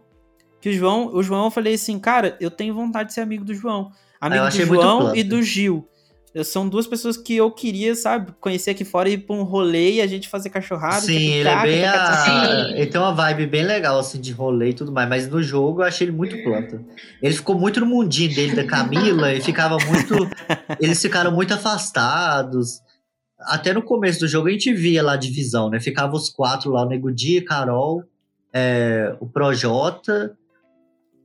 [0.62, 3.44] Que o João, o João eu falei assim, cara, eu tenho vontade de ser amigo
[3.44, 3.92] do João.
[4.18, 5.86] Amigo do João e do Gil.
[6.44, 9.94] São duas pessoas que eu queria, sabe, conhecer aqui fora e ir pra um rolê
[9.94, 11.00] e a gente fazer cachorrada.
[11.00, 12.14] Sim, ele é bem a...
[12.14, 12.74] Sim.
[12.74, 15.08] Ele tem uma vibe bem legal, assim, de rolê e tudo mais.
[15.08, 16.82] Mas no jogo eu achei ele muito planta.
[17.22, 20.14] Ele ficou muito no mundinho dele, da Camila, e ficava muito...
[20.80, 22.80] Eles ficaram muito afastados.
[23.40, 25.80] Até no começo do jogo a gente via lá a divisão, né?
[25.80, 28.02] Ficava os quatro lá, o Nego Dia, Carol,
[28.52, 30.36] é, o Projota...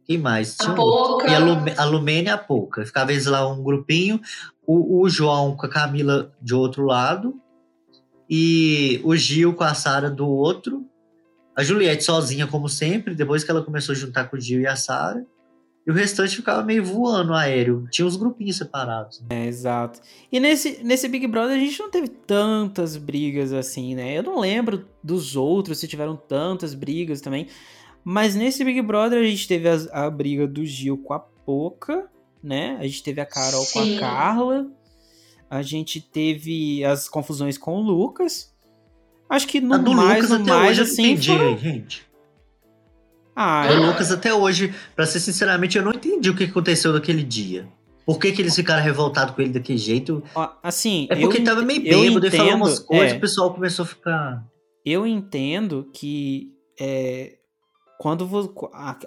[0.06, 0.58] Quem mais?
[0.60, 0.76] A um.
[0.76, 1.30] Pouca.
[1.30, 2.86] E a, Lume, a Lumene e a Pouca.
[2.86, 4.20] Ficava eles lá um grupinho.
[4.66, 7.40] O, o João com a Camila de outro lado.
[8.30, 10.86] E o Gil com a Sara do outro.
[11.56, 14.68] A Juliette sozinha, como sempre, depois que ela começou a juntar com o Gil e
[14.68, 15.26] a Sara.
[15.86, 17.86] E o restante ficava meio voando aéreo.
[17.92, 19.22] Tinha uns grupinhos separados.
[19.30, 20.00] É, exato.
[20.32, 24.18] E nesse, nesse Big Brother a gente não teve tantas brigas assim, né?
[24.18, 27.48] Eu não lembro dos outros se tiveram tantas brigas também.
[28.04, 32.10] Mas nesse Big Brother a gente teve as- a, briga do Gil com a Poca,
[32.42, 32.78] né?
[32.80, 33.98] A gente teve a Carol com Sim.
[33.98, 34.68] a Carla.
[35.50, 38.54] A gente teve as confusões com o Lucas.
[39.30, 42.08] Acho que no a mais, Lucas no até mais, assim, não entendi, foram- gente.
[43.36, 47.24] Ah, O Lucas até hoje, pra ser sinceramente, eu não entendi o que aconteceu naquele
[47.24, 47.68] dia.
[48.06, 50.22] Por que, que eles ficaram revoltados com ele daquele jeito?
[50.62, 53.16] assim, É porque eu, ele tava meio bêbado, ele falou umas coisas, é.
[53.16, 54.44] o pessoal começou a ficar.
[54.86, 57.38] eu entendo que é,
[57.98, 58.28] quando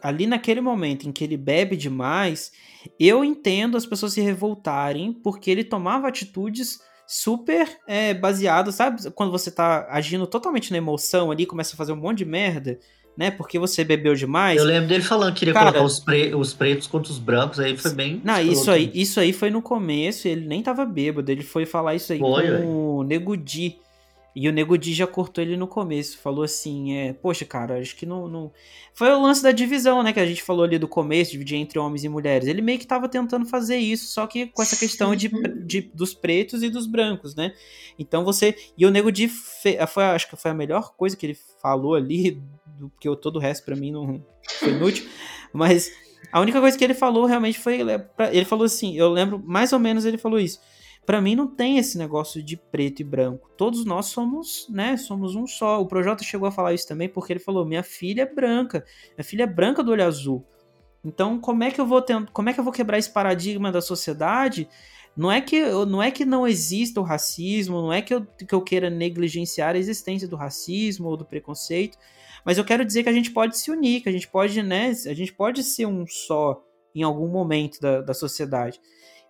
[0.03, 2.51] ali naquele momento em que ele bebe demais,
[2.99, 9.11] eu entendo as pessoas se revoltarem porque ele tomava atitudes super é, baseadas, sabe?
[9.11, 12.79] Quando você tá agindo totalmente na emoção ali, começa a fazer um monte de merda,
[13.17, 13.31] né?
[13.31, 14.59] Porque você bebeu demais.
[14.59, 17.59] Eu lembro dele falando que queria Cara- colocar os, pre- os pretos contra os brancos,
[17.59, 18.21] aí foi bem.
[18.25, 18.53] Não, escroto.
[18.61, 22.13] isso aí, isso aí foi no começo, ele nem tava bêbado, ele foi falar isso
[22.13, 23.77] aí Foi, com o Nego Di.
[24.39, 27.97] E o Nego Di já cortou ele no começo, falou assim, é, poxa, cara, acho
[27.97, 28.53] que não, não...
[28.93, 31.79] Foi o lance da divisão, né, que a gente falou ali do começo, dividir entre
[31.79, 32.47] homens e mulheres.
[32.47, 35.31] Ele meio que tava tentando fazer isso, só que com essa questão de,
[35.65, 37.55] de- dos pretos e dos brancos, né?
[37.99, 38.55] Então você...
[38.77, 41.95] E o Nego Di, fe- foi, acho que foi a melhor coisa que ele falou
[41.95, 42.39] ali,
[42.79, 44.25] porque todo o resto pra mim não
[44.61, 45.09] foi inútil,
[45.53, 45.91] mas...
[46.33, 47.79] A única coisa que ele falou realmente foi.
[48.33, 50.61] Ele falou assim: eu lembro mais ou menos ele falou isso.
[51.05, 53.49] Pra mim não tem esse negócio de preto e branco.
[53.57, 54.97] Todos nós somos, né?
[54.97, 55.81] Somos um só.
[55.81, 58.85] O Projota chegou a falar isso também porque ele falou: minha filha é branca.
[59.17, 60.45] Minha filha é branca do olho azul.
[61.05, 62.29] Então, como é que eu vou tent...
[62.33, 64.69] como é que eu vou quebrar esse paradigma da sociedade?
[65.17, 68.55] Não é que não é que não exista o racismo, não é que eu, que
[68.55, 71.97] eu queira negligenciar a existência do racismo ou do preconceito,
[72.47, 74.91] mas eu quero dizer que a gente pode se unir, que a gente pode, né,
[74.91, 76.63] a gente pode ser um só
[76.95, 78.81] em algum momento da, da sociedade.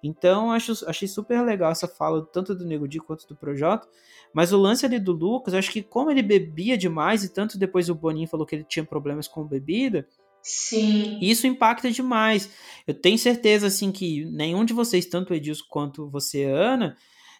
[0.03, 3.89] Então, acho, achei super legal essa fala, tanto do Nego Di quanto do Projota.
[4.35, 7.89] Mas o lance ali do Lucas, acho que como ele bebia demais, e tanto depois
[7.89, 10.07] o Boninho falou que ele tinha problemas com bebida,
[10.43, 11.19] Sim.
[11.23, 12.51] isso impacta demais.
[12.87, 16.97] Eu tenho certeza, assim, que nenhum de vocês, tanto o Edilson quanto você, Ana,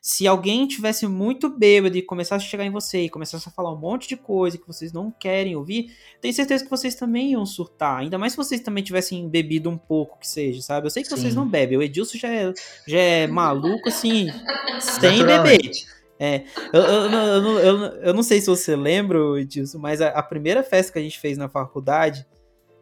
[0.07, 3.73] se alguém tivesse muito bêbado e começasse a chegar em você e começasse a falar
[3.73, 7.45] um monte de coisa que vocês não querem ouvir, tenho certeza que vocês também iam
[7.45, 7.99] surtar.
[7.99, 10.87] Ainda mais se vocês também tivessem bebido um pouco, que seja, sabe?
[10.87, 11.35] Eu sei que vocês Sim.
[11.35, 11.77] não bebem.
[11.77, 12.55] O Edilson já é,
[12.87, 14.29] já é maluco, assim,
[14.79, 15.73] sem beber.
[16.21, 20.11] É, eu, eu, não- eu, eu, eu não sei se você lembra, Edilson, mas a,
[20.11, 22.25] a primeira festa que a gente fez na faculdade,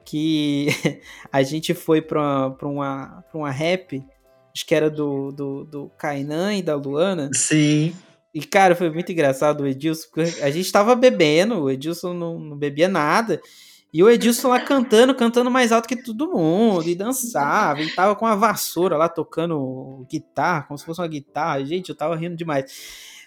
[0.04, 0.66] que
[1.32, 4.04] a gente foi pra, pra, uma, pra uma rap,
[4.54, 7.28] acho que era do, do, do Kainan e da Luana.
[7.34, 7.94] Sim.
[8.32, 12.38] E, cara, foi muito engraçado o Edilson, porque a gente tava bebendo, o Edilson não,
[12.38, 13.40] não bebia nada.
[13.92, 18.16] E o Edilson lá cantando, cantando mais alto que todo mundo, e dançava, e tava
[18.16, 21.64] com a vassoura lá tocando guitarra, como se fosse uma guitarra.
[21.64, 22.64] Gente, eu tava rindo demais.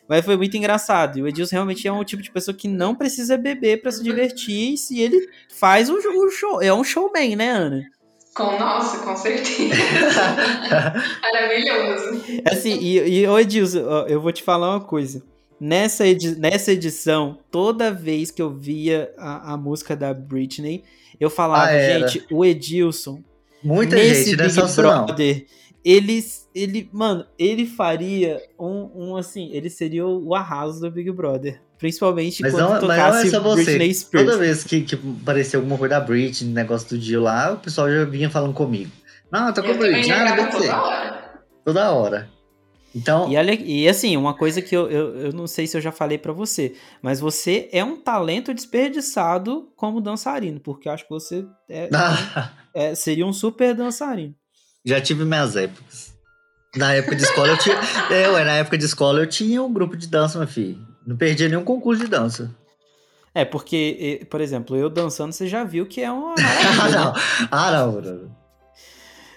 [0.09, 1.19] Mas foi muito engraçado.
[1.19, 4.03] E o Edilson realmente é um tipo de pessoa que não precisa beber pra se
[4.03, 6.61] divertir, e se ele faz o, o show.
[6.61, 7.85] É um showman, né, Ana?
[8.37, 9.73] Com, nossa, com certeza.
[11.21, 12.21] Maravilhoso.
[12.45, 15.23] Assim, e, e ô Edilson, eu vou te falar uma coisa.
[15.59, 20.83] Nessa, edi- nessa edição, toda vez que eu via a, a música da Britney,
[21.19, 23.23] eu falava, Ah, gente, o Edilson,
[23.63, 24.75] Muita nesse gente, é Big.
[24.75, 25.45] Brother,
[25.83, 26.23] ele,
[26.53, 31.59] ele, mano, ele faria um, um, assim, ele seria o arraso do Big Brother.
[31.77, 33.63] Principalmente Mas quando não, mas não tocasse é só você.
[33.63, 34.25] Britney Spears.
[34.25, 37.89] Toda vez que, que aparecia alguma coisa da Britney, negócio do dia lá, o pessoal
[37.89, 38.91] já vinha falando comigo.
[39.31, 40.51] Não, tá com a Eu também Britney, ah, ser.
[40.51, 41.33] toda hora.
[41.65, 42.29] Toda hora.
[42.95, 45.81] Então, E, olha, e assim, uma coisa que eu, eu, eu não sei se eu
[45.81, 51.03] já falei pra você, mas você é um talento desperdiçado como dançarino, porque eu acho
[51.03, 51.89] que você é-
[52.73, 54.33] é- seria um super dançarino.
[54.83, 56.13] já tive minhas épocas.
[56.75, 57.75] Na época de escola eu tinha.
[58.09, 60.79] É, ué, na época de escola eu tinha um grupo de dança, meu filho.
[61.07, 62.53] Não perdia nenhum concurso de dança.
[63.33, 66.99] É, porque, por exemplo, eu dançando, você já viu que é uma Ah, maravilha.
[66.99, 67.13] não.
[67.13, 67.21] né?
[67.49, 68.37] Ah, não, não.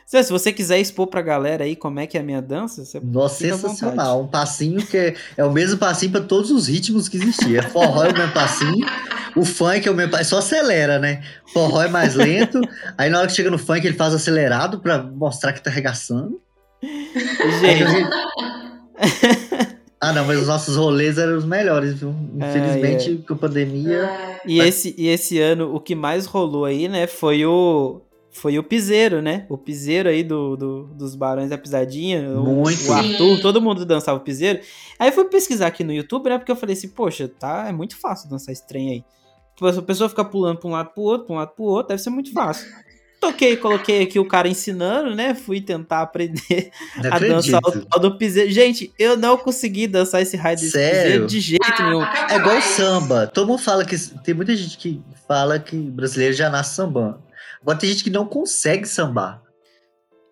[0.07, 2.99] Se você quiser expor pra galera aí como é que é a minha dança, você
[2.99, 4.23] Nossa, sensacional.
[4.23, 7.63] Um passinho que é, é o mesmo passinho pra todos os ritmos que existiam.
[7.71, 8.85] Forró é o mesmo passinho,
[9.37, 11.23] o funk é o mesmo passinho, só acelera, né?
[11.53, 12.61] Forró é mais lento,
[12.99, 16.41] aí na hora que chega no funk ele faz acelerado pra mostrar que tá arregaçando.
[17.61, 18.09] Gente,
[20.03, 22.15] Ah, não, mas os nossos rolês eram os melhores, viu?
[22.35, 24.11] Infelizmente, Ai, com a pandemia.
[24.47, 28.01] E esse, e esse ano, o que mais rolou aí, né, foi o.
[28.33, 29.45] Foi o piseiro, né?
[29.51, 32.31] O piseiro aí do, do- dos Barões da Pisadinha.
[32.31, 32.89] o- Muito.
[32.89, 33.43] O Arthur, Sim.
[33.43, 34.61] todo mundo dançava o piseiro.
[35.01, 36.39] Aí eu fui pesquisar aqui no YouTube, né?
[36.39, 39.05] Porque eu falei assim, poxa, tá, é muito fácil dançar esse trem aí.
[39.57, 41.89] Tipo, a pessoa fica pulando pra um lado pro outro, pra um lado pro outro,
[41.89, 42.69] deve ser muito fácil.
[43.21, 45.35] Toquei, coloquei aqui o cara ensinando, né?
[45.35, 48.51] Fui tentar aprender Não a dançar o tal do piseiro.
[48.51, 51.03] Gente, eu não consegui dançar esse raio desse Sério?
[51.03, 52.03] piseiro de jeito nenhum.
[52.03, 53.27] É igual samba.
[53.27, 53.95] Todo mundo fala que.
[54.25, 57.23] Tem muita gente que fala que brasileiro já nasce sambando.
[57.61, 59.43] Agora tem gente que não consegue sambar.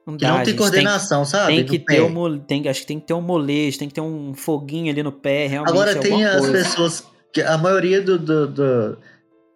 [0.06, 1.56] Não Que não tem gente, coordenação, sabe?
[1.56, 4.00] Tem que ter um tem, acho que tem que ter um molejo, tem que ter
[4.00, 5.70] um foguinho ali no pé, realmente.
[5.72, 6.52] Agora tem alguma as coisa.
[6.52, 7.04] pessoas.
[7.30, 8.98] Que a maioria do, do- do-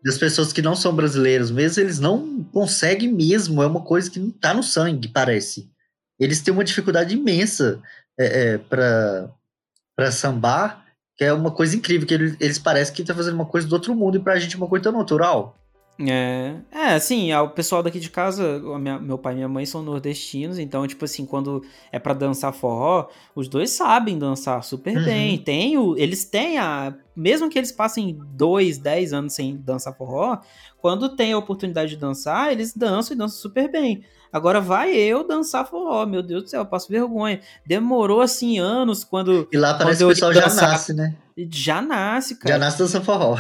[0.04, 3.62] das pessoas que não são brasileiros mesmo, eles não conseguem mesmo.
[3.62, 5.70] É uma coisa que não tá no sangue, parece.
[6.18, 7.80] Eles têm uma dificuldade imensa
[8.18, 10.84] é, é, para sambar,
[11.16, 13.74] que é uma coisa incrível, que eles, eles parecem que tá fazendo uma coisa do
[13.74, 15.56] outro mundo e pra gente é uma coisa tão natural.
[16.00, 19.82] É, é, assim, o pessoal daqui de casa, minha, meu pai e minha mãe são
[19.82, 21.62] nordestinos, então, tipo assim, quando
[21.92, 25.04] é para dançar forró, os dois sabem dançar super uhum.
[25.04, 25.38] bem.
[25.38, 26.94] Tem o, eles têm a.
[27.14, 30.38] Mesmo que eles passem dois, dez anos sem dançar forró,
[30.78, 34.02] quando tem a oportunidade de dançar, eles dançam e dançam super bem.
[34.32, 37.38] Agora vai eu dançar forró, meu Deus do céu, eu passo vergonha.
[37.66, 39.46] Demorou assim anos quando.
[39.52, 41.14] E lá parece que o pessoal já nasce, né?
[41.50, 42.54] Já nasce, cara.
[42.54, 43.36] Já nasce dançando forró.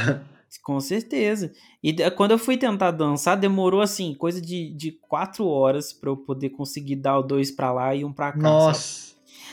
[0.60, 1.52] Com certeza.
[1.82, 6.16] E quando eu fui tentar dançar, demorou assim, coisa de, de quatro horas para eu
[6.16, 8.38] poder conseguir dar o dois para lá e um para cá.
[8.38, 8.80] Nossa.
[8.80, 9.12] Sabe?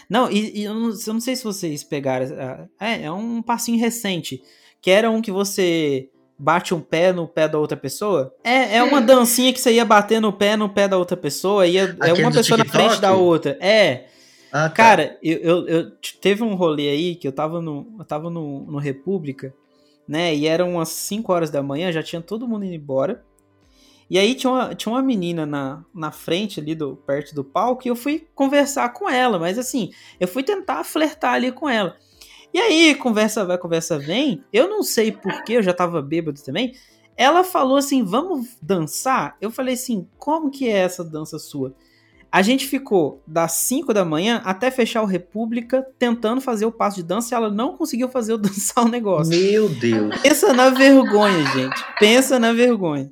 [0.10, 2.26] Não, e, e eu, não, eu, não, sei se vocês pegaram.
[2.80, 4.42] É, é um passinho recente.
[4.82, 8.34] Que era um que você bate um pé no pé da outra pessoa.
[8.44, 11.68] É, é uma dancinha que você ia bater no pé no pé da outra pessoa.
[11.68, 13.58] Ia, é uma pessoa na frente da outra.
[13.62, 14.06] É.
[14.52, 14.70] Ah, tá.
[14.70, 18.66] Cara, eu, eu, eu, teve um rolê aí que eu tava no, eu tava no,
[18.66, 19.54] no República
[20.10, 20.36] né?
[20.36, 23.24] E eram umas 5 horas da manhã, já tinha todo mundo indo embora.
[24.10, 27.84] E aí tinha uma, tinha uma menina na, na frente ali, do, perto do palco,
[27.86, 31.96] e eu fui conversar com ela, mas assim, eu fui tentar flertar ali com ela.
[32.52, 36.74] E aí, conversa vai, conversa vem, eu não sei porquê, eu já tava bêbado também,
[37.16, 39.38] ela falou assim, vamos dançar?
[39.40, 41.76] Eu falei assim, como que é essa dança sua?
[42.32, 46.98] A gente ficou das 5 da manhã até fechar o República tentando fazer o passo
[46.98, 49.36] de dança e ela não conseguiu fazer o dançar o negócio.
[49.36, 50.22] Meu Deus.
[50.22, 51.84] Pensa na vergonha, gente.
[52.00, 53.10] Pensa na vergonha.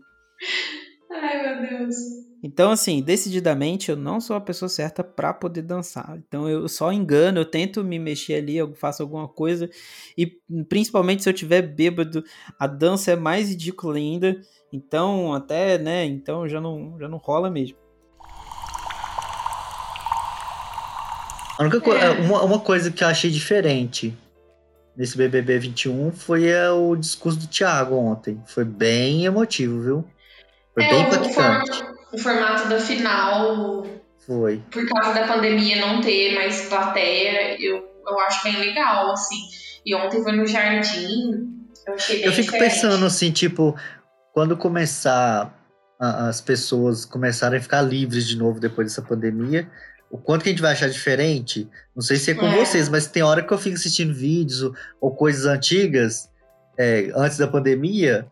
[1.12, 1.96] Ai, meu Deus.
[2.44, 6.18] Então, assim, decididamente eu não sou a pessoa certa para poder dançar.
[6.28, 9.68] Então eu só engano, eu tento me mexer ali, eu faço alguma coisa.
[10.16, 10.32] E
[10.70, 12.24] principalmente se eu tiver bêbado,
[12.60, 14.40] a dança é mais ridícula ainda.
[14.72, 16.06] Então, até, né?
[16.06, 17.87] Então já não, já não rola mesmo.
[21.58, 22.12] A única co é.
[22.12, 24.16] uma, uma coisa que eu achei diferente
[24.96, 28.42] nesse BBB 21 foi é, o discurso do Thiago ontem.
[28.48, 30.08] Foi bem emotivo, viu?
[30.74, 31.84] Foi é, bem impactante.
[32.12, 33.86] O, formato da final.
[34.26, 34.62] Foi.
[34.72, 39.38] Por causa da pandemia não ter mais plateia, eu, eu acho bem legal, assim.
[39.86, 41.66] E ontem foi no jardim.
[41.86, 42.74] Eu achei bem Eu fico diferente.
[42.74, 43.76] pensando assim, tipo,
[44.34, 45.54] quando começar
[46.00, 49.68] as pessoas começarem a ficar livres de novo depois dessa pandemia,
[50.10, 52.56] o quanto que a gente vai achar diferente, não sei se é com é.
[52.56, 56.30] vocês, mas tem hora que eu fico assistindo vídeos ou, ou coisas antigas,
[56.78, 58.28] é, antes da pandemia,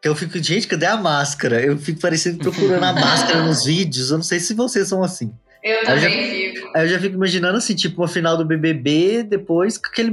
[0.00, 1.60] que eu fico, gente, cadê a máscara?
[1.60, 5.32] Eu fico parecendo procurando a máscara nos vídeos, eu não sei se vocês são assim.
[5.62, 6.70] Eu também já, fico.
[6.74, 10.10] Aí eu já fico imaginando assim, tipo, uma final do BBB, depois que aquele.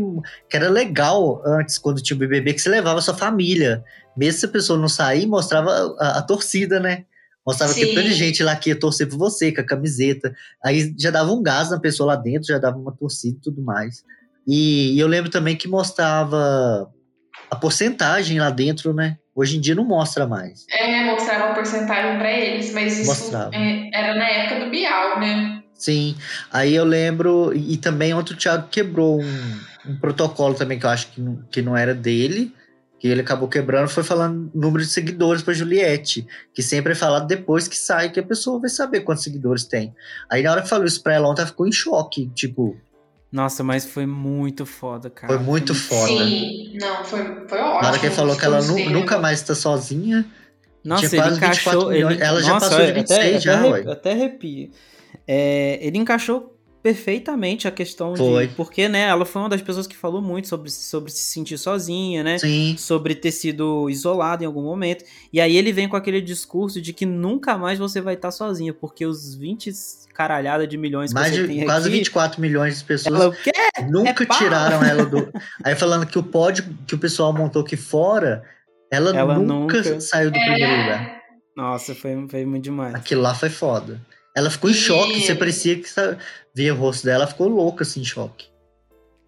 [0.47, 3.83] que era legal antes, quando tinha o BBB, que você levava a sua família.
[4.15, 7.05] Mesmo se a pessoa não sair, mostrava a, a torcida, né?
[7.49, 7.79] Mostrava Sim.
[7.79, 10.31] que tanta gente lá que ia torcer por você, com a camiseta.
[10.63, 13.59] Aí já dava um gás na pessoa lá dentro, já dava uma torcida e tudo
[13.63, 14.03] mais.
[14.45, 16.87] E, e eu lembro também que mostrava
[17.49, 19.17] a porcentagem lá dentro, né?
[19.33, 20.67] Hoje em dia não mostra mais.
[20.69, 25.63] É, mostrava a porcentagem para eles, mas isso é, era na época do Bial, né?
[25.73, 26.15] Sim,
[26.53, 30.85] aí eu lembro, e, e também ontem o Thiago quebrou um, um, protocolo também que
[30.85, 32.53] eu acho que não, que não era dele,
[32.99, 37.25] que ele acabou quebrando foi falando número de seguidores para Juliette, que sempre é falado
[37.25, 39.95] depois que sai, que a pessoa vai saber quantos seguidores tem.
[40.29, 42.77] Aí na hora que falou isso pra ela ontem, ela ficou em choque, tipo.
[43.31, 45.33] Nossa, mas foi muito foda, cara.
[45.33, 46.07] Foi muito foda.
[46.07, 47.81] Sim, não, foi, foi ótimo.
[47.81, 50.25] Na hora que ele falou que ela nu, nunca mais está sozinha.
[50.83, 51.93] Nossa, ele encaixou.
[51.93, 53.91] Ele, ela nossa, já passou de 26 até, já, até, ué.
[53.91, 54.71] Até arrepio.
[55.25, 58.47] É, ele encaixou perfeitamente a questão foi.
[58.47, 58.53] de.
[58.55, 62.23] Porque, né, ela foi uma das pessoas que falou muito sobre, sobre se sentir sozinha,
[62.23, 62.37] né?
[62.37, 62.75] Sim.
[62.77, 65.03] Sobre ter sido isolada em algum momento.
[65.31, 68.73] E aí ele vem com aquele discurso de que nunca mais você vai estar sozinha,
[68.73, 69.71] porque os 20
[70.13, 73.35] caralhada de milhões mais que você de, tem quase aqui, 24 milhões de pessoas ela,
[73.89, 75.31] nunca é tiraram ela do.
[75.63, 78.43] Aí falando que o pódio que o pessoal montou aqui fora,
[78.91, 80.39] ela, Ela nunca, nunca- saiu do É.
[80.43, 81.19] primeiro lugar.
[81.55, 82.95] Nossa, foi, foi muito demais.
[82.95, 83.99] Aquilo lá foi foda.
[84.39, 85.87] Ela ficou em E- choque, você parecia que
[86.55, 88.47] via o rosto dela, ela ficou louca assim, em choque.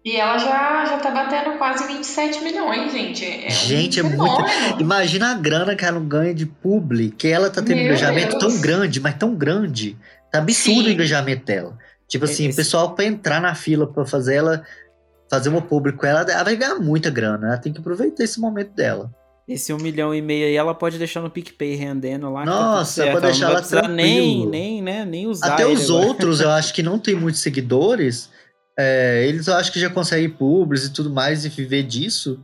[0.04, 3.24] E ela já, já tá batendo quase 27 milhões, gente.
[3.24, 4.44] É um Gente, é muito.
[4.80, 7.86] Imagina a grana que ela não ganha de publi, que ela tá tendo um Meu
[7.86, 8.52] engajamento Deus.
[8.54, 9.96] tão grande, mas tão grande.
[10.32, 10.88] Tá absurdo Sim.
[10.88, 11.78] o engajamento dela.
[12.08, 14.64] Tipo assim, o pessoal pra entrar na fila pra fazer ela,
[15.30, 17.46] fazer uma publi com ela, ela vai ganhar muita grana.
[17.46, 19.08] Ela tem que aproveitar esse momento dela.
[19.48, 22.42] Esse um milhão e meio aí, ela pode deixar no PicPay rendendo lá.
[22.42, 23.12] que tá Nossa, certo.
[23.12, 26.06] pode Ela deixar não lá nem, nem, né, nem usar Até os agora.
[26.06, 28.30] outros, eu acho que não tem muitos seguidores.
[28.78, 32.40] é, eles eu acho que já conseguem publis e tudo mais e viver disso.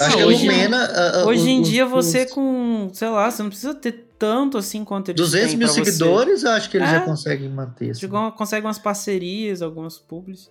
[0.00, 0.76] Eu Acho que a hoje- Lumena.
[0.84, 3.74] a- a- Hoje em os- dia os- você os com, sei lá, você não precisa
[3.74, 5.84] ter tanto assim quanto eles 200 têm mil pra você.
[5.84, 6.92] seguidores, eu acho que eles É.
[6.94, 7.90] já conseguem manter.
[7.90, 8.08] assim.
[8.36, 10.50] Consegue umas parcerias, algumas publis.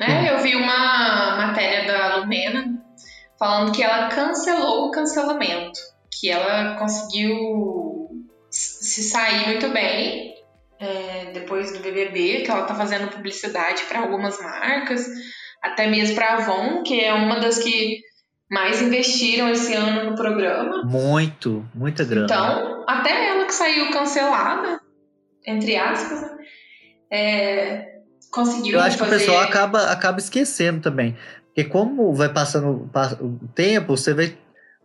[0.00, 0.32] Né?
[0.34, 2.82] Eu vi uma matéria da Lumena
[3.42, 5.80] falando que ela cancelou o cancelamento.
[6.12, 8.08] que ela conseguiu
[8.48, 10.34] se sair muito bem
[10.78, 15.08] é, depois do BBB, que ela tá fazendo publicidade para algumas marcas,
[15.60, 18.00] até mesmo para Avon, que é uma das que
[18.48, 20.84] mais investiram esse ano no programa.
[20.84, 22.26] Muito, muita grana.
[22.26, 24.78] Então, até ela que saiu cancelada,
[25.44, 26.38] entre aspas, né,
[27.10, 27.86] é,
[28.30, 29.10] conseguiu Eu acho fazer...
[29.10, 31.16] que o pessoal acaba, acaba esquecendo também.
[31.54, 34.34] Porque como vai passando o tempo, você vê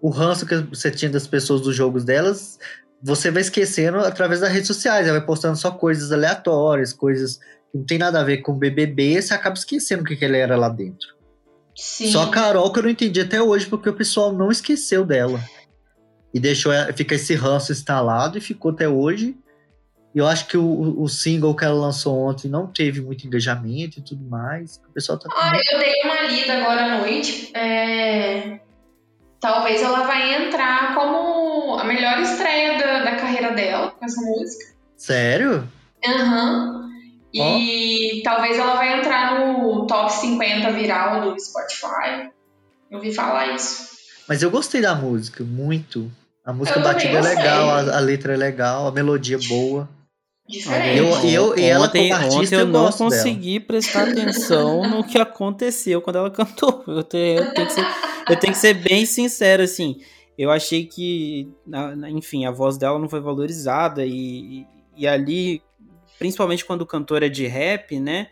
[0.02, 2.60] o ranço que você tinha das pessoas dos jogos delas,
[3.02, 7.38] você vai esquecendo através das redes sociais, ela vai postando só coisas aleatórias, coisas
[7.72, 10.26] que não tem nada a ver com o BBB, você acaba esquecendo o que, que
[10.26, 11.16] ele era lá dentro.
[11.76, 12.12] Sim.
[12.12, 15.40] Só a Carol que eu não entendi até hoje, porque o pessoal não esqueceu dela.
[16.34, 19.38] E deixou fica esse ranço instalado e ficou até hoje.
[20.18, 24.02] Eu acho que o, o single que ela lançou ontem não teve muito engajamento e
[24.02, 24.82] tudo mais.
[24.90, 25.30] O pessoal tá.
[25.32, 27.56] Ah, eu dei uma lida agora à noite.
[27.56, 28.60] É...
[29.40, 34.74] Talvez ela vai entrar como a melhor estreia da, da carreira dela com essa música.
[34.96, 35.70] Sério?
[36.04, 36.82] Aham.
[36.82, 36.88] Uhum.
[37.32, 38.24] E oh.
[38.24, 42.32] talvez ela vai entrar no top 50 viral do Spotify.
[42.90, 43.98] Eu ouvi falar isso.
[44.28, 46.12] Mas eu gostei da música, muito.
[46.44, 49.88] A música batida é legal, a, a, letra é legal, a melodia é boa.
[50.48, 50.98] Diferente.
[50.98, 53.66] Eu, eu, e ela ontem, como artista, ontem eu, eu não consegui dela.
[53.68, 56.84] prestar atenção no que aconteceu quando ela cantou.
[56.88, 57.86] Eu tenho, eu tenho, que, ser,
[58.30, 60.00] eu tenho que ser bem sincero, assim.
[60.38, 61.52] Eu achei que,
[62.10, 64.66] enfim, a voz dela não foi valorizada e,
[64.96, 65.62] e ali,
[66.18, 68.28] principalmente quando o cantor é de rap, né?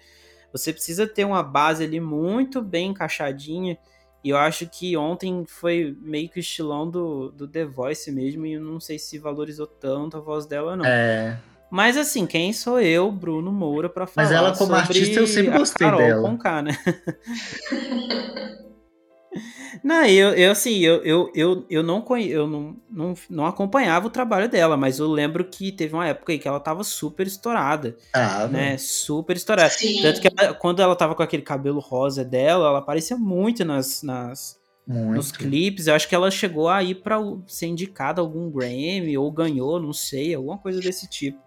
[0.54, 3.78] Você precisa ter uma base ali muito bem encaixadinha.
[4.24, 8.46] E eu acho que ontem foi meio que o estilão do, do The Voice mesmo,
[8.46, 10.86] e eu não sei se valorizou tanto a voz dela, não.
[10.86, 11.38] É.
[11.76, 15.28] Mas assim, quem sou eu, Bruno Moura, pra falar Mas ela como sobre artista eu
[15.28, 16.22] sempre a gostei Carol dela.
[16.22, 16.72] Conká, né?
[19.84, 24.08] não, eu, eu assim, eu, eu, eu, eu, não, conhe- eu não, não, não acompanhava
[24.08, 27.28] o trabalho dela, mas eu lembro que teve uma época aí que ela tava super
[27.28, 28.78] estourada, Ah, né?
[28.78, 29.70] Super estourada.
[29.72, 30.00] Sim.
[30.02, 34.02] Tanto que ela- quando ela tava com aquele cabelo rosa dela, ela aparecia muito nas,
[34.02, 34.58] nas,
[34.88, 35.16] muito.
[35.16, 35.88] nos clipes.
[35.88, 39.30] Eu acho que ela chegou a ir pra o- ser indicada a algum Grammy, ou
[39.30, 41.44] ganhou, não sei, alguma coisa desse tipo.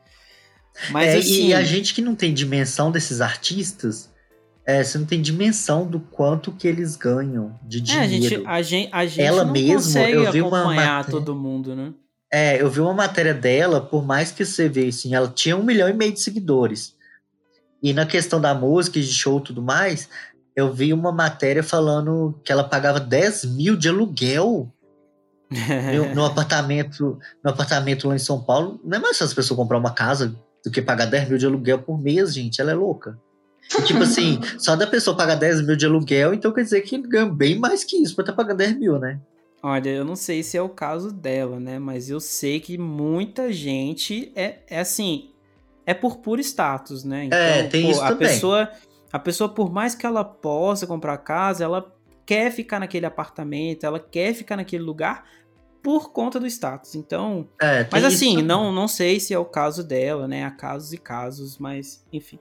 [0.91, 4.11] Mas É, assim, E a gente que não tem dimensão desses artistas,
[4.67, 8.37] é, você não tem dimensão do quanto que eles ganham de é, a dinheiro.
[8.37, 11.35] gente, a gente, a gente Ela não mesmo, consegue eu vi uma acompanhar matéria- todo
[11.35, 11.93] mundo, né?
[12.31, 15.63] É, eu vi uma matéria dela, por mais que você vê assim, ela tinha um
[15.63, 16.95] milhão e meio de seguidores.
[17.83, 20.09] E na questão da música, de show e tudo mais,
[20.55, 24.71] eu vi uma matéria falando que ela pagava 10 mil de aluguel
[25.51, 28.79] no, no apartamento, no apartamento lá em São Paulo.
[28.85, 31.47] Não é mais fácil a pessoa comprar uma casa do que pagar 10 mil de
[31.47, 32.61] aluguel por mês, gente.
[32.61, 33.19] Ela é louca.
[33.79, 36.97] E, tipo assim, só da pessoa pagar 10 mil de aluguel, então quer dizer que
[36.99, 39.21] ganha bem mais que isso pra estar pagando 10 mil, né?
[39.63, 41.79] Olha, eu não sei se é o caso dela, né?
[41.79, 45.31] Mas eu sei que muita gente é, é assim,
[45.85, 47.25] é por puro status, né?
[47.25, 48.29] Então, É, tem isso a também.
[48.29, 48.71] pessoa,
[49.13, 51.93] a pessoa por mais que ela possa comprar casa, ela
[52.25, 55.25] quer ficar naquele apartamento, ela quer ficar naquele lugar
[55.83, 56.95] por conta do status.
[56.95, 58.45] Então, É, mas isso assim, também.
[58.47, 60.45] não, não sei se é o caso dela, né?
[60.45, 62.39] Há casos e casos, mas enfim.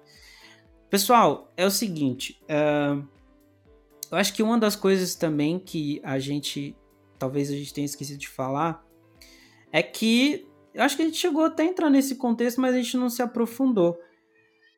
[0.89, 2.39] Pessoal, é o seguinte.
[2.49, 3.01] ah,
[4.09, 6.75] eu acho que uma das coisas também que a gente.
[7.19, 8.85] Talvez a gente tenha esquecido de falar.
[9.71, 10.47] É que.
[10.73, 13.09] Eu acho que a gente chegou até a entrar nesse contexto, mas a gente não
[13.09, 13.99] se aprofundou.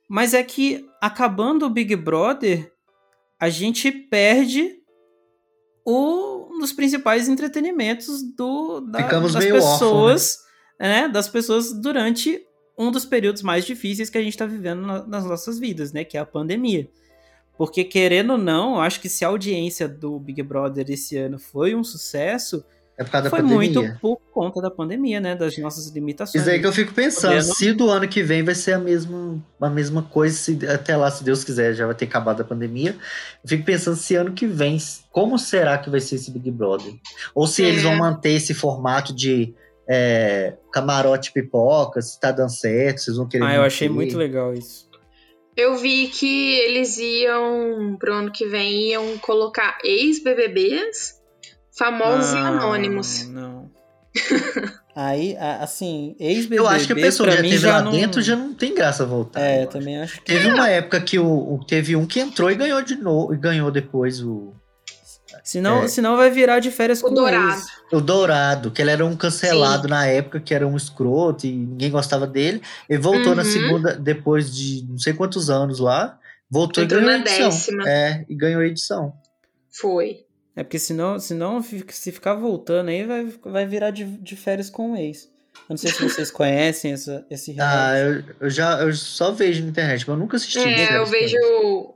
[0.08, 2.74] Mas é que acabando o Big Brother,
[3.40, 4.79] a gente perde
[5.90, 9.00] o, um dos principais entretenimentos do, da-
[9.34, 10.38] das órfão, pessoas,
[10.80, 11.08] né?
[11.08, 12.42] Das pessoas durante
[12.78, 16.04] um dos períodos mais difíceis que a gente está vivendo na- nas nossas vidas, né?
[16.04, 16.90] Que é a pandemia.
[17.58, 21.38] Porque, querendo ou não, eu acho que se a audiência do Big Brother esse ano
[21.38, 22.64] foi um sucesso,
[23.00, 23.80] É por causa da foi pandemia.
[23.82, 25.34] muito por conta da pandemia, né?
[25.34, 26.42] Das nossas limitações.
[26.42, 28.78] Isso aí que eu fico pensando, Podendo- se do ano que vem vai ser a
[28.80, 32.44] mesma, a mesma coisa, se, até lá, se Deus quiser, já vai ter acabado a
[32.44, 32.92] pandemia.
[33.42, 34.78] Eu fico pensando se ano que vem,
[35.12, 36.94] como será que vai ser esse Big Brother?
[37.34, 37.70] Ou se É.
[37.70, 39.54] eles vão manter esse formato de
[39.92, 43.96] é, camarote pipoca, se tá dando certo, vocês vão querer Ah, eu achei manter.
[44.02, 44.88] muito legal isso.
[45.58, 51.19] Eu vi que eles iam, pro ano que vem, iam colocar ex-BBBs,
[51.78, 53.28] famosos e Ah, anônimos.
[53.28, 53.70] Não.
[54.96, 57.92] Aí, assim, ex-BBB Eu acho que a pessoa já mim teve já lá não...
[57.92, 59.40] dentro, já não tem graça voltar.
[59.40, 59.72] É, eu acho.
[59.72, 60.26] também acho que...
[60.26, 61.26] Teve uma época que o,
[61.56, 64.54] o- teve um que entrou e ganhou de novo, e ganhou depois o,
[65.44, 65.88] Senão, É.
[65.88, 67.52] senão vai virar de férias O com Dourado.
[67.54, 67.66] ex.
[67.94, 71.90] O Dourado, que ele era um cancelado na época, que era um escroto e ninguém
[71.90, 72.62] gostava dele.
[72.90, 73.50] Ele voltou na Uhum.
[73.50, 76.20] segunda, depois de não sei quantos anos lá.
[76.52, 77.50] Voltou Entrou e ganhou a na edição.
[77.50, 77.84] décima.
[77.90, 79.14] É, e ganhou a edição.
[79.72, 80.26] Foi.
[80.60, 84.92] É porque senão, senão se ficar voltando aí, vai, vai virar de, de férias com
[84.92, 85.30] o ex.
[85.56, 88.28] Eu não sei se vocês conhecem essa, esse Ah, reality.
[88.30, 90.60] eu, eu já eu só vejo na internet, mas eu nunca assisti.
[90.60, 91.94] É, eu vejo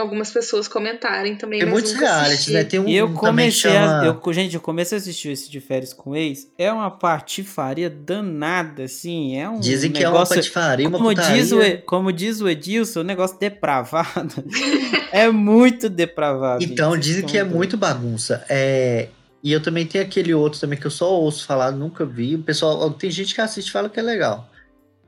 [0.00, 1.64] algumas pessoas comentarem também.
[1.64, 2.64] Muitos nunca realities, né?
[2.64, 4.02] Tem um E eu comecei a.
[4.02, 6.48] chama- Eu, gente, eu comecei a assistir esse de férias com o ex.
[6.58, 9.36] É uma patifaria danada, assim.
[9.38, 10.34] É um Dizem que é uma negócio.
[10.36, 14.42] patifaria, uma como diz, o, como diz o Edilson, um negócio depravado.
[15.12, 16.62] é muito depravado.
[16.64, 18.44] Então, gente, dizem vocês que é muito bagunça.
[18.48, 19.08] É,
[19.42, 22.34] E eu também tenho aquele outro também que eu só ouço falar, nunca vi.
[22.34, 24.48] O pessoal, tem gente que assiste e fala que é legal.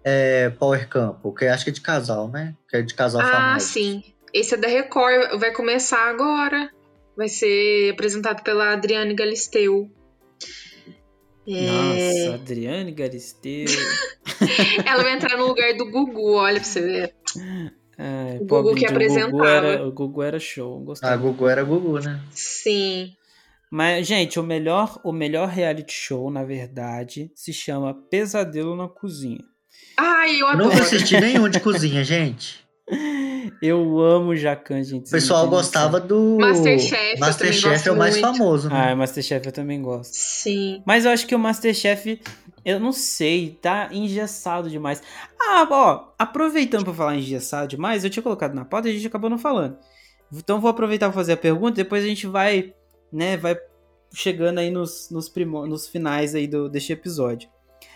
[0.05, 2.55] É Power Campo, que acho que é de casal, né?
[2.69, 3.67] Que é de casal Ah, famoso.
[3.67, 4.03] sim.
[4.33, 6.71] Esse é da Record, vai começar agora.
[7.17, 9.91] Vai ser apresentado pela Adriane Galisteu.
[11.47, 11.67] É,
[12.27, 13.67] Nossa, Adriane Galisteu.
[14.87, 17.15] Ela vai entrar no lugar do Gugu, olha pra você ver.
[17.99, 19.49] Ai, O Gugu que de- O Gugu, apresentava.
[19.49, 20.81] era, o Gugu era show.
[20.81, 21.15] Gostava.
[21.15, 22.21] Ah, Gugu era Gugu, né?
[22.31, 23.13] Sim.
[23.71, 29.41] Mas, gente, o melhor, o melhor reality show, na verdade, se chama Pesadelo na Cozinha.
[29.97, 30.69] Ai, eu adoro.
[30.69, 32.62] Nunca assisti nenhum de cozinha, gente.
[33.63, 35.09] Eu amo Jacan, gente.
[35.09, 36.39] O pessoal gostava do.
[36.41, 38.27] Masterchef, Masterchef é o mais muito.
[38.27, 38.91] famoso, né?
[38.91, 40.13] Ah, Masterchef eu também gosto.
[40.15, 40.83] Sim.
[40.85, 42.21] Mas eu acho que o Masterchef,
[42.65, 45.01] eu não sei, tá engessado demais.
[45.41, 49.07] Ah, ó, aproveitando pra falar engessado demais, eu tinha colocado na pauta e a gente
[49.07, 49.79] acabou não falando.
[50.33, 52.75] Então vou aproveitar pra fazer a pergunta, depois a gente vai,
[53.13, 53.57] né, vai
[54.13, 57.49] chegando aí nos, nos, nos finais aí do, deste episódio.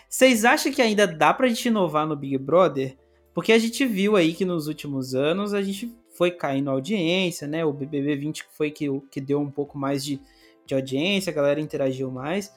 [0.09, 2.95] Vocês acham que ainda dá pra gente inovar no Big Brother?
[3.37, 7.63] Porque a gente viu aí que nos últimos anos a gente foi caindo audiência, né?
[7.63, 10.19] O BBB 20 foi que, que deu um pouco mais de,
[10.65, 12.51] de audiência, a galera interagiu mais.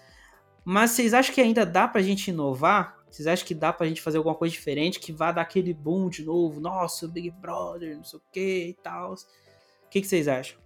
[0.64, 2.96] Mas vocês acham que ainda dá pra gente inovar?
[3.10, 6.08] Vocês acham que dá pra gente fazer alguma coisa diferente que vá dar aquele boom
[6.08, 6.62] de novo?
[6.62, 9.12] Nossa, Big Brother, não sei o que e tal.
[9.12, 10.56] O que, que vocês acham?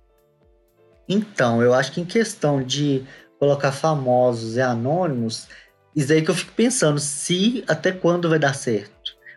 [1.08, 3.04] Então, eu acho que em questão de
[3.36, 5.48] colocar famosos e anônimos,
[5.92, 8.93] isso aí que eu fico pensando, se até quando vai dar certo.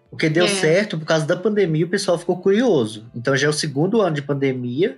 [0.09, 0.47] Porque deu É.
[0.47, 3.05] certo por causa da pandemia, o pessoal ficou curioso.
[3.15, 4.97] Então já é o segundo ano de pandemia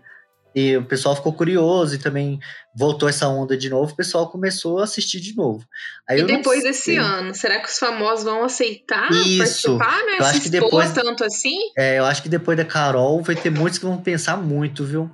[0.56, 2.40] e o pessoal ficou curioso e também
[2.76, 5.64] voltou essa onda de novo, o pessoal começou a assistir de novo.
[6.08, 6.98] Aí E depois desse sei.
[6.98, 9.38] ano, será que os famosos vão aceitar Isso.
[9.78, 10.18] participar, né?
[10.20, 11.58] Eu acho Se que expor depois- tanto assim?
[11.78, 15.10] É, eu acho que depois da Carol vai ter muitos que vão pensar muito, viu?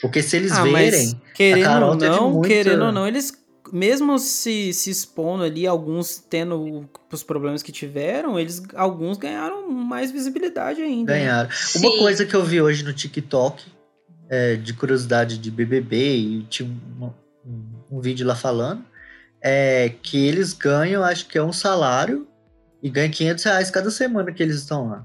[0.00, 3.32] Porque se eles Ah, verem, querendo Carol ou teve não, muita- querendo ou não, eles
[3.72, 10.10] mesmo se, se expondo ali, alguns tendo os problemas que tiveram, eles alguns ganharam mais
[10.10, 11.12] visibilidade ainda.
[11.12, 11.18] né?
[11.20, 11.50] Ganharam.
[11.76, 13.64] Uma coisa que eu vi hoje no TikTok,
[14.28, 17.10] é, de curiosidade de BBB, e tinha um,
[17.46, 18.84] um- um vídeo lá falando,
[19.40, 22.26] é que eles ganham, acho que é um salário,
[22.82, 25.04] e ganham 500 reais cada semana que eles estão lá.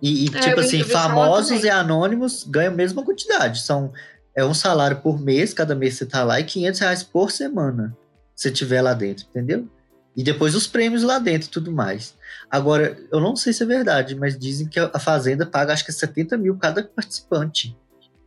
[0.00, 3.62] E, e, É, tipo assim, famosos e anônimos ganham a mesma quantidade.
[3.62, 3.92] São,
[4.36, 7.96] é um salário por mês, cada mês você tá lá, e 500 reais por semana,
[8.34, 9.66] se tiver lá dentro, entendeu?
[10.14, 12.14] E depois os prêmios lá dentro e tudo mais.
[12.50, 15.92] Agora, eu não sei se é verdade, mas dizem que a Fazenda paga acho que
[15.92, 17.76] 70 mil cada participante.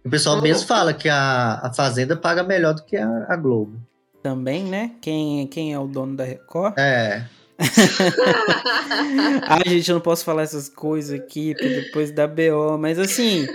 [0.04, 3.80] O pessoal mesmo fala que a, a Fazenda paga melhor do que a, a Globo.
[4.22, 4.92] Também, né?
[5.02, 6.78] Quem, quem é o dono da Record?
[6.78, 7.26] É.
[9.48, 13.48] Ai, gente, eu não posso falar essas coisas aqui, porque depois dá BO, mas assim.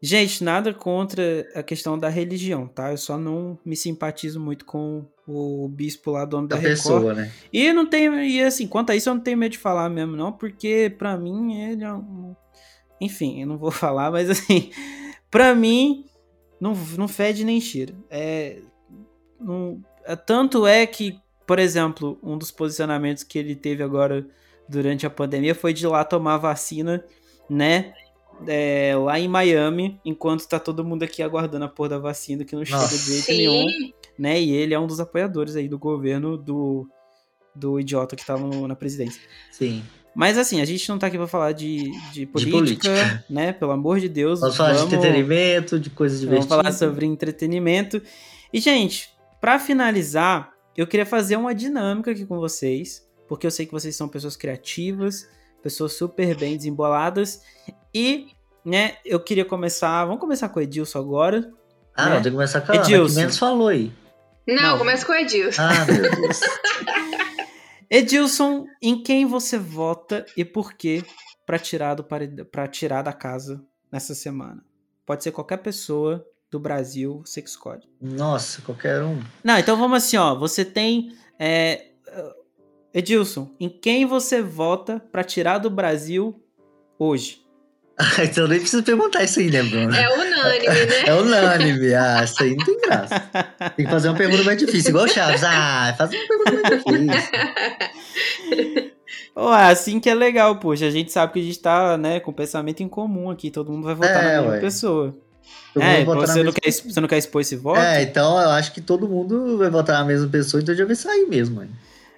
[0.00, 1.22] Gente, nada contra
[1.54, 2.92] a questão da religião, tá?
[2.92, 6.76] Eu só não me simpatizo muito com o bispo lá, dono da, Da Record.
[6.76, 7.32] pessoa, né?
[7.52, 10.16] E não tenho, e assim, quanto a isso eu não tenho medo de falar mesmo,
[10.16, 12.34] não, porque pra mim ele é um.
[13.00, 14.70] Enfim, eu não vou falar, mas assim,
[15.30, 16.04] pra mim
[16.60, 17.94] não, não fede nem cheira.
[18.08, 18.60] É,
[19.40, 24.26] não, é, tanto é que, por exemplo, um dos posicionamentos que ele teve agora
[24.68, 27.04] durante a pandemia foi de ir lá tomar vacina,
[27.50, 27.92] né?
[28.46, 32.54] É, lá em Miami, enquanto tá todo mundo aqui aguardando a porra da vacina, que
[32.54, 32.96] não chega Nossa.
[32.96, 33.36] de jeito Sim.
[33.36, 33.66] nenhum
[34.18, 34.40] né?
[34.40, 36.88] E ele é um dos apoiadores aí do governo do,
[37.54, 39.20] do idiota que tá no- na presidência.
[39.52, 39.82] Sim.
[40.12, 43.24] Mas assim, a gente não tá aqui pra falar de, de, política, política.
[43.30, 43.52] né?
[43.52, 44.40] Pelo amor de Deus.
[44.40, 46.56] Vamos falar de entretenimento, de coisas Vamos divertidas.
[46.56, 48.02] falar sobre entretenimento.
[48.52, 49.10] E, gente,
[49.40, 53.94] pra finalizar, eu queria fazer uma dinâmica aqui com vocês, porque eu sei que vocês
[53.94, 55.28] são pessoas criativas,
[55.62, 57.40] pessoas super bem desemboladas.
[57.94, 58.28] E,
[58.64, 60.04] né, eu queria começar.
[60.04, 61.52] Vamos começar com o Edilson agora.
[61.96, 62.14] Ah, né?
[62.16, 63.20] não, tem que começar com a Ana, que Edilson.
[63.20, 63.92] menos falou aí.
[64.46, 64.78] Não, Não.
[64.78, 65.62] começa com o Edilson.
[65.62, 66.40] Ah, meu Deus.
[67.90, 71.02] Edilson, em quem você vota e por quê
[71.46, 72.44] pra tirar, do pared...
[72.44, 74.62] pra tirar da casa nessa semana?
[75.06, 77.82] Pode ser qualquer pessoa do Brasil, você que escolhe.
[78.00, 79.20] Nossa, qualquer um.
[79.42, 80.34] Não, então vamos assim, ó.
[80.34, 81.12] Você tem.
[81.38, 81.86] é,
[82.92, 86.42] Edilson, em quem você vota pra tirar do Brasil
[86.98, 87.42] hoje?
[88.22, 89.94] então nem precisa perguntar isso aí, né, Bruno?
[89.94, 91.02] É unânime, né?
[91.06, 91.94] É unânime.
[91.94, 93.20] Ah, isso aí não tem graça.
[93.76, 95.42] Tem que fazer uma pergunta mais difícil, igual o Chaves.
[95.42, 97.32] Ah, faz uma pergunta mais difícil.
[99.38, 100.86] É assim que é legal, poxa.
[100.86, 103.52] A gente sabe que a gente tá, né, com pensamento em comum aqui.
[103.52, 104.60] Todo mundo vai votar É, na mesma ué.
[104.60, 105.14] pessoa.
[105.72, 107.78] Todo é, você não, mesma quer, você não quer expor esse voto?
[107.78, 110.96] É, então eu acho que todo mundo vai votar na mesma pessoa, então já vai
[110.96, 111.70] sair mesmo, mano.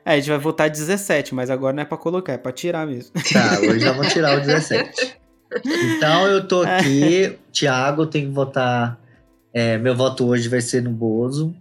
[0.02, 2.86] É, a gente vai votar 17, mas agora não é pra colocar, é pra tirar
[2.86, 3.12] mesmo.
[3.12, 5.19] Tá, hoje já vou tirar o 17.
[5.96, 8.98] Então eu tô aqui, Thiago, eu tenho que votar.
[9.52, 11.54] é, meu voto hoje vai ser no Bozo.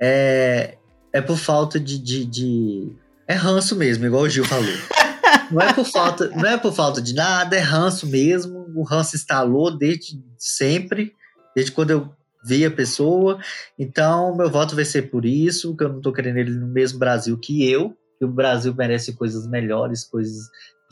[0.00, 0.76] É,
[1.12, 2.92] é por falta de, de, de-
[3.26, 4.66] É ranço mesmo, igual o Gil falou.
[5.50, 8.66] Não é por falta, não é por falta de nada, é ranço mesmo.
[8.74, 11.12] O ranço instalou desde sempre,
[11.54, 12.10] desde quando eu
[12.44, 13.38] vi a pessoa.
[13.78, 16.98] Então, meu voto vai ser por isso, que eu não tô querendo ele no mesmo
[16.98, 17.96] Brasil que eu.
[18.18, 20.36] Que o Brasil merece coisas melhores, coisas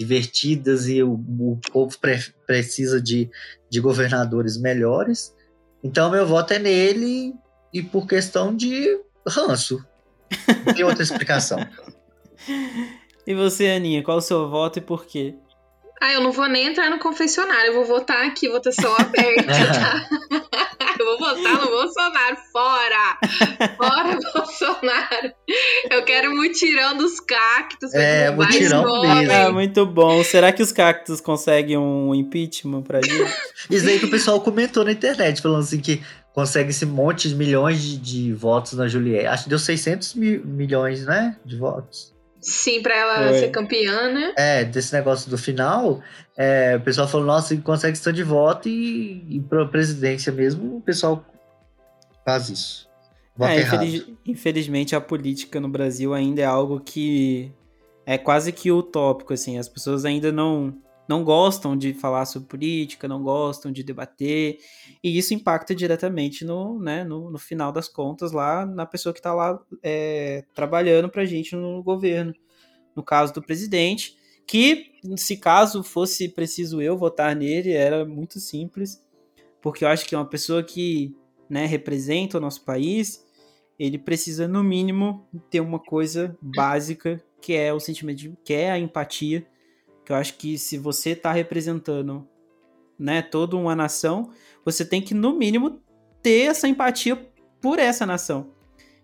[0.03, 3.31] divertidas e o, o povo pre- precisa de,
[3.71, 5.35] de governadores melhores.
[5.83, 7.35] Então, meu voto é nele
[7.73, 9.85] e por questão de ranço.
[10.67, 11.59] Não tem outra explicação.
[13.25, 15.37] E você, Aninha, qual o seu voto e por quê?
[16.01, 20.09] Ah, eu não vou nem entrar no confessionário, eu vou votar aqui, votação aberta, tá?
[21.03, 23.19] Eu vou votar no Bolsonaro, fora!
[23.77, 25.33] Fora Bolsonaro!
[25.91, 27.93] Eu quero mutirão dos cactos.
[27.93, 29.33] É, mutirão mesmo.
[29.33, 30.23] Ah, muito bom.
[30.23, 33.35] Será que os cactos conseguem um impeachment pra gente?
[33.69, 36.01] Isso aí que o pessoal comentou na internet, falando assim que
[36.33, 39.27] consegue esse monte de milhões de, de votos na Juliette.
[39.27, 41.37] Acho que deu 600 mil, milhões, né?
[41.45, 42.12] De votos.
[42.43, 43.39] Sim, pra ela Foi.
[43.39, 44.35] ser campeã, né?
[44.37, 46.03] É, desse negócio do final,
[46.37, 50.79] é, o pessoal falou, nossa, ele consegue tanto de voto e, e pra presidência mesmo,
[50.79, 51.25] o pessoal
[52.25, 52.91] faz isso.
[53.41, 57.51] É, infeliz- infelizmente a política no Brasil ainda é algo que
[58.05, 59.57] é quase que utópico, assim.
[59.59, 60.75] As pessoas ainda não,
[61.09, 64.59] não gostam de falar sobre política, não gostam de debater,
[65.03, 69.19] e isso impacta diretamente no, né, no, no final das contas lá na pessoa que
[69.19, 72.33] está lá é, trabalhando pra gente no governo.
[72.95, 74.17] No caso do presidente,
[74.47, 79.03] que se caso fosse preciso eu votar nele, era muito simples,
[79.61, 81.17] porque eu acho que é uma pessoa que
[81.49, 83.25] né, representa o nosso país,
[83.79, 88.71] ele precisa, no mínimo, ter uma coisa básica, que é o sentimento de, que é
[88.71, 89.47] a empatia.
[90.05, 92.27] Que eu acho que se você está representando
[92.99, 94.31] né, toda uma nação,
[94.65, 95.81] você tem que, no mínimo,
[96.23, 97.17] ter essa empatia
[97.61, 98.51] por essa nação.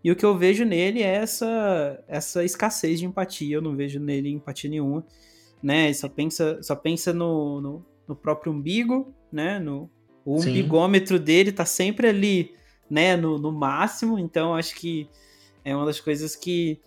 [0.03, 3.57] E o que eu vejo nele é essa, essa escassez de empatia.
[3.57, 5.05] Eu não vejo nele empatia nenhuma.
[5.63, 5.87] Né?
[5.87, 9.59] Ele só pensa, só pensa no, no, no próprio umbigo, né?
[9.59, 9.91] No,
[10.25, 10.51] o Sim.
[10.51, 12.55] umbigômetro dele tá sempre ali,
[12.89, 14.19] né, no, no máximo.
[14.19, 15.09] Então, acho que
[15.65, 16.81] é uma das coisas que,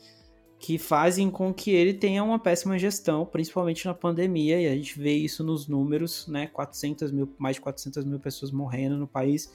[0.62, 4.62] que fazem com que ele tenha uma péssima gestão, principalmente na pandemia.
[4.62, 6.46] E a gente vê isso nos números, né?
[6.48, 9.52] 400 mil, mais de 400 mil pessoas morrendo no país.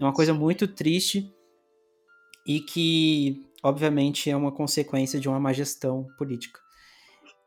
[0.00, 1.30] É uma coisa muito triste
[2.46, 6.58] e que, obviamente, é uma consequência de uma má gestão política.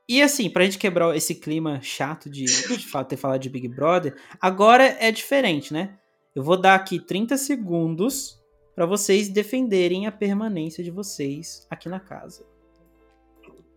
[0.07, 4.15] E assim, pra gente quebrar esse clima chato de, de ter falado de Big Brother,
[4.39, 5.97] agora é diferente, né?
[6.35, 8.39] Eu vou dar aqui 30 segundos
[8.75, 12.50] pra vocês defenderem a permanência de vocês aqui na casa.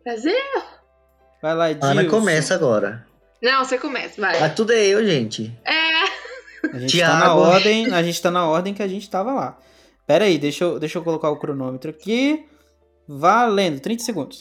[0.05, 0.35] Prazer?
[1.43, 2.10] Vai lá, Ana Edilson.
[2.10, 3.06] começa agora.
[3.43, 4.39] Não, você começa, vai.
[4.39, 5.59] Mas tudo é eu, gente.
[5.64, 6.05] É.
[6.72, 9.59] A gente tá na ordem, a gente tá na ordem que a gente tava lá.
[10.06, 12.47] Pera aí, deixa eu, deixa eu colocar o cronômetro aqui.
[13.09, 14.40] Valendo, 30 segundos.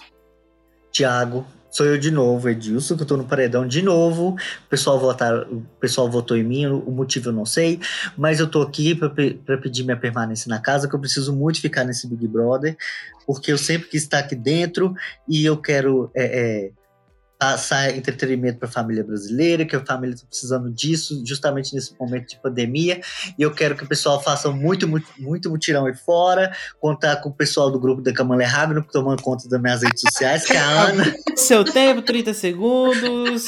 [0.91, 4.29] Tiago, sou eu de novo, Edilson, que eu tô no paredão de novo.
[4.29, 7.79] O pessoal, votar, o pessoal votou em mim, o motivo eu não sei,
[8.15, 11.83] mas eu tô aqui pra pedir minha permanência na casa, que eu preciso muito ficar
[11.83, 12.77] nesse Big Brother,
[13.25, 14.93] porque eu sempre quis estar aqui dentro
[15.27, 16.71] e eu quero é, é,
[17.43, 22.37] passar entretenimento pra família brasileira, que a família tá precisando disso, justamente nesse momento de
[22.39, 23.01] pandemia,
[23.37, 27.27] e eu quero que o pessoal faça muito, muito, muito mutirão aí fora, contar com
[27.27, 30.59] o pessoal do grupo da Kamala Ragnar, tomando conta das minhas redes sociais, que é
[30.59, 31.15] a Ana.
[31.35, 33.45] Seu tempo, 30 segundos.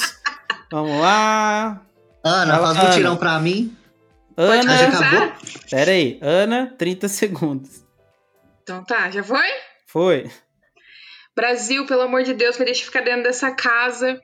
[0.70, 1.80] Vamos lá.
[2.22, 2.94] Ana, Fala, faz um Ana.
[2.94, 3.74] tirão pra mim.
[4.34, 5.32] Pode Ana, já acabou?
[5.70, 6.18] pera aí.
[6.20, 7.70] Ana, 30 segundos.
[8.62, 9.46] Então tá, já foi?
[9.86, 10.30] Foi.
[11.36, 14.18] Brasil, pelo amor de Deus, me deixa ficar dentro dessa casa.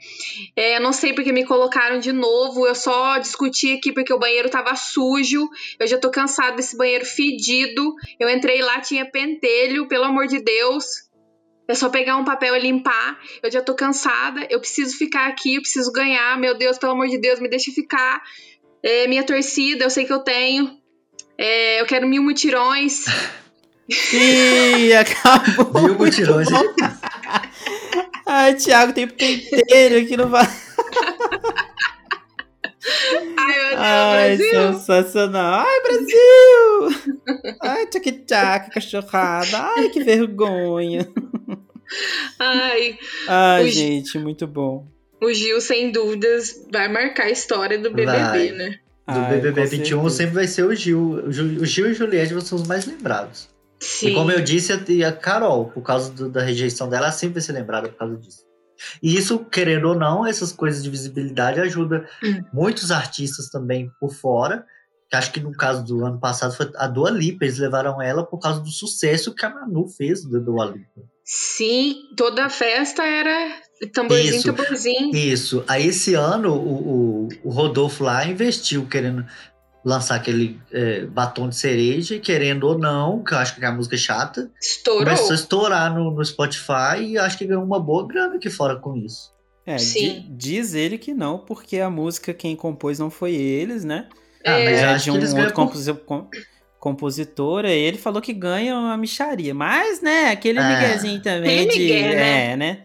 [0.57, 2.67] É, não sei porque me colocaram de novo.
[2.67, 5.47] Eu só discuti aqui porque o banheiro tava sujo.
[5.79, 7.95] Eu já tô cansada desse banheiro fedido.
[8.19, 10.87] Eu entrei lá, tinha pentelho, pelo amor de Deus.
[11.69, 13.21] É só pegar um papel e limpar.
[13.43, 14.47] Eu já tô cansada.
[14.49, 16.39] Eu preciso ficar aqui, eu preciso ganhar.
[16.41, 18.23] Meu Deus, pelo amor de Deus, me deixa ficar.
[18.83, 20.79] É, minha torcida, eu sei que eu tenho.
[21.37, 23.05] É, eu quero mil mutirões.
[23.89, 25.83] Ih, acabou.
[25.85, 26.49] Viu, mutirões?
[28.27, 30.47] Ai, Thiago, tem penteiro aqui no vai.
[33.77, 35.65] Ai, sensacional.
[35.67, 37.17] Ai, Brasil!
[37.61, 39.59] Ai, tchac-tchac, cachorrada.
[39.77, 41.09] Ai, que vergonha.
[42.39, 42.99] Ai,
[43.29, 44.87] Ai, o gente, muito bom.
[45.21, 48.51] o Gil, sem dúvidas, vai marcar a história do BBB, Vai.
[48.51, 48.79] né?
[49.07, 50.17] Do Ai, BBB com 21 certeza.
[50.17, 51.25] sempre vai ser o Gil.
[51.27, 53.49] O Gil o Gil e o Juliette são os mais lembrados.
[53.83, 54.09] Sim.
[54.11, 57.43] E como eu disse, a- Carol, por causa do- da rejeição dela, ela sempre vai
[57.43, 58.45] ser lembrada por causa disso.
[59.03, 62.43] E isso, querendo ou não, essas coisas de visibilidade ajuda Hum.
[62.53, 64.65] muitos artistas também por fora.
[65.11, 68.25] Que acho que no caso do ano passado foi a Dua Lipa, eles levaram ela
[68.25, 71.03] por causa do sucesso que a Manu fez da Dua Lipa.
[71.25, 73.61] Sim, toda a festa era
[73.93, 74.47] tamborzinho, Isso.
[74.53, 75.15] tamborzinho.
[75.15, 75.65] Isso.
[75.69, 79.25] Aí esse ano o, o, o Rodolfo lá investiu querendo
[79.85, 83.73] lançar aquele é, batom de cereja, querendo ou não, que eu acho que é a
[83.73, 85.05] música é chata, Estourou.
[85.05, 88.77] começou a estourar no, no Spotify e acho que ganhou uma boa grana aqui fora
[88.77, 89.33] com isso.
[89.67, 89.99] É, Sim.
[89.99, 94.09] di- diz ele que não, porque a música quem compôs não foi eles, né?
[94.45, 96.31] Ah, mas É, acho de que um eles ganham outro por-
[96.81, 99.55] compositor, e ele falou que ganha uma micharia.
[99.55, 100.69] Mas, né, aquele É.
[100.69, 101.79] miguezinho também de.
[101.79, 102.53] migué, né?
[102.53, 102.83] É, né?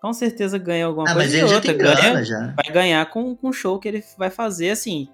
[0.00, 1.70] Com certeza ganha alguma Ah, coisa mas ele já outra.
[1.74, 2.54] tem grana ganha, já.
[2.56, 5.08] vai ganhar com com o show que ele vai fazer, assim.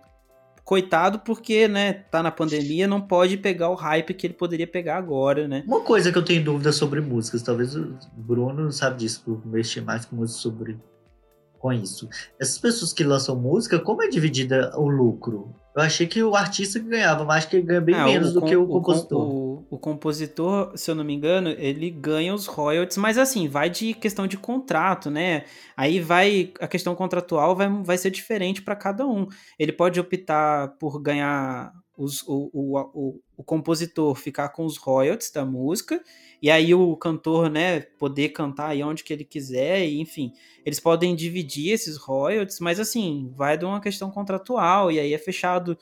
[0.67, 4.97] Coitado, porque, né, tá na pandemia, não pode pegar o hype que ele poderia pegar
[4.97, 5.63] agora, né?
[5.65, 9.81] Uma coisa que eu tenho dúvida sobre músicas, talvez o Bruno sabe disso, por mexer
[9.81, 10.77] mais com música sobre
[11.57, 12.09] com isso.
[12.41, 15.55] Essas pessoas que lançam música, como é dividida o lucro?
[15.77, 18.41] Eu achei que o artista ganhava, mas acho que ele ganha bem Ah, menos do
[18.41, 19.21] com- que o com- compositor.
[19.29, 23.69] O, o compositor, se eu não me engano, ele ganha os royalties, mas assim, vai
[23.69, 25.45] de questão de contrato, né?
[25.77, 26.51] Aí vai.
[26.61, 29.27] A questão contratual vai, vai ser diferente para cada um.
[29.59, 31.71] Ele pode optar por ganhar.
[31.99, 35.99] Os, o, o, o, o compositor ficar com os royalties da música,
[36.43, 40.33] e aí o cantor, né, poder cantar aí onde que ele quiser, e, enfim.
[40.65, 45.19] Eles podem dividir esses royalties, mas assim, vai de uma questão contratual, e aí é
[45.19, 45.77] fechado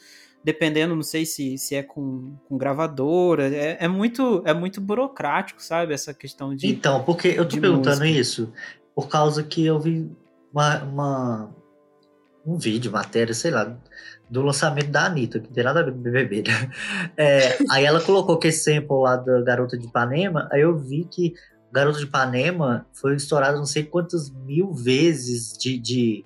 [0.44, 5.62] dependendo, não sei se, se é com, com gravadora, é, é muito é muito burocrático,
[5.62, 5.94] sabe?
[5.94, 6.66] Essa questão de.
[6.66, 8.20] Então, porque eu tô perguntando música.
[8.20, 8.52] isso
[8.94, 10.08] por causa que eu vi
[10.52, 11.56] uma, uma-
[12.46, 13.74] um vídeo, matéria, sei lá,
[14.28, 16.70] do lançamento da Anitta, que não tem nada a ver com BBB, né?
[17.16, 21.04] É, aí ela colocou que esse sample lá da Garota de Ipanema, aí eu vi
[21.04, 21.34] que
[21.72, 26.24] Garota de Ipanema foi estourado não sei quantas mil vezes de, de,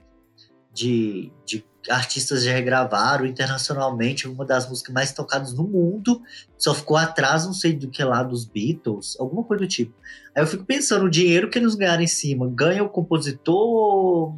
[0.72, 6.22] de, de artistas já regravaram internacionalmente, uma das músicas mais tocadas no mundo,
[6.56, 9.94] só ficou atrás, não sei do que lá, dos Beatles, alguma coisa do tipo.
[10.34, 14.36] Aí eu fico pensando, o dinheiro que eles ganharam em cima, ganha o compositor?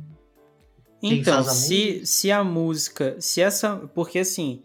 [1.03, 4.63] Então, se, se a música, se essa, porque assim,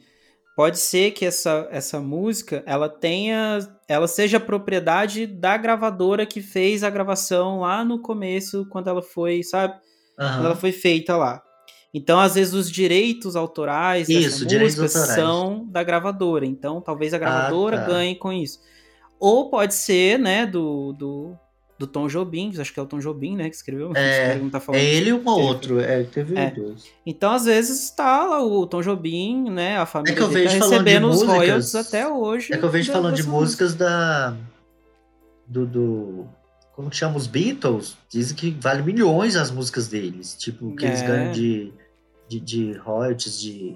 [0.55, 6.83] pode ser que essa, essa música, ela tenha, ela seja propriedade da gravadora que fez
[6.83, 9.75] a gravação lá no começo, quando ela foi, sabe?
[10.19, 10.37] Aham.
[10.37, 11.41] Quando ela foi feita lá.
[11.93, 15.15] Então, às vezes, os direitos autorais dessa Isso, direitos música autorais.
[15.17, 16.45] são da gravadora.
[16.45, 17.85] Então, talvez a gravadora tá.
[17.85, 18.59] ganhe com isso.
[19.17, 21.37] Ou pode ser, né, do, do,
[21.77, 23.91] do Tom Jobim, acho que é o Tom Jobim, né, que escreveu.
[23.95, 26.49] É, tá É ele e uma outro, é, teve É.
[26.49, 26.85] dois.
[27.05, 29.77] Então, às vezes, tá lá o Tom Jobim, né?
[29.77, 32.53] A família É que eu tá vejo de recebendo os músicas- royalties até hoje.
[32.53, 34.35] É que eu vejo da- falando de músicas da.
[35.47, 35.65] Do.
[35.65, 36.25] do
[36.73, 37.95] como que chama os Beatles?
[38.09, 40.35] Dizem que vale milhões as músicas deles.
[40.37, 41.07] Tipo, que eles É.
[41.07, 41.71] ganham de,
[42.29, 43.75] de, de royalties, de.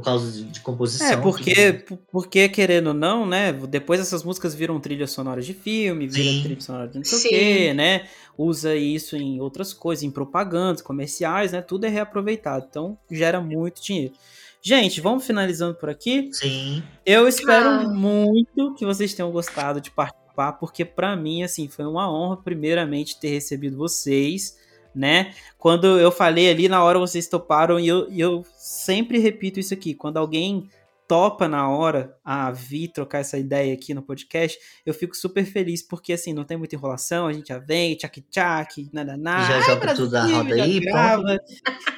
[0.00, 1.06] Por causa de, de composição.
[1.06, 3.52] É, porque, porque, querendo ou não, né?
[3.52, 6.42] Depois essas músicas viram trilha sonora de filme, viram Sim.
[6.42, 7.28] trilha sonora de não sei o Sim.
[7.28, 8.06] quê, né?
[8.38, 11.60] Usa isso em outras coisas, em propagandas, comerciais, né?
[11.60, 12.66] Tudo é reaproveitado.
[12.68, 14.14] Então, gera muito dinheiro.
[14.62, 16.28] Gente, vamos finalizando por aqui.
[16.32, 16.82] Sim.
[17.04, 17.88] Eu espero Ah.
[17.88, 23.18] muito que vocês tenham gostado de participar, porque pra mim, assim, foi uma honra, primeiramente,
[23.18, 24.56] ter recebido vocês,
[24.94, 25.32] né?
[25.58, 29.74] Quando eu falei ali, na hora vocês toparam, e eu, e eu sempre repito isso
[29.74, 30.68] aqui: quando alguém
[31.10, 34.56] topa na hora a vir trocar essa ideia aqui no podcast,
[34.86, 38.88] eu fico super feliz, porque assim, não tem muita enrolação, a gente já vem, tchac-tchac,
[38.92, 39.44] nananá.
[39.44, 41.36] Já joga tudo na Brasil, roda aí, grava.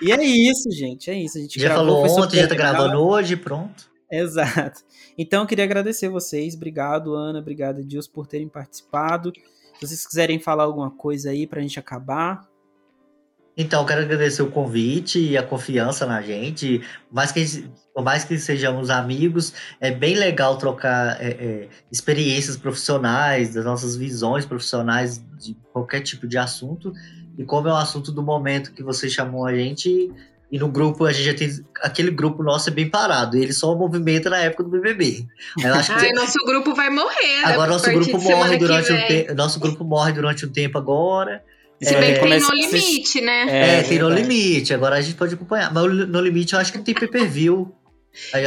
[0.00, 1.36] E é isso, gente, é isso.
[1.36, 2.72] A gente Já gravou, falou ontem, já tá legal.
[2.72, 3.92] gravando hoje, pronto.
[4.10, 4.80] Exato.
[5.16, 6.54] Então, eu queria agradecer vocês.
[6.54, 7.38] Obrigado, Ana.
[7.38, 9.32] Obrigado, Edilson, por terem participado.
[9.78, 12.46] Se vocês quiserem falar alguma coisa aí pra gente acabar.
[13.56, 16.78] Então, eu quero agradecer o convite e a confiança na gente.
[17.08, 22.56] Por mais que, por mais que sejamos amigos, é bem legal trocar é, é, experiências
[22.56, 26.92] profissionais, das nossas visões profissionais de qualquer tipo de assunto.
[27.36, 30.10] E como é um assunto do momento que você chamou a gente,
[30.52, 31.64] e no grupo a gente já tem.
[31.82, 35.26] Aquele grupo nosso é bem parado, e ele só movimenta na época do BBB.
[35.62, 37.40] Eu acho que Ai, nosso grupo vai morrer.
[37.40, 39.34] né, Agora nosso grupo morre durante um tempo.
[39.34, 41.42] Nosso grupo morre durante um tempo agora.
[41.82, 43.46] Se bem que tem no limite, né?
[43.48, 45.72] É, É, tem no limite, agora a gente pode acompanhar.
[45.72, 47.74] Mas no limite eu acho que não tem pay-per-view.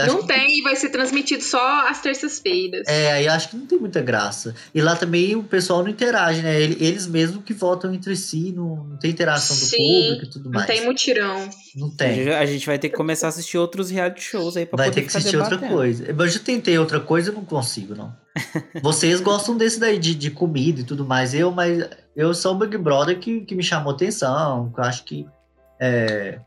[0.07, 2.87] Não que- tem, vai ser transmitido só às terças-feiras.
[2.87, 4.53] É, aí eu acho que não tem muita graça.
[4.75, 6.61] E lá também o pessoal não interage, né?
[6.61, 10.29] Ele- Eles mesmos que votam entre si, não, não tem interação do Sim, público e
[10.29, 10.67] tudo Não mais.
[10.67, 11.49] tem mutirão.
[11.75, 12.29] Não tem.
[12.29, 15.01] A gente vai ter que começar a assistir outros reality shows aí pra Vai poder
[15.01, 16.13] ter que assistir outra coisa.
[16.15, 18.15] Mas eu já tentei outra coisa, eu não consigo, não.
[18.83, 21.33] Vocês gostam desse daí de, de comida e tudo mais.
[21.33, 21.83] Eu, mas
[22.15, 24.71] eu sou o Big Brother que, que me chamou atenção.
[24.71, 25.27] Que eu acho que
[25.79, 26.39] é,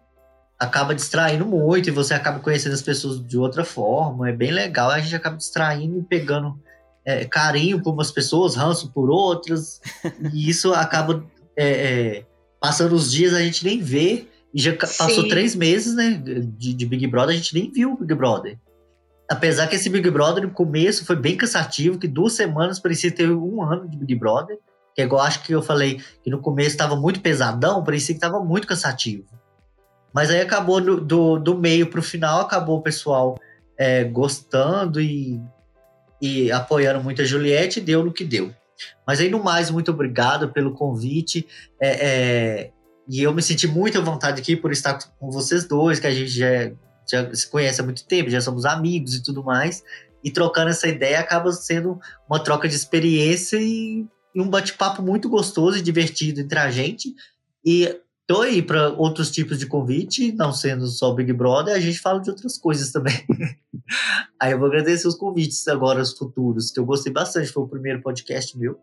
[0.59, 4.29] acaba distraindo muito e você acaba conhecendo as pessoas de outra forma.
[4.29, 4.91] É bem legal.
[4.91, 6.59] A gente acaba distraindo e pegando
[7.05, 9.81] é, carinho por umas pessoas, ranço por outras.
[10.33, 11.25] e isso acaba
[11.57, 12.27] é, é,
[12.61, 14.27] passando os dias, a gente nem vê.
[14.55, 15.29] E já passou Sim.
[15.29, 16.21] três meses, né?
[16.57, 18.59] De, de Big Brother, a gente nem viu o Big Brother.
[19.31, 23.31] Apesar que esse Big Brother no começo foi bem cansativo, que duas semanas parecia ter
[23.31, 24.59] um ano de Big Brother.
[24.99, 28.19] Que é igual acho que eu falei que no começo estava muito pesadão, parecia que
[28.19, 29.25] estava muito cansativo.
[30.13, 33.39] Mas aí acabou do, do, do meio pro final, acabou o pessoal
[33.79, 35.41] é, gostando e,
[36.21, 38.53] e apoiando muito a Juliette, deu no que deu.
[39.07, 41.47] Mas aí no mais, muito obrigado pelo convite.
[41.81, 42.71] É, é,
[43.09, 46.13] e eu me senti muito à vontade aqui por estar com vocês dois, que a
[46.13, 46.73] gente já,
[47.09, 49.85] já se conhece há muito tempo, já somos amigos e tudo mais.
[50.25, 54.05] E trocando essa ideia acaba sendo uma troca de experiência e,
[54.39, 57.13] e um bate-papo muito gostoso e divertido entre a gente.
[57.65, 61.99] E tô aí para outros tipos de convite, não sendo só Big Brother, a gente
[61.99, 63.15] fala de outras coisas também.
[64.41, 67.69] aí eu vou agradecer os convites agora, os futuros, que eu gostei bastante, foi o
[67.69, 68.79] primeiro podcast meu.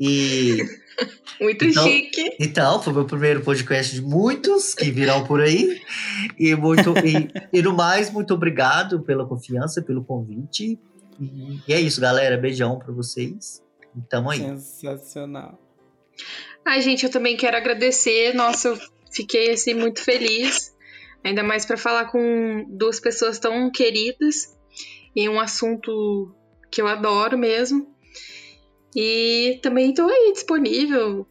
[0.00, 0.58] E
[1.40, 2.36] Muito Então- chique.
[2.40, 5.80] então, foi meu primeiro podcast de muitos que virão por aí.
[6.38, 10.76] E, muito, e, e no mais, muito obrigado pela confiança, pelo convite.
[11.20, 12.36] E, e é isso, galera.
[12.36, 13.61] Beijão pra vocês.
[13.96, 14.38] E tamo aí.
[14.38, 15.58] Sensacional.
[16.64, 18.34] Ai, gente, eu também quero agradecer.
[18.34, 18.78] Nossa, eu
[19.10, 20.74] fiquei assim muito feliz.
[21.24, 24.56] Ainda mais para falar com duas pessoas tão queridas
[25.14, 26.34] em um assunto
[26.70, 27.86] que eu adoro mesmo.
[28.94, 31.26] E também tô aí disponível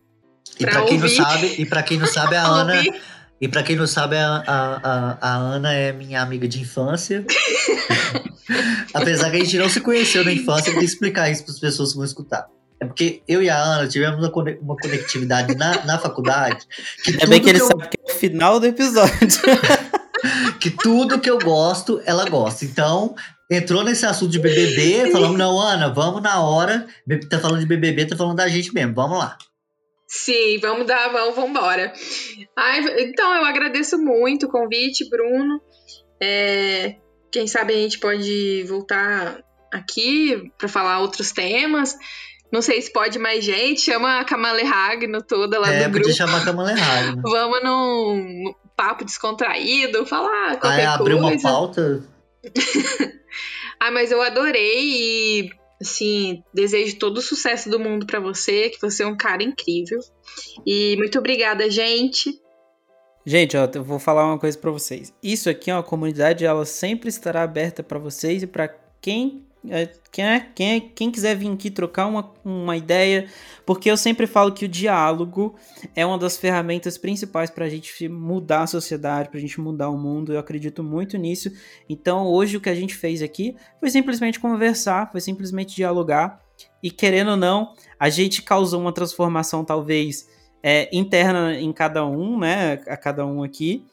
[0.60, 2.84] E pra pra quem não sabe, e para quem não sabe, a Ana.
[3.42, 7.26] E pra quem não sabe, a, a, a, a Ana é minha amiga de infância.
[8.94, 11.60] Apesar que a gente não se conheceu na infância, eu vou explicar isso para as
[11.60, 12.48] pessoas que vão escutar.
[12.80, 16.66] É porque eu e a Ana tivemos uma cone- uma conectividade na, na faculdade.
[17.04, 19.14] Que É bem tudo que ele eu- sabe que é o final do episódio.
[20.60, 22.66] que tudo que eu gosto, ela gosta.
[22.66, 23.16] Então,
[23.50, 26.86] entrou nesse assunto de BBB, falamos, não, Ana, vamos na hora.
[27.30, 29.38] Tá falando de BBB, tá falando da gente mesmo, vamos lá.
[30.14, 31.94] Sim, vamos dar, vamos, vamos embora.
[32.54, 35.62] Ai, então, eu agradeço muito o convite, Bruno.
[36.22, 36.98] É,
[37.32, 39.42] quem sabe a gente pode voltar
[39.74, 41.96] aqui para falar outros temas.
[42.52, 43.80] Não sei se pode mais gente.
[43.80, 46.12] Chama a Kamale Ragno toda lá é, do grupo.
[46.12, 47.22] chamar a Kamala Harris, né?
[47.24, 51.36] Vamos num papo descontraído, falar qualquer abriu coisa.
[51.36, 52.04] uma pauta.
[53.84, 55.50] Ah, mas eu adorei e,
[55.82, 60.00] assim, desejo todo o sucesso do mundo pra você, que você é um cara incrível.
[60.66, 62.40] E muito obrigada, gente.
[63.26, 65.14] Gente, ó, eu vou falar uma coisa pra vocês.
[65.22, 68.68] Isso aqui é uma comunidade, ela sempre estará aberta pra vocês e pra
[69.00, 69.46] quem
[70.12, 73.28] quem, é, quem, é, quem quiser vir aqui trocar uma, uma ideia,
[73.66, 75.56] porque eu sempre falo que o diálogo
[75.96, 80.34] é uma das ferramentas principais pra gente mudar a sociedade, pra gente mudar o mundo.
[80.34, 81.52] Eu acredito muito nisso.
[81.88, 86.42] Então, hoje o que a gente fez aqui foi simplesmente conversar, foi simplesmente dialogar.
[86.82, 90.28] E querendo ou não, a gente causou uma transformação, talvez
[90.64, 92.74] é, interna em cada um, né?
[92.88, 93.86] A cada um aqui.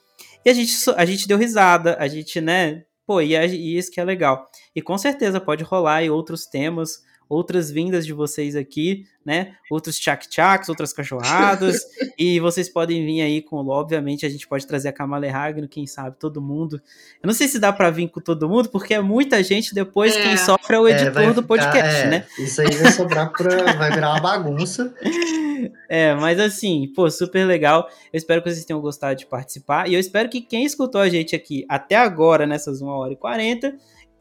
[0.45, 2.85] E a gente, a gente deu risada, a gente, né?
[3.07, 4.49] Pô, e, e isso que é legal.
[4.79, 9.53] E com certeza pode rolar aí outros temas, outras vindas de vocês aqui, né?
[9.71, 11.77] Outros tchac-tchacs, outras cachorradas.
[12.17, 15.87] e vocês podem vir aí com, obviamente, a gente pode trazer a Kamala Ragno, quem
[15.87, 16.81] sabe, todo mundo.
[17.23, 20.17] Eu não sei se dá pra vir com todo mundo, porque é muita gente, depois
[20.17, 20.23] É.
[20.23, 22.27] quem sofre é o É, editor do ficar- podcast, é, né?
[22.39, 23.73] Isso aí vai sobrar pra.
[23.75, 24.95] vai virar uma bagunça.
[25.89, 27.89] É, mas assim, pô, super legal.
[28.13, 29.89] Eu espero que vocês tenham gostado de participar.
[29.89, 33.17] E eu espero que quem escutou a gente aqui até agora, nessas 1 hora e
[33.17, 33.75] 40,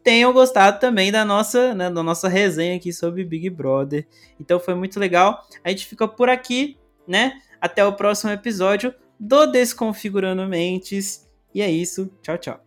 [0.08, 4.08] tenham gostado também da nossa, né, da nossa resenha aqui sobre Big Brother.
[4.40, 5.46] Então foi muito legal.
[5.66, 7.42] A gente fica por aqui, né?
[7.60, 11.28] Até o próximo episódio do Desconfigurando Mentes.
[11.54, 12.10] E é isso.
[12.22, 12.67] Tchau, tchau.